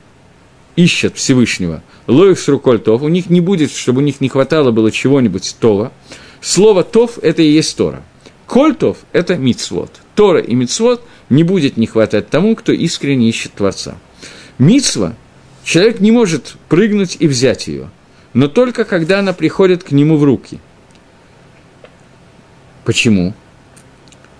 ищут 0.78 1.18
Всевышнего– 1.18 1.84
лоих 2.08 2.40
с 2.40 2.48
руколь 2.48 2.80
тов, 2.80 3.02
у 3.02 3.08
них 3.08 3.30
не 3.30 3.42
будет, 3.42 3.72
чтобы 3.72 4.02
у 4.02 4.04
них 4.04 4.22
не 4.22 4.30
хватало 4.30 4.72
было 4.72 4.92
чего-нибудь 4.92 5.56
това. 5.60 5.92
Слово 6.42 6.84
тов– 6.84 7.18
это 7.22 7.42
и 7.42 7.50
есть 7.50 7.76
Тора. 7.76 8.04
Кольтов– 8.46 8.98
это 9.14 9.36
мицвод. 9.36 9.92
Тора 10.14 10.40
и 10.40 10.54
мицвод 10.54 11.02
не 11.30 11.44
будет 11.44 11.78
не 11.78 11.88
хватать 11.88 12.30
тому, 12.30 12.56
кто 12.56 12.72
искренне 12.72 13.30
ищет 13.30 13.54
Творца. 13.54 13.98
Мицва– 14.60 15.16
человек 15.66 16.00
не 16.00 16.12
может 16.12 16.56
прыгнуть 16.70 17.18
и 17.20 17.28
взять 17.28 17.68
ее, 17.68 17.90
но 18.34 18.48
только 18.48 18.86
когда 18.86 19.20
она 19.20 19.34
приходит 19.34 19.84
к 19.84 19.92
нему 19.92 20.16
в 20.18 20.24
руки. 20.24 20.60
Почему? 22.86 23.34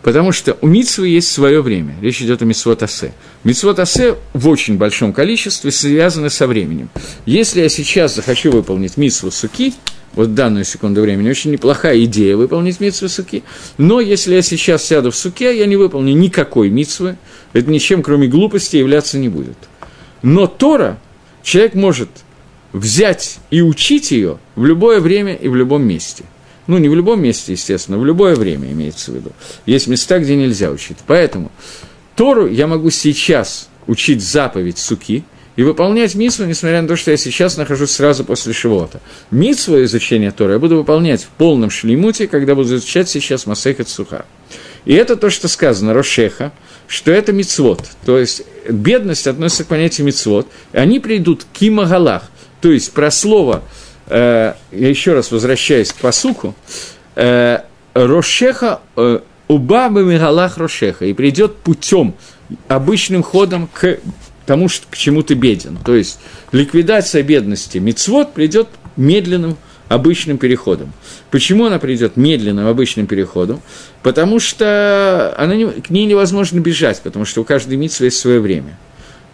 Потому 0.06 0.32
что 0.32 0.56
у 0.62 0.68
митсвы 0.68 1.08
есть 1.08 1.32
свое 1.32 1.64
время. 1.64 1.96
Речь 2.00 2.22
идет 2.22 2.44
о 2.44 2.46
митсвот 2.46 2.84
асе. 2.84 3.12
Митсвот 3.44 3.80
асе 3.80 4.18
в 4.34 4.48
очень 4.48 4.78
большом 4.78 5.14
количестве 5.14 5.72
связаны 5.72 6.30
со 6.30 6.46
временем. 6.46 6.90
Если 7.26 7.62
я 7.62 7.70
сейчас 7.70 8.14
захочу 8.14 8.52
выполнить 8.52 8.98
митсву 8.98 9.32
суки, 9.32 9.74
вот 10.14 10.28
в 10.28 10.34
данную 10.36 10.64
секунду 10.64 11.02
времени, 11.02 11.28
очень 11.28 11.50
неплохая 11.50 12.04
идея 12.04 12.36
выполнить 12.36 12.80
митсву 12.80 13.10
суки, 13.10 13.42
но 13.80 14.00
если 14.00 14.36
я 14.36 14.44
сейчас 14.44 14.86
сяду 14.86 15.10
в 15.10 15.16
суке, 15.16 15.58
я 15.58 15.66
не 15.66 15.76
выполню 15.76 16.14
никакой 16.14 16.70
митсвы, 16.70 17.18
это 17.54 17.72
ничем, 17.72 18.04
кроме 18.04 18.28
глупости, 18.28 18.76
являться 18.76 19.18
не 19.18 19.30
будет. 19.30 19.58
Но 20.22 20.46
Тора, 20.46 21.00
человек 21.42 21.74
может 21.74 22.10
взять 22.74 23.40
и 23.50 23.64
учить 23.64 24.12
ее 24.12 24.38
в 24.56 24.66
любое 24.66 25.00
время 25.00 25.34
и 25.34 25.48
в 25.48 25.56
любом 25.56 25.82
месте– 25.82 26.26
ну, 26.68 26.78
не 26.78 26.90
в 26.90 26.96
любом 26.96 27.22
месте, 27.22 27.54
естественно, 27.54 27.98
в 27.98 28.06
любое 28.06 28.36
время 28.36 28.72
имеется 28.72 29.12
в 29.12 29.16
виду. 29.16 29.32
Есть 29.66 29.88
места, 29.88 30.20
где 30.20 30.36
нельзя 30.36 30.72
учить. 30.72 30.98
Поэтому 31.06 31.52
Тору 32.16 32.48
я 32.48 32.68
могу 32.68 32.90
сейчас 32.90 33.70
учить 33.88 34.24
заповедь 34.24 34.78
суки 34.78 35.24
и 35.56 35.64
выполнять 35.64 36.16
митсву, 36.16 36.46
несмотря 36.46 36.82
на 36.82 36.88
то, 36.88 36.96
что 36.96 37.12
я 37.12 37.18
сейчас 37.18 37.58
нахожусь 37.58 37.92
сразу 37.92 38.26
после 38.26 38.54
Шивота. 38.54 39.00
Митсву 39.32 39.84
изучения 39.84 40.32
Тора 40.32 40.54
я 40.54 40.60
буду 40.60 40.78
выполнять 40.78 41.24
в 41.24 41.30
полном 41.30 41.70
шлемуте, 41.70 42.28
когда 42.28 42.56
буду 42.56 42.76
изучать 42.76 43.10
сейчас 43.10 43.46
Масехат 43.46 43.88
Суха. 43.88 44.26
И 44.86 44.94
это 44.94 45.16
то, 45.16 45.30
что 45.30 45.48
сказано 45.48 45.94
Рошеха, 45.94 46.52
что 46.88 47.12
это 47.12 47.32
мицвод, 47.32 47.84
то 48.06 48.20
есть 48.20 48.44
бедность 48.70 49.26
относится 49.26 49.64
к 49.64 49.68
понятию 49.68 50.06
мицвод, 50.06 50.48
они 50.74 51.00
придут 51.00 51.44
к 51.44 51.58
кимагалах, 51.58 52.24
то 52.62 52.72
есть 52.72 52.92
про 52.92 53.10
слово 53.10 53.64
э, 54.08 54.54
я 54.72 54.90
еще 54.90 55.14
раз 55.14 55.32
возвращаюсь 55.32 55.92
к 55.92 55.98
посуку, 55.98 56.56
э, 57.16 57.60
Рошеха, 57.94 58.82
э, 58.96 59.20
Мигалах 59.50 60.58
Рошеха, 60.58 61.06
и 61.06 61.14
придет 61.14 61.58
путем, 61.58 62.16
обычным 62.68 63.24
ходом 63.24 63.70
к 63.74 64.00
тому, 64.46 64.68
к 64.90 64.98
чему 64.98 65.24
ты 65.24 65.34
беден. 65.34 65.78
То 65.84 65.96
есть 65.96 66.20
ликвидация 66.52 67.24
бедности 67.24 67.78
мицвод 67.80 68.34
придет 68.34 68.68
медленным 68.96 69.58
обычным 69.88 70.38
переходом. 70.38 70.94
Почему 71.32 71.66
она 71.66 71.80
придет 71.80 72.18
медленным 72.18 72.68
обычным 72.68 73.08
переходом? 73.08 73.62
Потому 74.04 74.40
что 74.40 75.34
она 75.38 75.56
не, 75.56 75.66
к 75.68 75.90
ней 75.90 76.06
невозможно 76.06 76.60
бежать, 76.60 77.02
потому 77.02 77.26
что 77.26 77.42
у 77.42 77.44
каждой 77.44 77.78
митцвы 77.78 78.08
есть 78.08 78.18
свое 78.18 78.40
время. 78.40 78.78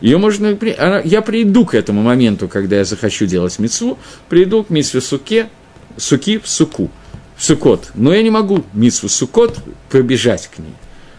Ее 0.01 0.17
можно, 0.17 0.57
я 1.03 1.21
приду 1.21 1.65
к 1.65 1.75
этому 1.75 2.01
моменту, 2.01 2.47
когда 2.47 2.77
я 2.77 2.85
захочу 2.85 3.27
делать 3.27 3.57
мицву, 3.59 3.99
приду 4.29 4.63
к 4.63 4.71
митсве 4.71 4.99
суке, 4.99 5.49
суки 5.95 6.39
в 6.39 6.47
суку, 6.47 6.89
в 7.37 7.43
сукот. 7.43 7.91
Но 7.93 8.13
я 8.13 8.23
не 8.23 8.31
могу 8.31 8.63
митсву 8.73 9.09
сукот 9.09 9.59
побежать 9.89 10.49
к 10.53 10.57
ней. 10.57 10.73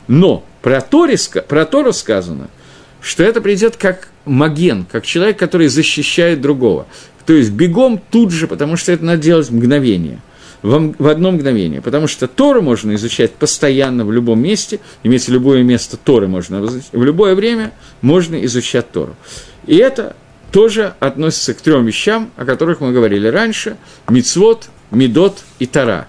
Но 0.09 0.45
про, 0.63 0.81
Торе, 0.81 1.17
про 1.49 1.65
Тору 1.65 1.93
сказано, 1.93 2.49
что 3.01 3.23
это 3.23 3.41
придет 3.41 3.77
как 3.77 4.09
маген, 4.25 4.85
как 4.91 5.07
человек, 5.07 5.39
который 5.39 5.69
защищает 5.69 6.41
другого. 6.41 6.87
То 7.25 7.33
есть 7.35 7.53
бегом 7.53 8.03
тут 8.11 8.33
же, 8.33 8.49
потому 8.49 8.77
что 8.77 8.91
это 8.91 9.05
надо 9.05 9.23
делать 9.23 9.51
мгновение– 9.51 10.21
в, 10.63 11.09
одно 11.09 11.33
мгновение. 11.33 11.81
Потому 11.81 12.07
что 12.07 12.29
Тору 12.29 12.63
можно 12.63 12.95
изучать 12.95 13.33
постоянно 13.33 14.05
в 14.05 14.13
любом 14.13 14.41
месте, 14.41 14.81
имеется 15.03 15.33
любое 15.33 15.63
место 15.63 15.97
Торы 15.97 16.29
можно 16.29 16.65
изучать, 16.65 16.91
в 16.93 17.05
любое 17.05 17.35
время 17.35 17.73
можно 18.01 18.43
изучать 18.45 18.91
Тору. 18.91 19.17
И 19.67 19.77
это 19.77 20.17
тоже 20.51 20.95
относится 21.01 21.55
к 21.55 21.61
трем 21.61 21.87
вещам, 21.87 22.31
о 22.37 22.45
которых 22.45 22.81
мы 22.81 22.93
говорили 22.93 23.27
раньше– 23.27 23.77
мицвод, 24.09 24.69
медот 24.91 25.43
и 25.59 25.67
тара. 25.67 26.09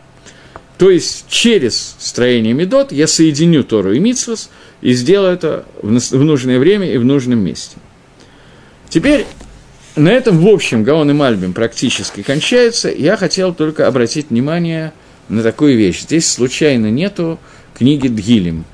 То 0.77 0.89
есть 0.89 1.25
через 1.29 1.95
строение 1.99 2.53
медот 2.53 2.91
я 2.91 3.07
соединю 3.07 3.63
Тору 3.63 3.93
и 3.93 3.99
мицвос 3.99 4.49
и 4.81 4.93
сделаю 4.93 5.33
это 5.33 5.65
в 5.81 6.23
нужное 6.23 6.59
время 6.59 6.91
и 6.91 6.97
в 6.97 7.05
нужном 7.05 7.39
месте. 7.39 7.77
Теперь 8.89 9.25
на 9.95 10.09
этом, 10.09 10.39
в 10.39 10.47
общем, 10.47 10.83
Гаон 10.83 11.11
и 11.11 11.13
Мальбим 11.13 11.53
практически 11.53 12.23
кончается. 12.23 12.89
Я 12.89 13.17
хотел 13.17 13.53
только 13.53 13.87
обратить 13.87 14.29
внимание 14.29 14.93
на 15.29 15.43
такую 15.43 15.77
вещь. 15.77 16.01
Здесь 16.01 16.27
случайно 16.29 16.87
нету 16.91 17.39
книги 17.77 18.07
Дгилем. 18.07 18.65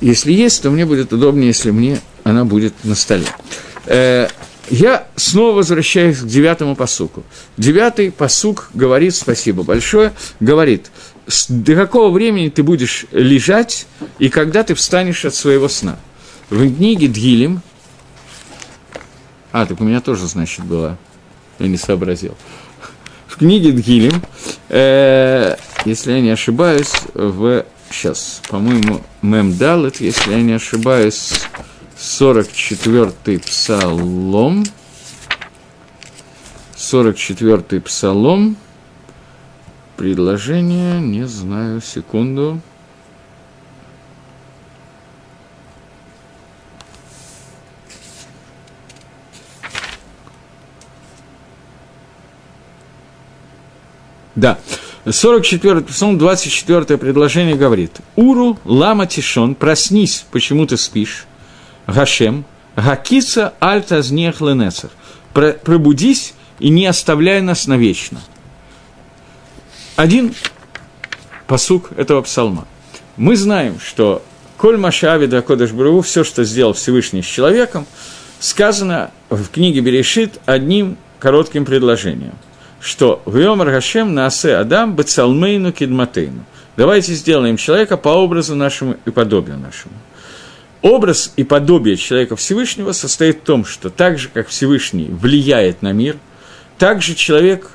Если 0.00 0.32
есть, 0.32 0.62
то 0.62 0.70
мне 0.70 0.86
будет 0.86 1.12
удобнее, 1.12 1.48
если 1.48 1.70
мне 1.70 2.00
она 2.24 2.44
будет 2.44 2.74
на 2.84 2.94
столе. 2.94 3.26
Э, 3.86 4.28
Я 4.70 5.06
снова 5.16 5.56
возвращаюсь 5.56 6.18
к 6.18 6.26
девятому 6.26 6.76
посуку. 6.76 7.24
Девятый 7.56 8.10
посук 8.10 8.70
говорит, 8.74 9.14
спасибо 9.14 9.64
большое, 9.64 10.12
говорит, 10.40 10.90
до 11.48 11.74
какого 11.74 12.10
времени 12.10 12.48
ты 12.48 12.62
будешь 12.62 13.06
лежать 13.10 13.86
и 14.18 14.28
когда 14.28 14.62
ты 14.62 14.74
встанешь 14.74 15.24
от 15.24 15.34
своего 15.34 15.68
сна. 15.68 15.98
В 16.48 16.76
книге 16.76 17.08
Дгилем, 17.08 17.60
а, 19.52 19.66
так 19.66 19.80
у 19.80 19.84
меня 19.84 20.00
тоже, 20.00 20.26
значит, 20.26 20.64
было, 20.64 20.96
я 21.58 21.68
не 21.68 21.76
сообразил. 21.76 22.36
В 23.26 23.36
книге 23.36 23.72
Дгилем, 23.72 24.22
э, 24.68 25.56
если 25.84 26.12
я 26.12 26.20
не 26.20 26.30
ошибаюсь, 26.30 26.92
в, 27.14 27.64
сейчас, 27.90 28.42
по-моему, 28.48 29.00
Мемдалет, 29.22 30.00
если 30.00 30.32
я 30.32 30.42
не 30.42 30.52
ошибаюсь, 30.52 31.32
44-й 31.98 33.38
псалом, 33.40 34.64
44-й 36.76 37.80
псалом, 37.80 38.56
предложение, 39.96 41.00
не 41.00 41.26
знаю, 41.26 41.80
секунду. 41.80 42.60
Да, 54.34 54.58
44-й 55.04 55.84
псалом, 55.84 56.18
24 56.18 56.96
предложение 56.96 57.56
говорит. 57.56 57.98
Уру, 58.16 58.58
лама 58.64 59.06
тишон, 59.06 59.54
проснись, 59.54 60.24
почему 60.30 60.66
ты 60.66 60.76
спишь? 60.76 61.26
Гашем, 61.86 62.44
Гакица 62.76 63.52
альтазнех 63.60 64.40
ленецах. 64.40 64.90
Пробудись 65.32 66.34
и 66.58 66.70
не 66.70 66.86
оставляй 66.86 67.40
нас 67.42 67.66
навечно. 67.66 68.20
Один 69.96 70.34
посук 71.46 71.90
этого 71.96 72.22
псалма. 72.22 72.66
Мы 73.16 73.36
знаем, 73.36 73.78
что 73.78 74.22
Коль 74.56 74.76
Машавида 74.76 75.42
Кодыш 75.42 75.72
Бру, 75.72 76.00
все, 76.02 76.24
что 76.24 76.44
сделал 76.44 76.72
Всевышний 76.72 77.22
с 77.22 77.26
человеком, 77.26 77.86
сказано 78.38 79.10
в 79.28 79.48
книге 79.48 79.80
Берешит 79.80 80.38
одним 80.46 80.96
коротким 81.18 81.64
предложением, 81.64 82.34
что 82.82 83.22
«Вьомар 83.24 83.70
Гашем 83.70 84.12
наасе 84.14 84.56
Адам 84.56 84.94
бецалмейну 84.94 85.72
кидматейну». 85.72 86.44
Давайте 86.76 87.14
сделаем 87.14 87.56
человека 87.56 87.96
по 87.96 88.10
образу 88.10 88.54
нашему 88.54 88.96
и 89.04 89.10
подобию 89.10 89.58
нашему 89.58 89.94
образ 90.82 91.32
и 91.36 91.44
подобие 91.44 91.96
человека 91.96 92.36
Всевышнего 92.36 92.92
состоит 92.92 93.38
в 93.38 93.42
том, 93.42 93.64
что 93.64 93.88
так 93.88 94.18
же, 94.18 94.28
как 94.28 94.48
Всевышний 94.48 95.08
влияет 95.08 95.80
на 95.80 95.92
мир, 95.92 96.16
так 96.76 97.00
же 97.00 97.14
человек 97.14 97.70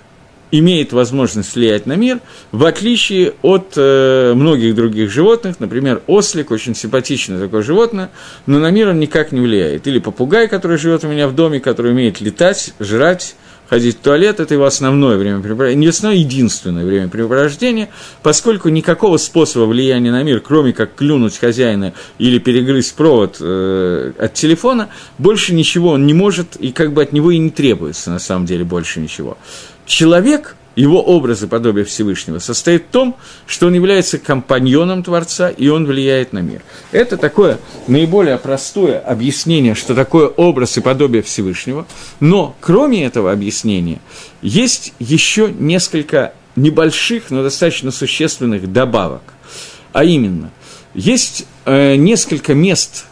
имеет 0.49 0.93
возможность 0.93 1.55
влиять 1.55 1.85
на 1.87 1.95
мир, 1.95 2.19
в 2.53 2.65
отличие 2.65 3.33
от 3.41 3.73
э, 3.75 4.33
многих 4.33 4.75
других 4.75 5.11
животных, 5.11 5.59
например, 5.59 6.01
ослик, 6.07 6.51
очень 6.51 6.73
симпатичное 6.73 7.39
такое 7.39 7.63
животное, 7.63 8.11
но 8.45 8.59
на 8.59 8.71
мир 8.71 8.89
он 8.89 8.99
никак 8.99 9.33
не 9.33 9.41
влияет. 9.41 9.87
Или 9.87 9.99
попугай, 9.99 10.47
который 10.47 10.77
живет 10.77 11.03
у 11.03 11.07
меня 11.07 11.27
в 11.27 11.35
доме, 11.35 11.59
который 11.59 11.91
умеет 11.91 12.21
летать, 12.21 12.73
жрать, 12.79 13.35
ходить 13.69 13.97
в 13.97 13.99
туалет– 13.99 14.39
это 14.41 14.53
его 14.53 14.65
основное 14.65 15.17
времяпрепровождение, 15.17 15.79
не 15.79 15.87
основное, 15.87 16.19
единственное 16.19 16.85
времяпрепровождение, 16.85 17.89
поскольку 18.23 18.69
никакого 18.69 19.17
способа 19.17 19.65
влияния 19.65 20.11
на 20.11 20.23
мир, 20.23 20.39
кроме 20.39 20.73
как 20.73 20.95
клюнуть 20.95 21.37
хозяина 21.37 21.93
или 22.17 22.39
перегрызть 22.39 22.95
провод 22.95 23.37
э, 23.39 24.13
от 24.17 24.33
телефона, 24.33 24.89
больше 25.17 25.53
ничего 25.53 25.91
он 25.91 26.05
не 26.05 26.13
может, 26.13 26.55
и 26.57 26.71
как 26.71 26.93
бы 26.93 27.03
от 27.03 27.13
него 27.13 27.31
и 27.31 27.37
не 27.37 27.49
требуется, 27.49 28.11
на 28.11 28.19
самом 28.19 28.45
деле, 28.45 28.63
больше 28.63 28.99
ничего. 28.99 29.37
Человек– 29.85 30.55
его 30.77 31.01
образ 31.01 31.41
и 31.41 31.47
подобие 31.47 31.85
Всевышнего 31.85 32.37
состоит 32.37 32.83
в 32.83 32.91
том, 32.91 33.15
что 33.47 33.65
он 33.65 33.73
является 33.73 34.19
компаньоном 34.19 35.01
Творца, 35.01 35.49
и 35.49 35.67
он 35.69 35.87
влияет 35.87 36.33
на 36.33 36.39
мир. 36.39 36.61
Это 36.91 37.17
такое 37.17 37.57
наиболее 37.87 38.37
простое 38.37 38.99
объяснение, 38.99 39.73
что 39.73 39.95
такое 39.95 40.27
образ 40.27 40.77
и 40.77 40.81
подобие 40.81 41.23
Всевышнего. 41.23 41.87
Но 42.19 42.55
кроме 42.61 43.05
этого 43.05 43.31
объяснения, 43.31 43.99
есть 44.43 44.93
еще 44.99 45.51
несколько 45.51 46.33
небольших, 46.55 47.31
но 47.31 47.41
достаточно 47.41 47.89
существенных 47.89 48.71
добавок. 48.71 49.23
А 49.93 50.03
именно, 50.03 50.51
есть 50.93 51.47
э, 51.65 51.95
несколько 51.95 52.53
мест 52.53 53.05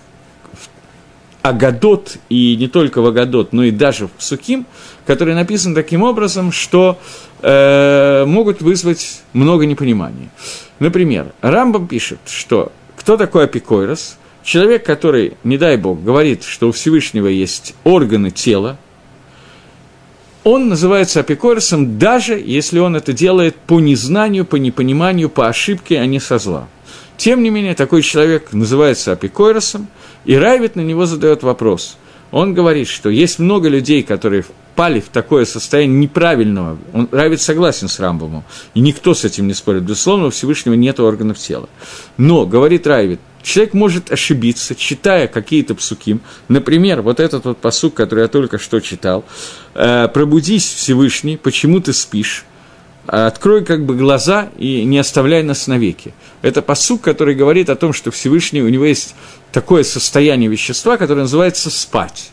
Агадот, 1.41 2.17
и 2.29 2.55
не 2.55 2.67
только 2.67 3.01
в 3.01 3.05
Агадот, 3.05 3.53
но 3.53 3.63
и 3.63 3.71
даже 3.71 4.07
в 4.07 4.11
Псуким, 4.11 4.65
которые 5.05 5.35
написаны 5.35 5.75
таким 5.75 6.03
образом, 6.03 6.51
что 6.51 6.99
э, 7.41 8.25
могут 8.25 8.61
вызвать 8.61 9.21
много 9.33 9.65
непонимания. 9.65 10.29
Например, 10.79 11.33
Рамбам 11.41 11.87
пишет, 11.87 12.19
что 12.27 12.71
кто 12.97 13.17
такой 13.17 13.45
апикойрос? 13.45 14.17
Человек, 14.43 14.85
который, 14.85 15.33
не 15.43 15.57
дай 15.57 15.77
бог, 15.77 16.03
говорит, 16.03 16.43
что 16.43 16.69
у 16.69 16.71
Всевышнего 16.71 17.27
есть 17.27 17.75
органы 17.83 18.31
тела, 18.31 18.77
он 20.43 20.69
называется 20.69 21.21
апикорисом, 21.21 21.97
даже 21.97 22.35
если 22.35 22.77
он 22.77 22.95
это 22.95 23.13
делает 23.13 23.55
по 23.55 23.79
незнанию, 23.79 24.45
по 24.45 24.57
непониманию, 24.57 25.27
по 25.27 25.47
ошибке, 25.47 25.99
а 25.99 26.05
не 26.05 26.19
со 26.19 26.37
зла. 26.37 26.67
Тем 27.17 27.41
не 27.41 27.49
менее, 27.49 27.73
такой 27.73 28.03
человек 28.03 28.53
называется 28.53 29.11
апикойросом, 29.11 29.87
и 30.25 30.35
Райвит 30.35 30.75
на 30.75 30.81
него 30.81 31.07
задает 31.07 31.41
вопрос. 31.41 31.97
Он 32.31 32.53
говорит, 32.53 32.87
что 32.87 33.09
есть 33.09 33.39
много 33.39 33.69
людей, 33.69 34.03
которые 34.03 34.45
впали 34.75 34.99
в 34.99 35.07
такое 35.07 35.45
состояние 35.45 35.97
неправильного. 35.97 36.77
Он, 36.91 37.07
Райвит 37.09 37.41
согласен 37.41 37.87
с 37.87 37.97
Рамбомом, 37.97 38.43
и 38.73 38.81
никто 38.81 39.13
с 39.13 39.23
этим 39.23 39.47
не 39.47 39.53
спорит. 39.53 39.83
Безусловно, 39.83 40.27
у 40.27 40.29
Всевышнего 40.31 40.73
нет 40.73 40.99
органов 40.99 41.37
тела. 41.37 41.69
Но, 42.17 42.45
говорит 42.45 42.85
Райвит, 42.85 43.21
человек 43.41 43.73
может 43.73 44.11
ошибиться, 44.11 44.75
читая 44.75 45.27
какие-то 45.27 45.75
псуки. 45.75 46.19
Например, 46.49 47.01
вот 47.01 47.21
этот 47.21 47.45
вот 47.45 47.57
посук, 47.59 47.93
который 47.93 48.23
я 48.23 48.27
только 48.27 48.57
что 48.57 48.81
читал. 48.81 49.23
«Э, 49.75 50.09
«Пробудись, 50.13 50.73
Всевышний, 50.73 51.37
почему 51.37 51.79
ты 51.79 51.93
спишь?» 51.93 52.45
открой 53.07 53.63
как 53.63 53.85
бы 53.85 53.95
глаза 53.95 54.49
и 54.57 54.83
не 54.83 54.97
оставляй 54.97 55.43
нас 55.43 55.67
навеки. 55.67 56.15
Это 56.41 56.63
посук, 56.63 57.01
который 57.01 57.35
говорит 57.35 57.69
о 57.69 57.75
том, 57.75 57.93
что 57.93 58.09
Всевышний, 58.09 58.63
у 58.63 58.67
него 58.67 58.83
есть 58.83 59.13
такое 59.51 59.83
состояние 59.83 60.49
вещества, 60.49 60.97
которое 60.97 61.21
называется 61.21 61.69
спать. 61.69 62.31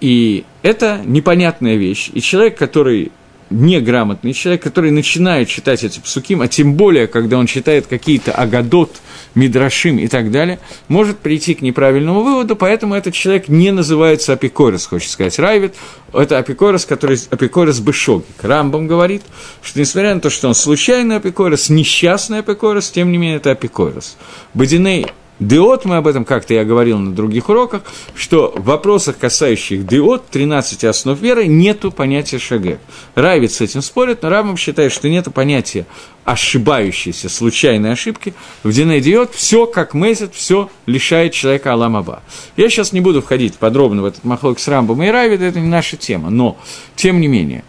И 0.00 0.44
это 0.62 1.00
непонятная 1.04 1.76
вещь. 1.76 2.10
И 2.12 2.20
человек, 2.20 2.56
который 2.56 3.12
неграмотный 3.50 4.32
человек, 4.32 4.62
который 4.62 4.90
начинает 4.90 5.48
читать 5.48 5.84
эти 5.84 6.00
псуким, 6.00 6.42
а 6.42 6.48
тем 6.48 6.74
более, 6.74 7.06
когда 7.06 7.38
он 7.38 7.46
читает 7.46 7.86
какие-то 7.86 8.32
агадот, 8.32 8.96
мидрашим 9.34 9.98
и 9.98 10.08
так 10.08 10.30
далее, 10.30 10.58
может 10.88 11.18
прийти 11.18 11.54
к 11.54 11.62
неправильному 11.62 12.22
выводу, 12.22 12.56
поэтому 12.56 12.94
этот 12.94 13.14
человек 13.14 13.48
не 13.48 13.70
называется 13.70 14.32
апикорос, 14.32 14.86
хочет 14.86 15.10
сказать 15.10 15.38
Райвит, 15.38 15.74
это 16.12 16.38
апикорос, 16.38 16.86
который 16.86 17.18
апикорос 17.30 17.78
бышогик. 17.80 18.26
Рамбам 18.42 18.86
говорит, 18.86 19.22
что 19.62 19.78
несмотря 19.78 20.14
на 20.14 20.20
то, 20.20 20.30
что 20.30 20.48
он 20.48 20.54
случайный 20.54 21.16
апикорос, 21.16 21.68
несчастный 21.68 22.40
апикорос, 22.40 22.90
тем 22.90 23.12
не 23.12 23.18
менее 23.18 23.36
это 23.36 23.52
апикорос. 23.52 24.16
Бодиней 24.54 25.06
Диод, 25.38 25.84
мы 25.84 25.96
об 25.96 26.06
этом 26.06 26.24
как-то 26.24 26.54
я 26.54 26.64
говорил 26.64 26.98
на 26.98 27.14
других 27.14 27.50
уроках, 27.50 27.82
что 28.14 28.54
в 28.56 28.64
вопросах, 28.64 29.18
касающих 29.18 29.86
диод, 29.86 30.26
13 30.28 30.84
основ 30.84 31.20
веры, 31.20 31.46
нету 31.46 31.92
понятия 31.92 32.38
шагет. 32.38 32.80
Райвит 33.14 33.52
с 33.52 33.60
этим 33.60 33.82
спорит, 33.82 34.22
но 34.22 34.30
Рамбам 34.30 34.56
считает, 34.56 34.92
что 34.92 35.10
нету 35.10 35.30
понятия 35.30 35.86
ошибающейся, 36.24 37.28
случайной 37.28 37.92
ошибки. 37.92 38.34
В 38.64 38.72
Дине 38.72 39.00
диод 39.00 39.32
все, 39.34 39.66
как 39.66 39.94
месяц, 39.94 40.30
все 40.32 40.70
лишает 40.86 41.34
человека 41.34 41.72
Аламаба. 41.72 42.22
Я 42.56 42.68
сейчас 42.68 42.92
не 42.92 43.00
буду 43.00 43.20
входить 43.20 43.54
подробно 43.56 44.02
в 44.02 44.04
этот 44.06 44.24
махлок 44.24 44.58
с 44.58 44.66
Рамбом 44.68 45.02
и 45.02 45.08
Райвит, 45.08 45.42
это 45.42 45.60
не 45.60 45.68
наша 45.68 45.96
тема, 45.96 46.30
но, 46.30 46.58
тем 46.96 47.20
не 47.20 47.28
менее, 47.28 47.62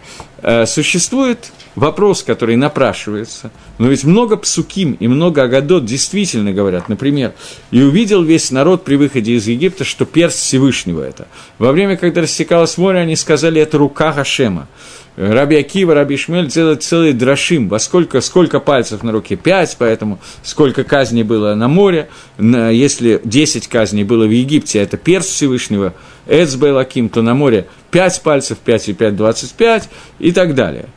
существует 0.65 1.51
вопрос, 1.75 2.23
который 2.23 2.55
напрашивается, 2.55 3.51
но 3.77 3.88
ведь 3.88 4.03
много 4.03 4.38
псуким 4.38 4.93
и 4.93 5.07
много 5.07 5.43
агадот 5.43 5.85
действительно 5.85 6.51
говорят, 6.51 6.89
например, 6.89 7.33
«И 7.71 7.81
увидел 7.81 8.23
весь 8.23 8.51
народ 8.51 8.83
при 8.83 8.95
выходе 8.95 9.33
из 9.33 9.47
Египта, 9.47 9.83
что 9.83 10.05
перст 10.05 10.39
Всевышнего 10.39 11.01
это». 11.01 11.27
Во 11.59 11.71
время, 11.71 11.97
когда 11.97 12.21
рассекалось 12.21 12.77
море, 12.77 12.99
они 12.99 13.15
сказали, 13.15 13.61
это 13.61 13.77
рука 13.77 14.11
Гашема. 14.11 14.67
Раби 15.15 15.55
Акива, 15.55 15.95
Раби 15.95 16.15
Шмель 16.15 16.47
делают 16.47 16.83
целый 16.83 17.11
драшим, 17.11 17.69
во 17.69 17.79
сколько, 17.79 18.21
сколько 18.21 18.59
пальцев 18.59 19.01
на 19.01 19.11
руке? 19.11 19.35
Пять, 19.35 19.75
поэтому 19.79 20.19
сколько 20.43 20.83
казней 20.83 21.23
было 21.23 21.55
на 21.55 21.67
море, 21.67 22.09
если 22.38 23.19
десять 23.23 23.67
казней 23.67 24.03
было 24.03 24.27
в 24.27 24.29
Египте, 24.31 24.77
это 24.77 24.95
перст 24.97 25.29
Всевышнего, 25.29 25.95
Эцбейлаким, 26.28 27.09
то 27.09 27.21
на 27.21 27.34
море 27.34 27.67
пять 27.91 28.21
пальцев, 28.21 28.57
пять 28.57 28.89
и 28.89 28.93
пять, 28.93 29.15
двадцать 29.15 29.53
пять 29.53 29.89
и 30.19 30.32
так 30.32 30.55
далее 30.55 30.89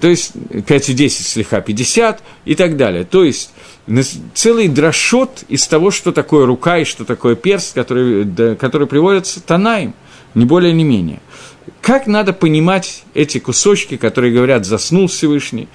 то 0.00 0.08
есть 0.08 0.32
5 0.66 0.88
и 0.88 0.94
10 0.94 1.26
слегка 1.26 1.60
50 1.60 2.22
и 2.44 2.54
так 2.54 2.76
далее. 2.76 3.04
То 3.04 3.24
есть 3.24 3.52
целый 4.34 4.68
дрошот 4.68 5.44
из 5.48 5.66
того, 5.66 5.90
что 5.90 6.12
такое 6.12 6.46
рука 6.46 6.78
и 6.78 6.84
что 6.84 7.04
такое 7.04 7.34
перст, 7.34 7.74
который, 7.74 8.56
который 8.56 8.86
приводится 8.86 9.40
Танаем. 9.42 9.94
не 10.34 10.44
более, 10.44 10.72
не 10.72 10.84
менее. 10.84 11.20
Как 11.80 12.06
надо 12.06 12.32
понимать 12.32 13.04
эти 13.14 13.38
кусочки, 13.38 13.96
которые 13.96 14.32
говорят 14.32 14.66
«заснул 14.66 15.06
Всевышний», 15.08 15.68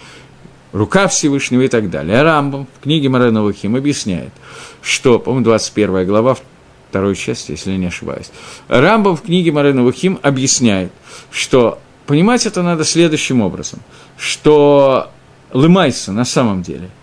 рука 0.73 1.07
Всевышнего 1.07 1.61
и 1.61 1.67
так 1.67 1.89
далее. 1.89 2.19
А 2.21 2.41
в 2.41 2.65
книге 2.81 3.09
Марена 3.09 3.43
Лухим 3.43 3.75
объясняет, 3.75 4.31
что, 4.81 5.19
по-моему, 5.19 5.45
21 5.45 6.05
глава, 6.05 6.37
второй 6.89 7.15
части, 7.15 7.51
если 7.51 7.71
я 7.71 7.77
не 7.77 7.87
ошибаюсь. 7.87 8.31
Рамбам 8.67 9.15
в 9.15 9.21
книге 9.21 9.51
Марена 9.51 9.83
Лухим 9.83 10.19
объясняет, 10.21 10.91
что 11.31 11.79
понимать 12.05 12.45
это 12.45 12.63
надо 12.63 12.83
следующим 12.83 13.41
образом, 13.41 13.79
что 14.17 15.11
Лымайса 15.51 16.11
на 16.11 16.25
самом 16.25 16.61
деле– 16.61 16.89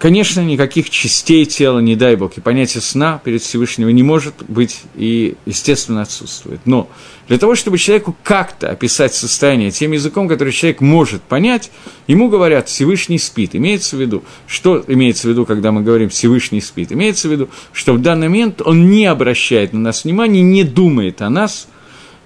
Конечно, 0.00 0.40
никаких 0.40 0.88
частей 0.88 1.44
тела, 1.44 1.78
не 1.78 1.94
дай 1.94 2.16
бог, 2.16 2.38
и 2.38 2.40
понятие 2.40 2.80
сна 2.80 3.20
перед 3.22 3.42
Всевышним 3.42 3.90
не 3.90 4.02
может 4.02 4.32
быть 4.48 4.80
и, 4.94 5.34
естественно, 5.44 6.00
отсутствует. 6.00 6.60
Но 6.64 6.88
для 7.28 7.36
того, 7.36 7.54
чтобы 7.54 7.76
человеку 7.76 8.16
как-то 8.22 8.70
описать 8.70 9.12
состояние 9.12 9.70
тем 9.70 9.92
языком, 9.92 10.26
который 10.26 10.54
человек 10.54 10.80
может 10.80 11.20
понять, 11.20 11.70
ему 12.06 12.30
говорят 12.30 12.70
«Всевышний 12.70 13.18
спит». 13.18 13.54
Имеется 13.54 13.98
в 13.98 14.00
виду, 14.00 14.24
что 14.46 14.82
имеется 14.88 15.26
в 15.26 15.30
виду, 15.32 15.44
когда 15.44 15.70
мы 15.70 15.82
говорим 15.82 16.08
«Всевышний 16.08 16.62
спит»? 16.62 16.92
Имеется 16.92 17.28
в 17.28 17.32
виду, 17.32 17.50
что 17.74 17.92
в 17.92 18.00
данный 18.00 18.28
момент 18.28 18.62
он 18.62 18.90
не 18.90 19.04
обращает 19.04 19.74
на 19.74 19.80
нас 19.80 20.04
внимания, 20.04 20.40
не 20.40 20.64
думает 20.64 21.20
о 21.20 21.28
нас– 21.28 21.68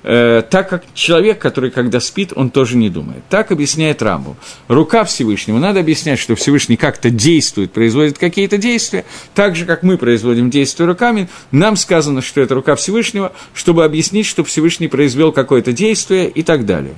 э, 0.04 0.42
так 0.48 0.68
как 0.68 0.84
человек, 0.94 1.40
который 1.40 1.70
когда 1.70 1.98
спит, 1.98 2.32
он 2.36 2.50
тоже 2.50 2.76
не 2.76 2.90
думает. 2.90 3.22
Так 3.28 3.50
объясняет 3.50 4.02
Рамбу. 4.02 4.36
Рука 4.68 5.04
Всевышнего, 5.04 5.58
надо 5.58 5.80
объяснять, 5.80 6.18
что 6.18 6.36
Всевышний 6.36 6.76
как-то 6.76 7.10
действует, 7.10 7.72
производит 7.72 8.18
какие-то 8.18 8.58
действия, 8.58 9.04
так 9.34 9.56
же, 9.56 9.64
как 9.66 9.82
мы 9.82 9.98
производим 9.98 10.50
действия 10.50 10.86
руками, 10.86 11.28
нам 11.50 11.76
сказано, 11.76 12.22
что 12.22 12.40
это 12.40 12.54
рука 12.54 12.76
Всевышнего, 12.76 13.32
чтобы 13.54 13.84
объяснить, 13.84 14.26
что 14.26 14.44
Всевышний 14.44 14.88
произвел 14.88 15.32
какое-то 15.32 15.72
действие 15.72 16.28
и 16.28 16.42
так 16.42 16.66
далее. 16.66 16.94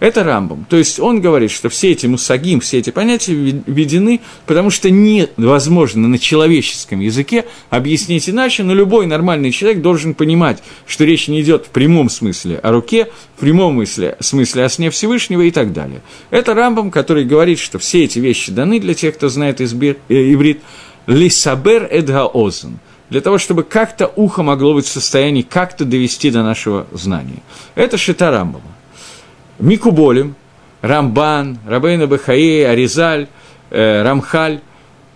Это 0.00 0.24
Рамбом. 0.24 0.66
То 0.68 0.76
есть 0.76 0.98
он 0.98 1.20
говорит, 1.20 1.50
что 1.50 1.68
все 1.68 1.92
эти 1.92 2.06
мусагим, 2.06 2.60
все 2.60 2.78
эти 2.78 2.88
понятия 2.90 3.34
введены, 3.34 4.20
потому 4.46 4.70
что 4.70 4.90
невозможно 4.90 6.08
на 6.08 6.18
человеческом 6.18 7.00
языке 7.00 7.44
объяснить 7.68 8.28
иначе, 8.28 8.62
но 8.62 8.72
любой 8.74 9.06
нормальный 9.06 9.52
человек 9.52 9.82
должен 9.82 10.14
понимать, 10.14 10.62
что 10.86 11.04
речь 11.04 11.28
не 11.28 11.42
идет 11.42 11.66
в 11.66 11.68
прямом 11.68 12.08
смысле 12.08 12.56
о 12.56 12.72
руке, 12.72 13.08
в 13.36 13.40
прямом 13.40 13.74
смысле, 13.74 14.16
смысле 14.20 14.64
о 14.64 14.68
сне 14.70 14.90
Всевышнего 14.90 15.42
и 15.42 15.50
так 15.50 15.74
далее. 15.74 16.00
Это 16.30 16.54
Рамбом, 16.54 16.90
который 16.90 17.24
говорит, 17.24 17.58
что 17.58 17.78
все 17.78 18.04
эти 18.04 18.18
вещи 18.18 18.50
даны 18.50 18.80
для 18.80 18.94
тех, 18.94 19.14
кто 19.14 19.28
знает 19.28 19.60
избир, 19.60 19.98
э, 20.08 20.32
иврит, 20.32 20.62
лисабер 21.06 21.86
эдгаозен, 21.90 22.78
для 23.10 23.20
того, 23.20 23.36
чтобы 23.36 23.64
как-то 23.64 24.10
ухо 24.16 24.42
могло 24.42 24.72
быть 24.72 24.86
в 24.86 24.90
состоянии 24.90 25.42
как-то 25.42 25.84
довести 25.84 26.30
до 26.30 26.42
нашего 26.42 26.86
знания. 26.92 27.42
Это 27.74 27.98
шита 27.98 28.30
Рамбома. 29.60 29.70
Микуболим, 29.70 30.34
Рамбан, 30.82 31.58
Рабейна 31.66 32.06
Бахаи, 32.06 32.62
Аризаль, 32.62 33.28
э, 33.70 34.02
Рамхаль, 34.02 34.60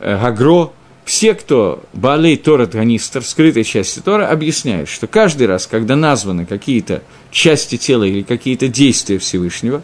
э, 0.01 0.19
Гагро, 0.21 0.73
все, 1.05 1.35
кто 1.35 1.83
Баалей 1.93 2.37
Тора 2.37 2.67
Ганистер, 2.67 3.23
скрытой 3.23 3.65
части 3.65 4.01
Тора, 4.01 4.29
объясняют, 4.29 4.89
что 4.89 5.07
каждый 5.07 5.47
раз, 5.47 5.67
когда 5.67 5.97
названы 5.97 6.47
какие-то 6.47 7.03
части 7.31 7.77
тела 7.77 8.05
или 8.05 8.23
какие-то 8.23 8.69
действия 8.69 9.19
Всевышнего, 9.19 9.83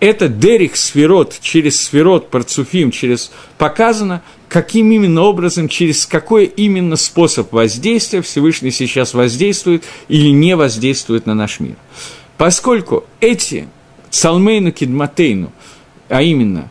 это 0.00 0.28
Дерих 0.28 0.76
Сферот, 0.76 1.36
через 1.40 1.82
Сферот, 1.82 2.30
Парцуфим, 2.30 2.92
через 2.92 3.32
показано, 3.56 4.22
каким 4.48 4.92
именно 4.92 5.22
образом, 5.22 5.68
через 5.68 6.06
какой 6.06 6.44
именно 6.44 6.96
способ 6.96 7.52
воздействия 7.52 8.22
Всевышний 8.22 8.70
сейчас 8.70 9.14
воздействует 9.14 9.84
или 10.08 10.28
не 10.28 10.54
воздействует 10.54 11.26
на 11.26 11.34
наш 11.34 11.58
мир. 11.58 11.74
Поскольку 12.36 13.04
эти 13.20 13.68
Салмейну 14.10 14.72
Кидматейну, 14.72 15.52
а 16.08 16.22
именно 16.22 16.70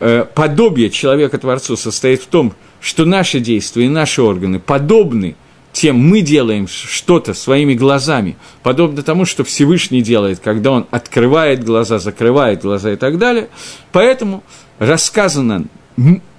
э, 0.00 0.24
подобие 0.34 0.90
человека-творцу 0.90 1.76
состоит 1.76 2.22
в 2.22 2.26
том, 2.26 2.54
что 2.80 3.04
наши 3.04 3.40
действия 3.40 3.86
и 3.86 3.88
наши 3.88 4.22
органы 4.22 4.60
подобны 4.60 5.36
тем, 5.72 5.96
мы 5.96 6.22
делаем 6.22 6.66
что-то 6.66 7.34
своими 7.34 7.74
глазами, 7.74 8.36
подобно 8.62 9.02
тому, 9.02 9.24
что 9.24 9.44
Всевышний 9.44 10.02
делает, 10.02 10.40
когда 10.40 10.72
он 10.72 10.86
открывает 10.90 11.62
глаза, 11.62 11.98
закрывает 11.98 12.62
глаза 12.62 12.92
и 12.92 12.96
так 12.96 13.18
далее. 13.18 13.48
Поэтому 13.92 14.42
рассказано 14.78 15.66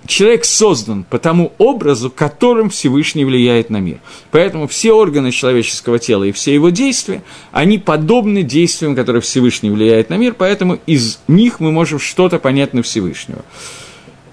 человек 0.10 0.45
создан 0.45 1.03
по 1.03 1.20
тому 1.20 1.53
образу, 1.57 2.10
которым 2.10 2.70
Всевышний 2.70 3.24
влияет 3.24 3.70
на 3.70 3.78
мир. 3.78 3.99
Поэтому 4.32 4.68
все 4.68 4.91
органы 4.93 5.32
человеческого 5.32 5.99
тела 5.99 6.26
и 6.26 6.32
все 6.32 6.53
его 6.53 6.70
действия, 6.70 7.24
они 7.51 7.78
подобны 7.78 8.43
действиям, 8.43 8.95
которые 8.95 9.22
Всевышний 9.22 9.70
влияет 9.70 10.10
на 10.10 10.18
мир, 10.18 10.36
поэтому 10.38 10.80
из 10.86 11.20
них 11.28 11.60
мы 11.60 11.72
можем 11.72 11.99
что-то 11.99 12.39
понять 12.39 12.74
на 12.74 12.84
Всевышнего. 12.84 13.43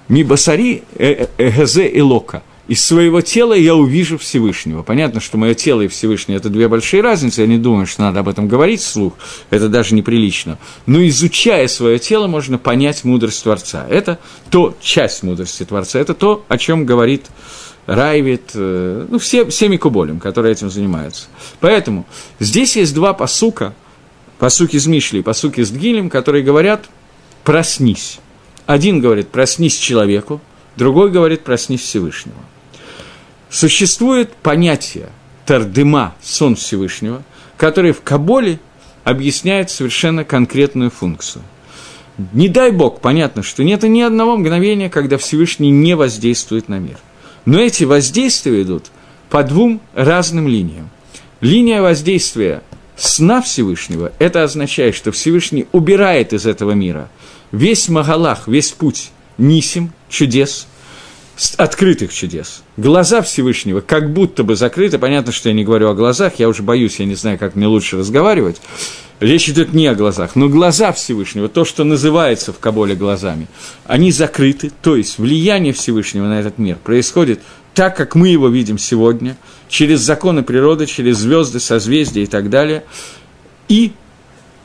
Мибасари 0.08 0.82
э, 0.96 1.26
э, 1.38 1.48
эгэзе 1.48 1.86
и 1.86 2.00
лока– 2.00 2.42
из 2.68 2.84
своего 2.84 3.20
тела 3.20 3.54
я 3.54 3.76
увижу 3.76 4.18
Всевышнего. 4.18 4.82
Понятно, 4.82 5.20
что 5.20 5.38
мое 5.38 5.54
тело 5.54 5.82
и 5.82 5.88
Всевышний– 5.88 6.34
это 6.36 6.50
две 6.50 6.66
большие 6.66 7.00
разницы, 7.00 7.42
я 7.42 7.46
не 7.46 7.58
думаю, 7.58 7.86
что 7.86 8.02
надо 8.02 8.20
об 8.20 8.28
этом 8.28 8.48
говорить 8.48 8.80
вслух, 8.80 9.14
это 9.50 9.68
даже 9.68 9.94
неприлично. 9.94 10.58
Но 10.86 11.06
изучая 11.06 11.68
свое 11.68 11.98
тело, 12.00 12.26
можно 12.26 12.58
понять 12.58 13.04
мудрость 13.04 13.44
Творца. 13.44 13.86
Это 13.88 14.18
то, 14.50 14.76
часть 14.80 15.22
мудрости 15.22 15.64
Творца, 15.64 16.00
это 16.00 16.14
то, 16.14 16.44
о 16.48 16.58
чем 16.58 16.86
говорит 16.86 17.26
Райвит, 17.86 18.50
э, 18.54 19.06
ну, 19.08 19.18
все, 19.20 19.46
все 19.46 19.68
Микуболем, 19.68 20.18
которые 20.18 20.52
этим 20.52 20.68
занимаются. 20.68 21.26
Поэтому 21.60 22.04
здесь 22.40 22.74
есть 22.74 22.94
два 22.94 23.12
посука, 23.12 23.74
посуки 24.40 24.74
из 24.74 24.88
Мишли 24.88 25.22
посуки 25.22 25.60
из 25.60 25.70
Дгилем, 25.70 26.10
которые 26.10 26.42
говорят 26.42 26.86
«проснись». 27.44 28.18
Один 28.66 29.00
говорит 29.00 29.28
«проснись 29.28 29.76
человеку», 29.76 30.40
другой 30.76 31.12
говорит 31.12 31.44
«проснись 31.44 31.82
Всевышнего». 31.82 32.34
Существует 33.56 34.34
понятие 34.34 35.08
Тардыма, 35.46 36.14
сон 36.20 36.56
Всевышнего, 36.56 37.22
который 37.56 37.92
в 37.92 38.02
Каболе 38.02 38.60
объясняет 39.02 39.70
совершенно 39.70 40.24
конкретную 40.24 40.90
функцию. 40.90 41.42
Не 42.34 42.48
дай 42.50 42.70
Бог, 42.70 43.00
понятно, 43.00 43.42
что 43.42 43.64
нет 43.64 43.82
ни 43.84 44.02
одного 44.02 44.36
мгновения, 44.36 44.90
когда 44.90 45.16
Всевышний 45.16 45.70
не 45.70 45.96
воздействует 45.96 46.68
на 46.68 46.78
мир. 46.78 46.98
Но 47.46 47.58
эти 47.58 47.84
воздействия 47.84 48.60
идут 48.60 48.90
по 49.30 49.42
двум 49.42 49.80
разным 49.94 50.48
линиям. 50.48 50.90
Линия 51.40 51.80
воздействия 51.80 52.62
сна 52.94 53.40
Всевышнего, 53.40 54.12
это 54.18 54.42
означает, 54.42 54.94
что 54.94 55.12
Всевышний 55.12 55.66
убирает 55.72 56.34
из 56.34 56.44
этого 56.44 56.72
мира 56.72 57.08
весь 57.52 57.88
Магалах, 57.88 58.48
весь 58.48 58.72
путь 58.72 59.12
Нисим, 59.38 59.94
чудес– 60.10 60.66
открытых 61.56 62.12
чудес. 62.12 62.62
Глаза 62.76 63.22
Всевышнего 63.22 63.80
как 63.80 64.12
будто 64.12 64.42
бы 64.42 64.56
закрыты. 64.56 64.98
Понятно, 64.98 65.32
что 65.32 65.48
я 65.48 65.54
не 65.54 65.64
говорю 65.64 65.88
о 65.88 65.94
глазах, 65.94 66.34
я 66.38 66.48
уже 66.48 66.62
боюсь, 66.62 66.98
я 66.98 67.04
не 67.04 67.14
знаю, 67.14 67.38
как 67.38 67.54
мне 67.54 67.66
лучше 67.66 67.98
разговаривать. 67.98 68.60
Речь 69.20 69.48
идет 69.48 69.72
не 69.72 69.86
о 69.86 69.94
глазах, 69.94 70.36
но 70.36 70.48
глаза 70.48 70.92
Всевышнего, 70.92 71.48
то, 71.48 71.64
что 71.64 71.84
называется 71.84 72.52
в 72.52 72.58
Каболе 72.58 72.94
глазами, 72.94 73.48
они 73.86 74.12
закрыты, 74.12 74.70
то 74.82 74.94
есть 74.94 75.18
влияние 75.18 75.72
Всевышнего 75.72 76.26
на 76.26 76.40
этот 76.40 76.58
мир 76.58 76.76
происходит 76.76 77.40
так, 77.72 77.96
как 77.96 78.14
мы 78.14 78.28
его 78.28 78.48
видим 78.48 78.78
сегодня, 78.78 79.36
через 79.68 80.00
законы 80.00 80.42
природы, 80.42 80.86
через 80.86 81.18
звезды, 81.18 81.60
созвездия 81.60 82.22
и 82.24 82.26
так 82.26 82.50
далее. 82.50 82.84
И 83.68 83.92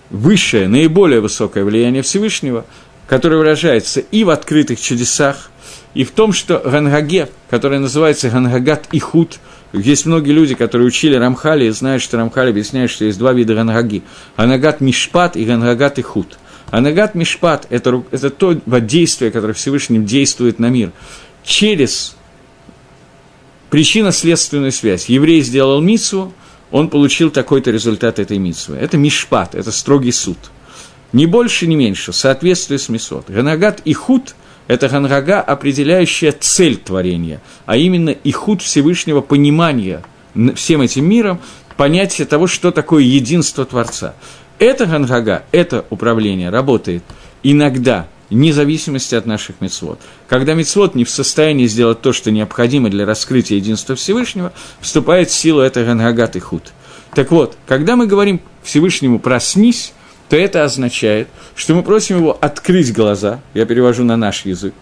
высшее, 0.10 0.68
наиболее 0.68 1.20
высокое 1.20 1.64
влияние 1.64 2.04
Всевышнего, 2.04 2.66
которое 3.08 3.38
выражается 3.38 4.00
и 4.00 4.24
в 4.24 4.30
открытых 4.30 4.80
чудесах, 4.80 5.51
и 5.94 6.04
в 6.04 6.12
том, 6.12 6.32
что 6.34 6.60
Гангаге, 6.60 7.30
который 7.50 7.80
называется 7.80 8.30
Гангагат 8.30 8.88
Ихуд, 8.92 9.40
есть 9.74 10.06
многие 10.06 10.32
люди, 10.32 10.56
которые 10.56 10.88
учили 10.88 11.16
Рамхали 11.16 11.66
и 11.66 11.70
знают, 11.70 12.02
что 12.02 12.18
Рамхали 12.18 12.50
объясняет, 12.50 12.90
что 12.90 13.06
есть 13.06 13.18
два 13.18 13.34
вида 13.34 13.56
Гангаги. 13.56 14.04
Ганагат 14.38 14.82
Мишпат 14.82 15.36
и 15.36 15.46
Гангагат 15.46 16.00
Ихуд. 16.00 16.38
Анагат 16.70 17.16
Мишпат– 17.16 17.68
это, 17.70 18.04
это 18.12 18.30
то 18.30 18.54
действие, 18.54 19.32
которое 19.32 19.54
Всевышний 19.54 20.00
действует 20.00 20.58
на 20.58 20.68
мир 20.68 20.94
через 21.44 22.16
причинно-следственную 23.70 24.72
связь. 24.72 25.08
Еврей 25.08 25.42
сделал 25.42 25.82
митсву, 25.82 26.34
он 26.72 26.90
получил 26.90 27.30
такой-то 27.30 27.72
результат 27.72 28.20
этой 28.20 28.38
митсвы. 28.38 28.78
Это 28.78 28.98
Мишпат, 28.98 29.56
это 29.56 29.72
строгий 29.72 30.14
суд. 30.14 30.38
Ни 31.12 31.26
больше, 31.26 31.68
ни 31.68 31.76
меньше, 31.76 32.14
в 32.14 32.16
соответствии 32.16 32.78
с 32.78 32.88
Мисот. 32.88 33.30
Ганагат 33.30 33.82
и 33.84 33.92
Худ 33.92 34.34
это 34.68 34.90
ганрага, 34.90 35.42
определяющая 35.42 36.32
цель 36.32 36.78
творения, 36.78 37.42
а 37.66 37.78
именно 37.78 38.10
ихуд 38.10 38.62
Всевышнего 38.62 39.22
понимания 39.22 40.04
всем 40.56 40.82
этим 40.82 41.10
миром, 41.10 41.40
понятие 41.78 42.28
того, 42.28 42.48
что 42.48 42.72
такое 42.72 43.04
единство 43.04 43.66
Творца. 43.66 44.14
Это 44.60 44.86
ганрага, 44.86 45.44
это 45.52 45.86
управление 45.90 46.50
работает 46.50 47.04
иногда 47.44 48.08
вне 48.30 48.54
зависимости 48.54 49.14
от 49.16 49.26
наших 49.26 49.60
мецвод. 49.60 50.00
Когда 50.28 50.54
мецвод 50.54 50.96
не 50.96 51.04
в 51.04 51.10
состоянии 51.10 51.68
сделать 51.68 52.02
то, 52.02 52.14
что 52.14 52.32
необходимо 52.32 52.90
для 52.90 53.06
раскрытия 53.06 53.58
единства 53.58 53.96
Всевышнего, 53.96 54.54
вступает 54.80 55.30
в 55.30 55.34
силу 55.34 55.60
это 55.60 55.84
ганрагат 55.84 56.36
и 56.36 56.40
худ. 56.40 56.72
Так 57.14 57.32
вот, 57.32 57.58
когда 57.68 57.96
мы 57.96 58.08
говорим 58.08 58.40
Всевышнему 58.64 59.20
«проснись», 59.20 59.94
то 60.32 60.38
это 60.38 60.64
означает, 60.64 61.28
что 61.56 61.76
мы 61.76 61.84
просим 61.84 62.20
его 62.20 62.38
открыть 62.40 62.94
глаза, 62.94 63.42
я 63.54 63.66
перевожу 63.66 64.06
на 64.06 64.16
наш 64.16 64.46
язык, 64.46 64.74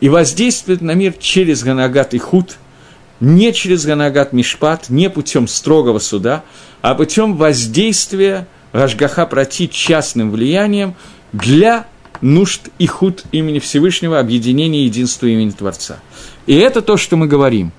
и 0.00 0.08
воздействовать 0.08 0.80
на 0.80 0.94
мир 0.94 1.12
через 1.12 1.62
Ганагат 1.62 2.12
и 2.14 2.18
Худ, 2.18 2.56
не 3.20 3.52
через 3.52 3.86
Ганагат 3.86 4.32
Мишпат, 4.32 4.90
не 4.90 5.08
путем 5.08 5.46
строгого 5.46 6.00
суда, 6.00 6.42
а 6.82 6.96
путем 6.96 7.36
воздействия 7.36 8.48
Рашгаха 8.72 9.26
пройти 9.26 9.70
частным 9.70 10.32
влиянием 10.32 10.96
для 11.32 11.86
нужд 12.20 12.62
и 12.80 12.88
худ 12.88 13.22
имени 13.30 13.60
Всевышнего, 13.60 14.18
объединения 14.18 14.86
единства 14.86 15.26
имени 15.26 15.50
Творца. 15.50 16.00
И 16.46 16.56
это 16.56 16.82
то, 16.82 16.96
что 16.96 17.16
мы 17.16 17.28
говорим. 17.28 17.70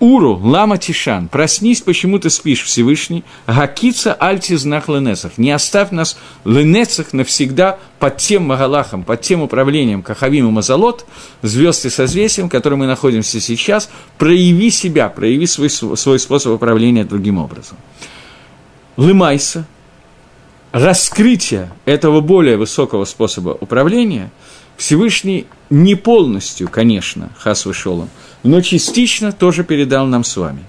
Уру, 0.00 0.40
лама 0.42 0.78
тишан, 0.78 1.28
проснись, 1.28 1.82
почему 1.82 2.18
ты 2.18 2.30
спишь, 2.30 2.62
Всевышний, 2.62 3.22
гакица 3.46 4.14
альтизнах 4.14 4.88
ленесах, 4.88 5.36
не 5.36 5.50
оставь 5.50 5.90
нас 5.90 6.16
ленесах 6.46 7.12
навсегда 7.12 7.78
под 7.98 8.16
тем 8.16 8.44
магалахом, 8.44 9.04
под 9.04 9.20
тем 9.20 9.42
управлением 9.42 10.02
Кахавим 10.02 10.48
и 10.48 10.50
Мазалот, 10.50 11.04
звезд 11.42 11.84
и 11.84 11.90
созвесием, 11.90 12.48
в 12.48 12.50
котором 12.50 12.78
мы 12.78 12.86
находимся 12.86 13.40
сейчас, 13.40 13.90
прояви 14.16 14.70
себя, 14.70 15.10
прояви 15.10 15.46
свой, 15.46 15.68
свой 15.68 16.18
способ 16.18 16.54
управления 16.54 17.04
другим 17.04 17.36
образом. 17.36 17.76
Лымайса, 18.96 19.66
раскрытие 20.72 21.72
этого 21.84 22.22
более 22.22 22.56
высокого 22.56 23.04
способа 23.04 23.50
управления 23.60 24.30
Всевышний 24.78 25.46
не 25.68 25.94
полностью, 25.94 26.70
конечно, 26.70 27.28
Хас 27.36 27.66
Шолом, 27.72 28.08
но 28.42 28.60
частично 28.60 29.32
тоже 29.32 29.64
передал 29.64 30.06
нам 30.06 30.24
с 30.24 30.36
вами. 30.36 30.64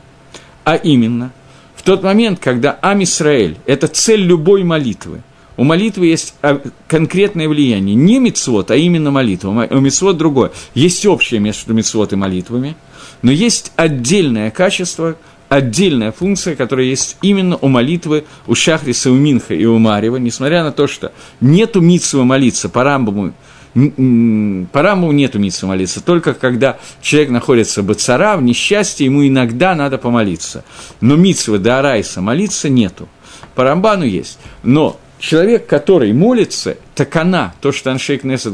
А 0.64 0.76
именно, 0.76 1.32
в 1.76 1.84
тот 1.84 2.04
момент, 2.04 2.40
когда 2.40 2.78
Ам 2.82 3.04
Исраэль– 3.04 3.58
это 3.66 3.88
цель 3.88 4.22
любой 4.22 4.64
молитвы, 4.64 5.22
у 5.58 5.64
молитвы 5.64 6.08
есть 6.08 6.34
а, 6.42 6.62
конкретное 6.88 7.48
влияние, 7.48 7.96
не 7.96 8.20
мицвод, 8.20 8.72
а 8.72 8.76
именно 8.76 9.12
молитва. 9.12 9.68
У 9.70 9.80
мицвод 9.80 10.18
другое. 10.18 10.52
Есть 10.74 11.06
общее 11.06 11.40
между 11.40 11.74
мицвод 11.74 12.14
и 12.14 12.16
молитвами, 12.16 12.76
но 13.22 13.32
есть 13.32 13.72
отдельное 13.76 14.52
качество– 14.52 15.18
отдельная 15.52 16.14
функция, 16.14 16.56
которая 16.56 16.86
есть 16.86 17.18
именно 17.22 17.58
у 17.58 17.68
молитвы, 17.68 18.24
у 18.48 18.56
Шахриса, 18.56 19.12
у 19.12 19.16
Минха 19.16 19.54
и 19.54 19.66
у 19.66 19.78
Марева, 19.80 20.16
несмотря 20.16 20.64
на 20.64 20.72
то, 20.72 20.88
что 20.88 21.12
нету 21.42 21.82
митсва 21.82 22.24
молиться 22.24 22.70
по 22.70 22.86
Рамбаму, 22.86 23.34
по 23.74 24.82
Рамбаму 24.82 25.12
нету 25.12 25.40
митсва 25.40 25.70
молиться, 25.70 26.02
только 26.02 26.34
когда 26.34 26.78
человек 27.02 27.30
находится 27.30 27.82
в 27.82 27.94
цара, 27.96 28.36
в 28.38 28.44
несчастье, 28.44 29.06
ему 29.06 29.26
иногда 29.26 29.76
надо 29.76 29.98
помолиться. 29.98 30.64
Но 31.00 31.16
митсва 31.16 31.58
до 31.58 31.80
Арайса 31.80 32.22
молиться 32.22 32.70
нету. 32.70 33.08
По 33.56 33.64
Рамбану 33.64 34.06
есть. 34.06 34.40
Но 34.64 35.00
человек, 35.20 35.68
который 35.68 36.12
молится, 36.14 36.78
так 36.96 37.16
она, 37.16 37.54
то, 37.62 37.72
что 37.72 37.92
Аншейк 37.92 38.24
Несет 38.24 38.54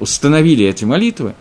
установили 0.00 0.66
эти 0.66 0.84
молитвы, 0.84 1.34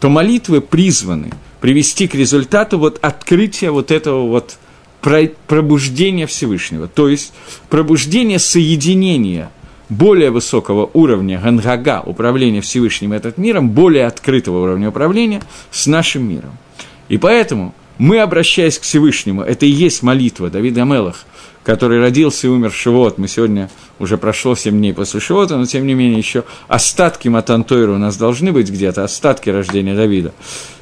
то 0.00 0.08
молитвы 0.08 0.60
призваны– 0.60 1.30
привести 1.62 2.08
к 2.08 2.14
результату 2.16 2.76
вот 2.76 2.98
открытия 3.02 3.70
вот 3.70 3.92
этого 3.92 4.26
вот 4.26 4.58
пробуждения 5.00 6.26
Всевышнего, 6.26 6.88
то 6.88 7.08
есть 7.08 7.32
пробуждение 7.70 8.40
соединения 8.40 9.50
более 9.88 10.30
высокого 10.30 10.90
уровня 10.92 11.40
гангага, 11.42 12.02
управления 12.04 12.60
Всевышним 12.60 13.12
этот 13.12 13.38
миром, 13.38 13.70
более 13.70 14.06
открытого 14.06 14.62
уровня 14.62 14.88
управления 14.88 15.42
с 15.70 15.86
нашим 15.86 16.28
миром. 16.28 16.56
И 17.08 17.18
поэтому 17.18 17.74
мы, 17.98 18.20
обращаясь 18.20 18.78
к 18.78 18.82
Всевышнему, 18.82 19.42
это 19.42 19.66
и 19.66 19.70
есть 19.70 20.02
молитва 20.02 20.50
Давида 20.50 20.84
Мелах, 20.84 21.26
который 21.62 22.00
родился 22.00 22.46
и 22.46 22.50
умер 22.50 22.70
в 22.70 22.76
Шивот. 22.76 23.18
Мы 23.18 23.28
сегодня 23.28 23.70
уже 23.98 24.16
прошло 24.16 24.56
7 24.56 24.76
дней 24.76 24.92
после 24.92 25.20
Шивота, 25.20 25.56
но 25.56 25.66
тем 25.66 25.86
не 25.86 25.94
менее 25.94 26.18
еще 26.18 26.44
остатки 26.68 27.28
Матантойра 27.28 27.92
у 27.92 27.98
нас 27.98 28.16
должны 28.16 28.50
быть 28.52 28.70
где-то, 28.70 29.04
остатки 29.04 29.50
рождения 29.50 29.94
Давида. 29.94 30.32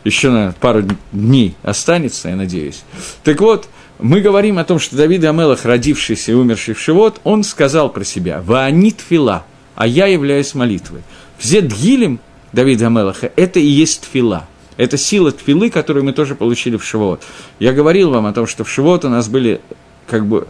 Еще 0.04 0.30
на 0.30 0.54
пару 0.58 0.84
дней 1.12 1.54
останется, 1.62 2.30
я 2.30 2.36
надеюсь. 2.36 2.82
Так 3.22 3.40
вот, 3.40 3.68
мы 4.02 4.20
говорим 4.20 4.58
о 4.58 4.64
том, 4.64 4.78
что 4.78 4.96
Давид 4.96 5.24
Амелах, 5.24 5.64
родившийся 5.64 6.32
и 6.32 6.34
умерший 6.34 6.74
в 6.74 6.80
Шивот, 6.80 7.20
он 7.24 7.44
сказал 7.44 7.90
про 7.90 8.04
себя 8.04 8.42
«Ваанит 8.42 9.00
фила», 9.00 9.44
а 9.74 9.86
я 9.86 10.06
являюсь 10.06 10.54
молитвой. 10.54 11.02
Все 11.38 11.60
дгилем 11.60 12.20
Давида 12.52 12.86
Амелаха– 12.86 13.32
это 13.36 13.60
и 13.60 13.66
есть 13.66 14.08
фила. 14.10 14.46
Это 14.76 14.96
сила 14.96 15.30
тфилы, 15.30 15.70
которую 15.70 16.04
мы 16.04 16.12
тоже 16.12 16.34
получили 16.34 16.76
в 16.76 16.84
Шивот. 16.84 17.22
Я 17.58 17.72
говорил 17.72 18.10
вам 18.10 18.26
о 18.26 18.32
том, 18.32 18.46
что 18.46 18.64
в 18.64 18.70
Шивот 18.70 19.04
у 19.04 19.08
нас 19.08 19.28
были 19.28 19.60
как 20.06 20.26
бы 20.26 20.48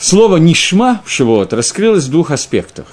Слово 0.00 0.38
«нишма» 0.38 1.02
в 1.04 1.10
Шивот 1.10 1.52
раскрылось 1.52 2.06
в 2.06 2.10
двух 2.10 2.30
аспектах. 2.30 2.86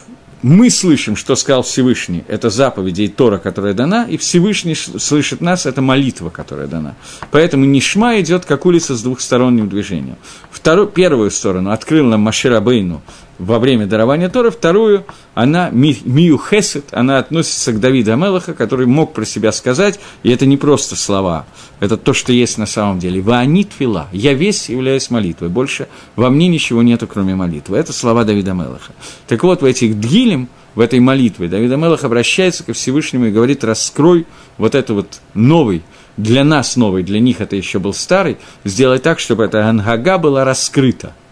Мы 0.43 0.69
слышим, 0.69 1.15
что 1.15 1.35
сказал 1.35 1.63
Всевышний, 1.63 2.23
это 2.27 2.51
заповеди 2.51 3.03
и 3.03 3.07
Тора, 3.07 3.39
которая 3.39 3.73
дана, 3.73 4.05
и 4.07 4.17
Всевышний 4.17 4.75
слышит 4.75 5.41
нас, 5.41 5.65
это 5.65 5.81
молитва, 5.81 6.29
которая 6.29 6.67
дана. 6.67 6.95
Поэтому 7.31 7.65
Нишма 7.65 8.19
идет 8.19 8.45
как 8.45 8.65
улица 8.67 8.95
с 8.95 9.01
двухсторонним 9.01 9.67
движением. 9.67 10.17
Вторую, 10.51 10.87
первую 10.87 11.31
сторону 11.31 11.71
открыл 11.71 12.05
нам 12.05 12.21
Машира 12.21 12.59
Бейну 12.59 13.01
во 13.39 13.59
время 13.59 13.85
дарования 13.85 14.29
Тора, 14.29 14.49
вторую, 14.49 15.05
она 15.33 15.69
Мию 15.69 16.39
Хесет, 16.39 16.85
она 16.91 17.19
относится 17.19 17.71
к 17.71 17.79
Давиду 17.79 18.13
Амелаха, 18.13 18.53
который 18.53 18.87
мог 18.87 19.13
про 19.13 19.25
себя 19.25 19.51
сказать, 19.51 19.99
и 20.23 20.29
это 20.29 20.45
не 20.45 20.57
просто 20.57 20.95
слова, 20.95 21.45
это 21.79 21.97
то, 21.97 22.13
что 22.13 22.33
есть 22.33 22.57
на 22.57 22.65
самом 22.65 22.99
деле. 22.99 23.21
Ваанит 23.21 23.71
фила, 23.77 24.07
я 24.11 24.33
весь 24.33 24.69
являюсь 24.69 25.09
молитвой, 25.09 25.49
больше 25.49 25.87
во 26.15 26.29
мне 26.29 26.47
ничего 26.47 26.81
нету, 26.81 27.07
кроме 27.07 27.35
молитвы. 27.35 27.77
Это 27.77 27.93
слова 27.93 28.23
Давида 28.23 28.51
Амелаха. 28.51 28.93
Так 29.27 29.43
вот, 29.43 29.61
в 29.61 29.65
этих 29.65 29.99
дгилем, 29.99 30.49
в 30.75 30.79
этой 30.79 30.99
молитве, 30.99 31.47
Давид 31.47 31.71
Амелах 31.71 32.03
обращается 32.03 32.63
ко 32.63 32.73
Всевышнему 32.73 33.25
и 33.25 33.31
говорит, 33.31 33.63
раскрой 33.63 34.25
вот 34.57 34.75
это 34.75 34.93
вот 34.93 35.19
новый, 35.33 35.83
для 36.17 36.43
нас 36.43 36.75
новый, 36.75 37.03
для 37.03 37.19
них 37.19 37.41
это 37.41 37.55
еще 37.55 37.77
был 37.77 37.93
старый, 37.93 38.37
сделай 38.63 38.97
так, 38.97 39.19
чтобы 39.19 39.43
эта 39.43 39.69
ангага 39.69 40.17
была 40.17 40.43
раскрыта– 40.43 41.13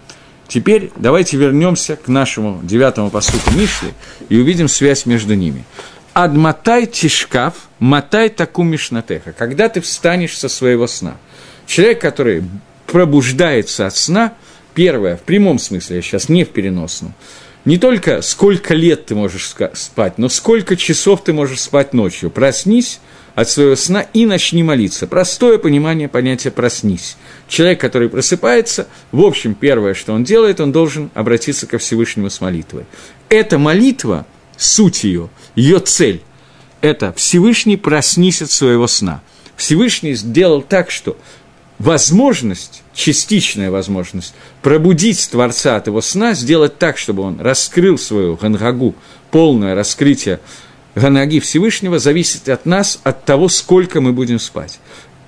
Теперь 0.48 0.92
давайте 0.96 1.38
вернемся 1.38 1.96
к 1.96 2.08
нашему 2.08 2.60
девятому 2.64 3.10
посуду 3.10 3.52
Мишли 3.58 3.94
и 4.30 4.38
увидим 4.38 4.68
связь 4.68 5.06
между 5.06 5.34
ними. 5.34 5.64
Адматай 6.14 6.86
тишкав, 6.86 7.54
матай 7.80 8.30
таку 8.30 8.64
мишнатеха. 8.64 9.34
Когда 9.34 9.68
ты 9.70 9.82
встанешь 9.82 10.38
со 10.38 10.48
своего 10.48 10.88
сна. 10.88 11.18
Человек, 11.66 12.00
который 12.00 12.44
пробуждается 12.86 13.88
от 13.88 13.96
сна, 13.96 14.34
первое, 14.74 15.18
в 15.18 15.22
прямом 15.22 15.60
смысле, 15.60 15.98
я 15.98 16.02
сейчас 16.02 16.30
не 16.30 16.46
в 16.46 16.50
переносном, 16.50 17.14
не 17.66 17.80
только 17.80 18.22
сколько 18.22 18.76
лет 18.76 19.08
ты 19.08 19.16
можешь 19.16 19.56
спать, 19.74 20.18
но 20.18 20.30
сколько 20.30 20.78
часов 20.78 21.24
ты 21.24 21.34
можешь 21.34 21.62
спать 21.62 21.94
ночью. 21.94 22.30
Проснись 22.30 23.00
от 23.36 23.50
своего 23.50 23.76
сна 23.76 24.02
и 24.14 24.26
начни 24.26 24.64
молиться. 24.64 25.08
Простое 25.08 25.58
понимание 25.58 26.08
понятия 26.08 26.52
«проснись». 26.52 27.18
Человек, 27.48 27.82
который 27.82 28.10
просыпается, 28.10 28.88
в 29.12 29.22
общем, 29.22 29.54
первое, 29.54 29.94
что 29.94 30.14
он 30.14 30.24
делает, 30.24 30.62
он 30.62 30.72
должен 30.72 31.12
обратиться 31.14 31.68
ко 31.68 31.78
Всевышнему 31.78 32.30
с 32.30 32.42
молитвой. 32.42 32.86
Эта 33.30 33.58
молитва, 33.60 34.26
суть 34.58 35.04
ее, 35.04 35.30
ее 35.56 35.80
цель– 35.80 36.22
это 36.82 37.14
Всевышний 37.14 37.78
проснись 37.78 38.42
от 38.42 38.52
своего 38.52 38.88
сна. 38.88 39.22
Всевышний 39.58 40.14
сделал 40.14 40.62
так, 40.62 40.90
что 40.90 41.18
возможность, 41.78 42.84
частичная 42.94 43.70
возможность, 43.70 44.34
пробудить 44.62 45.30
Творца 45.30 45.76
от 45.76 45.88
его 45.88 46.02
сна, 46.02 46.34
сделать 46.34 46.78
так, 46.78 46.98
чтобы 46.98 47.24
он 47.24 47.40
раскрыл 47.42 47.98
свою 47.98 48.36
гангагу, 48.36 48.96
полное 49.32 49.76
раскрытие 49.76 50.40
Ганаги 50.96 51.40
Всевышнего 51.40 52.00
зависит 52.00 52.48
от 52.50 52.66
нас, 52.66 53.00
от 53.04 53.26
того, 53.26 53.50
сколько 53.50 54.02
мы 54.02 54.14
будем 54.14 54.40
спать. 54.40 54.80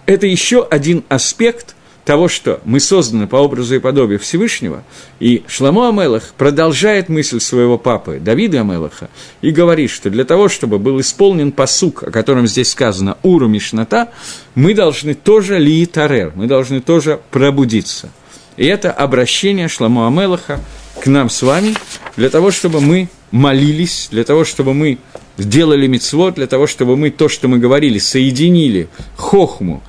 Это 0.05 0.25
еще 0.25 0.65
один 0.65 1.03
аспект 1.09 1.75
того, 2.07 2.29
что 2.29 2.61
мы 2.63 2.79
созданы 2.79 3.27
по 3.27 3.35
образу 3.35 3.75
и 3.75 3.79
подобию 3.79 4.17
Всевышнего, 4.17 4.85
и 5.19 5.43
Шламо 5.45 5.89
Амелах 5.89 6.33
продолжает 6.37 7.09
мысль 7.09 7.41
своего 7.41 7.77
папы 7.77 8.19
Давида 8.21 8.61
Амелаха 8.61 9.09
и 9.41 9.51
говорит, 9.51 9.91
что 9.91 10.09
для 10.09 10.23
того, 10.23 10.47
чтобы 10.47 10.79
был 10.79 11.01
исполнен 11.01 11.51
посук, 11.51 12.03
о 12.03 12.11
котором 12.11 12.47
здесь 12.47 12.71
сказано 12.71 13.17
«Уру 13.23 13.49
Мишната», 13.49 14.13
мы 14.55 14.73
должны 14.73 15.15
тоже 15.15 15.59
ли 15.59 15.85
тарер, 15.85 16.31
мы 16.33 16.47
должны 16.47 16.79
тоже 16.79 17.19
пробудиться. 17.29 18.09
И 18.55 18.65
это 18.65 18.89
обращение 18.93 19.67
Шламо 19.67 20.07
Амелаха 20.07 20.61
к 21.01 21.07
нам 21.07 21.29
с 21.29 21.41
вами, 21.41 21.75
для 22.15 22.29
того, 22.29 22.51
чтобы 22.51 22.79
мы 22.79 23.09
молились, 23.31 24.07
для 24.11 24.23
того, 24.23 24.45
чтобы 24.45 24.73
мы 24.73 24.97
сделали 25.37 25.87
мицвод 25.87 26.35
для 26.35 26.47
того, 26.47 26.67
чтобы 26.67 26.97
мы 26.97 27.09
то, 27.09 27.29
что 27.29 27.47
мы 27.47 27.59
говорили, 27.59 27.99
соединили 27.99 28.89
хохму, 29.15 29.83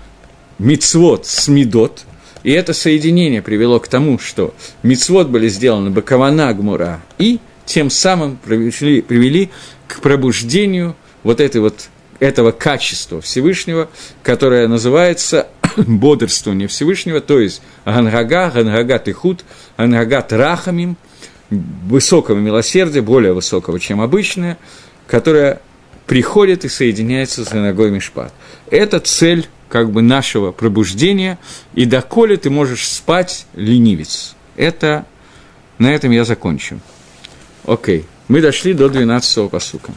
мицвод 0.59 1.26
с 1.26 1.49
мидот, 1.49 2.05
и 2.42 2.53
это 2.53 2.72
соединение 2.72 3.42
привело 3.42 3.80
к 3.80 3.88
тому, 3.88 4.18
что 4.18 4.55
мицвод 4.82 5.28
были 5.28 5.49
сделаны 5.49 5.90
бакавана 5.90 6.53
гмура, 6.53 7.01
и 7.18 7.40
тем 7.66 7.90
самым 7.90 8.36
привели, 8.36 9.03
привели 9.03 9.51
к 9.86 10.01
пробуждению 10.01 10.96
вот, 11.22 11.40
этой 11.40 11.61
вот 11.61 11.88
этого 12.20 12.53
качества 12.53 13.20
Всевышнего, 13.20 13.88
которое 14.22 14.68
называется 14.68 15.49
бодрствования 15.76 16.68
Всевышнего, 16.68 17.20
то 17.20 17.40
есть 17.40 17.62
Ганрага, 17.84 18.51
Ганрага 18.51 18.99
Тихут, 18.99 19.44
Ганрага 19.76 20.26
Рахамим, 20.30 20.96
высокого 21.51 22.36
милосердия, 22.36 23.01
более 23.01 23.32
высокого, 23.32 23.80
чем 23.80 24.01
обычное, 24.01 24.59
которое 25.09 25.61
приходит 26.06 26.64
и 26.64 26.68
соединяется 26.68 27.44
с 27.44 27.48
Ганагой 27.48 27.90
Мишпат. 27.90 28.32
Это 28.70 29.00
цель 29.00 29.48
как 29.68 29.90
бы 29.90 30.02
нашего 30.02 30.52
пробуждения, 30.52 31.38
и 31.74 31.84
доколе 31.84 32.36
ты 32.36 32.50
можешь 32.50 32.86
спать, 32.88 33.46
ленивец. 33.54 34.36
Это, 34.56 35.04
на 35.78 35.92
этом 35.92 36.11
я 36.12 36.24
закончу. 36.24 36.80
Окей, 37.66 38.06
мы 38.28 38.40
дошли 38.40 38.72
до 38.72 38.86
12-го 38.86 39.48
посука. 39.48 39.92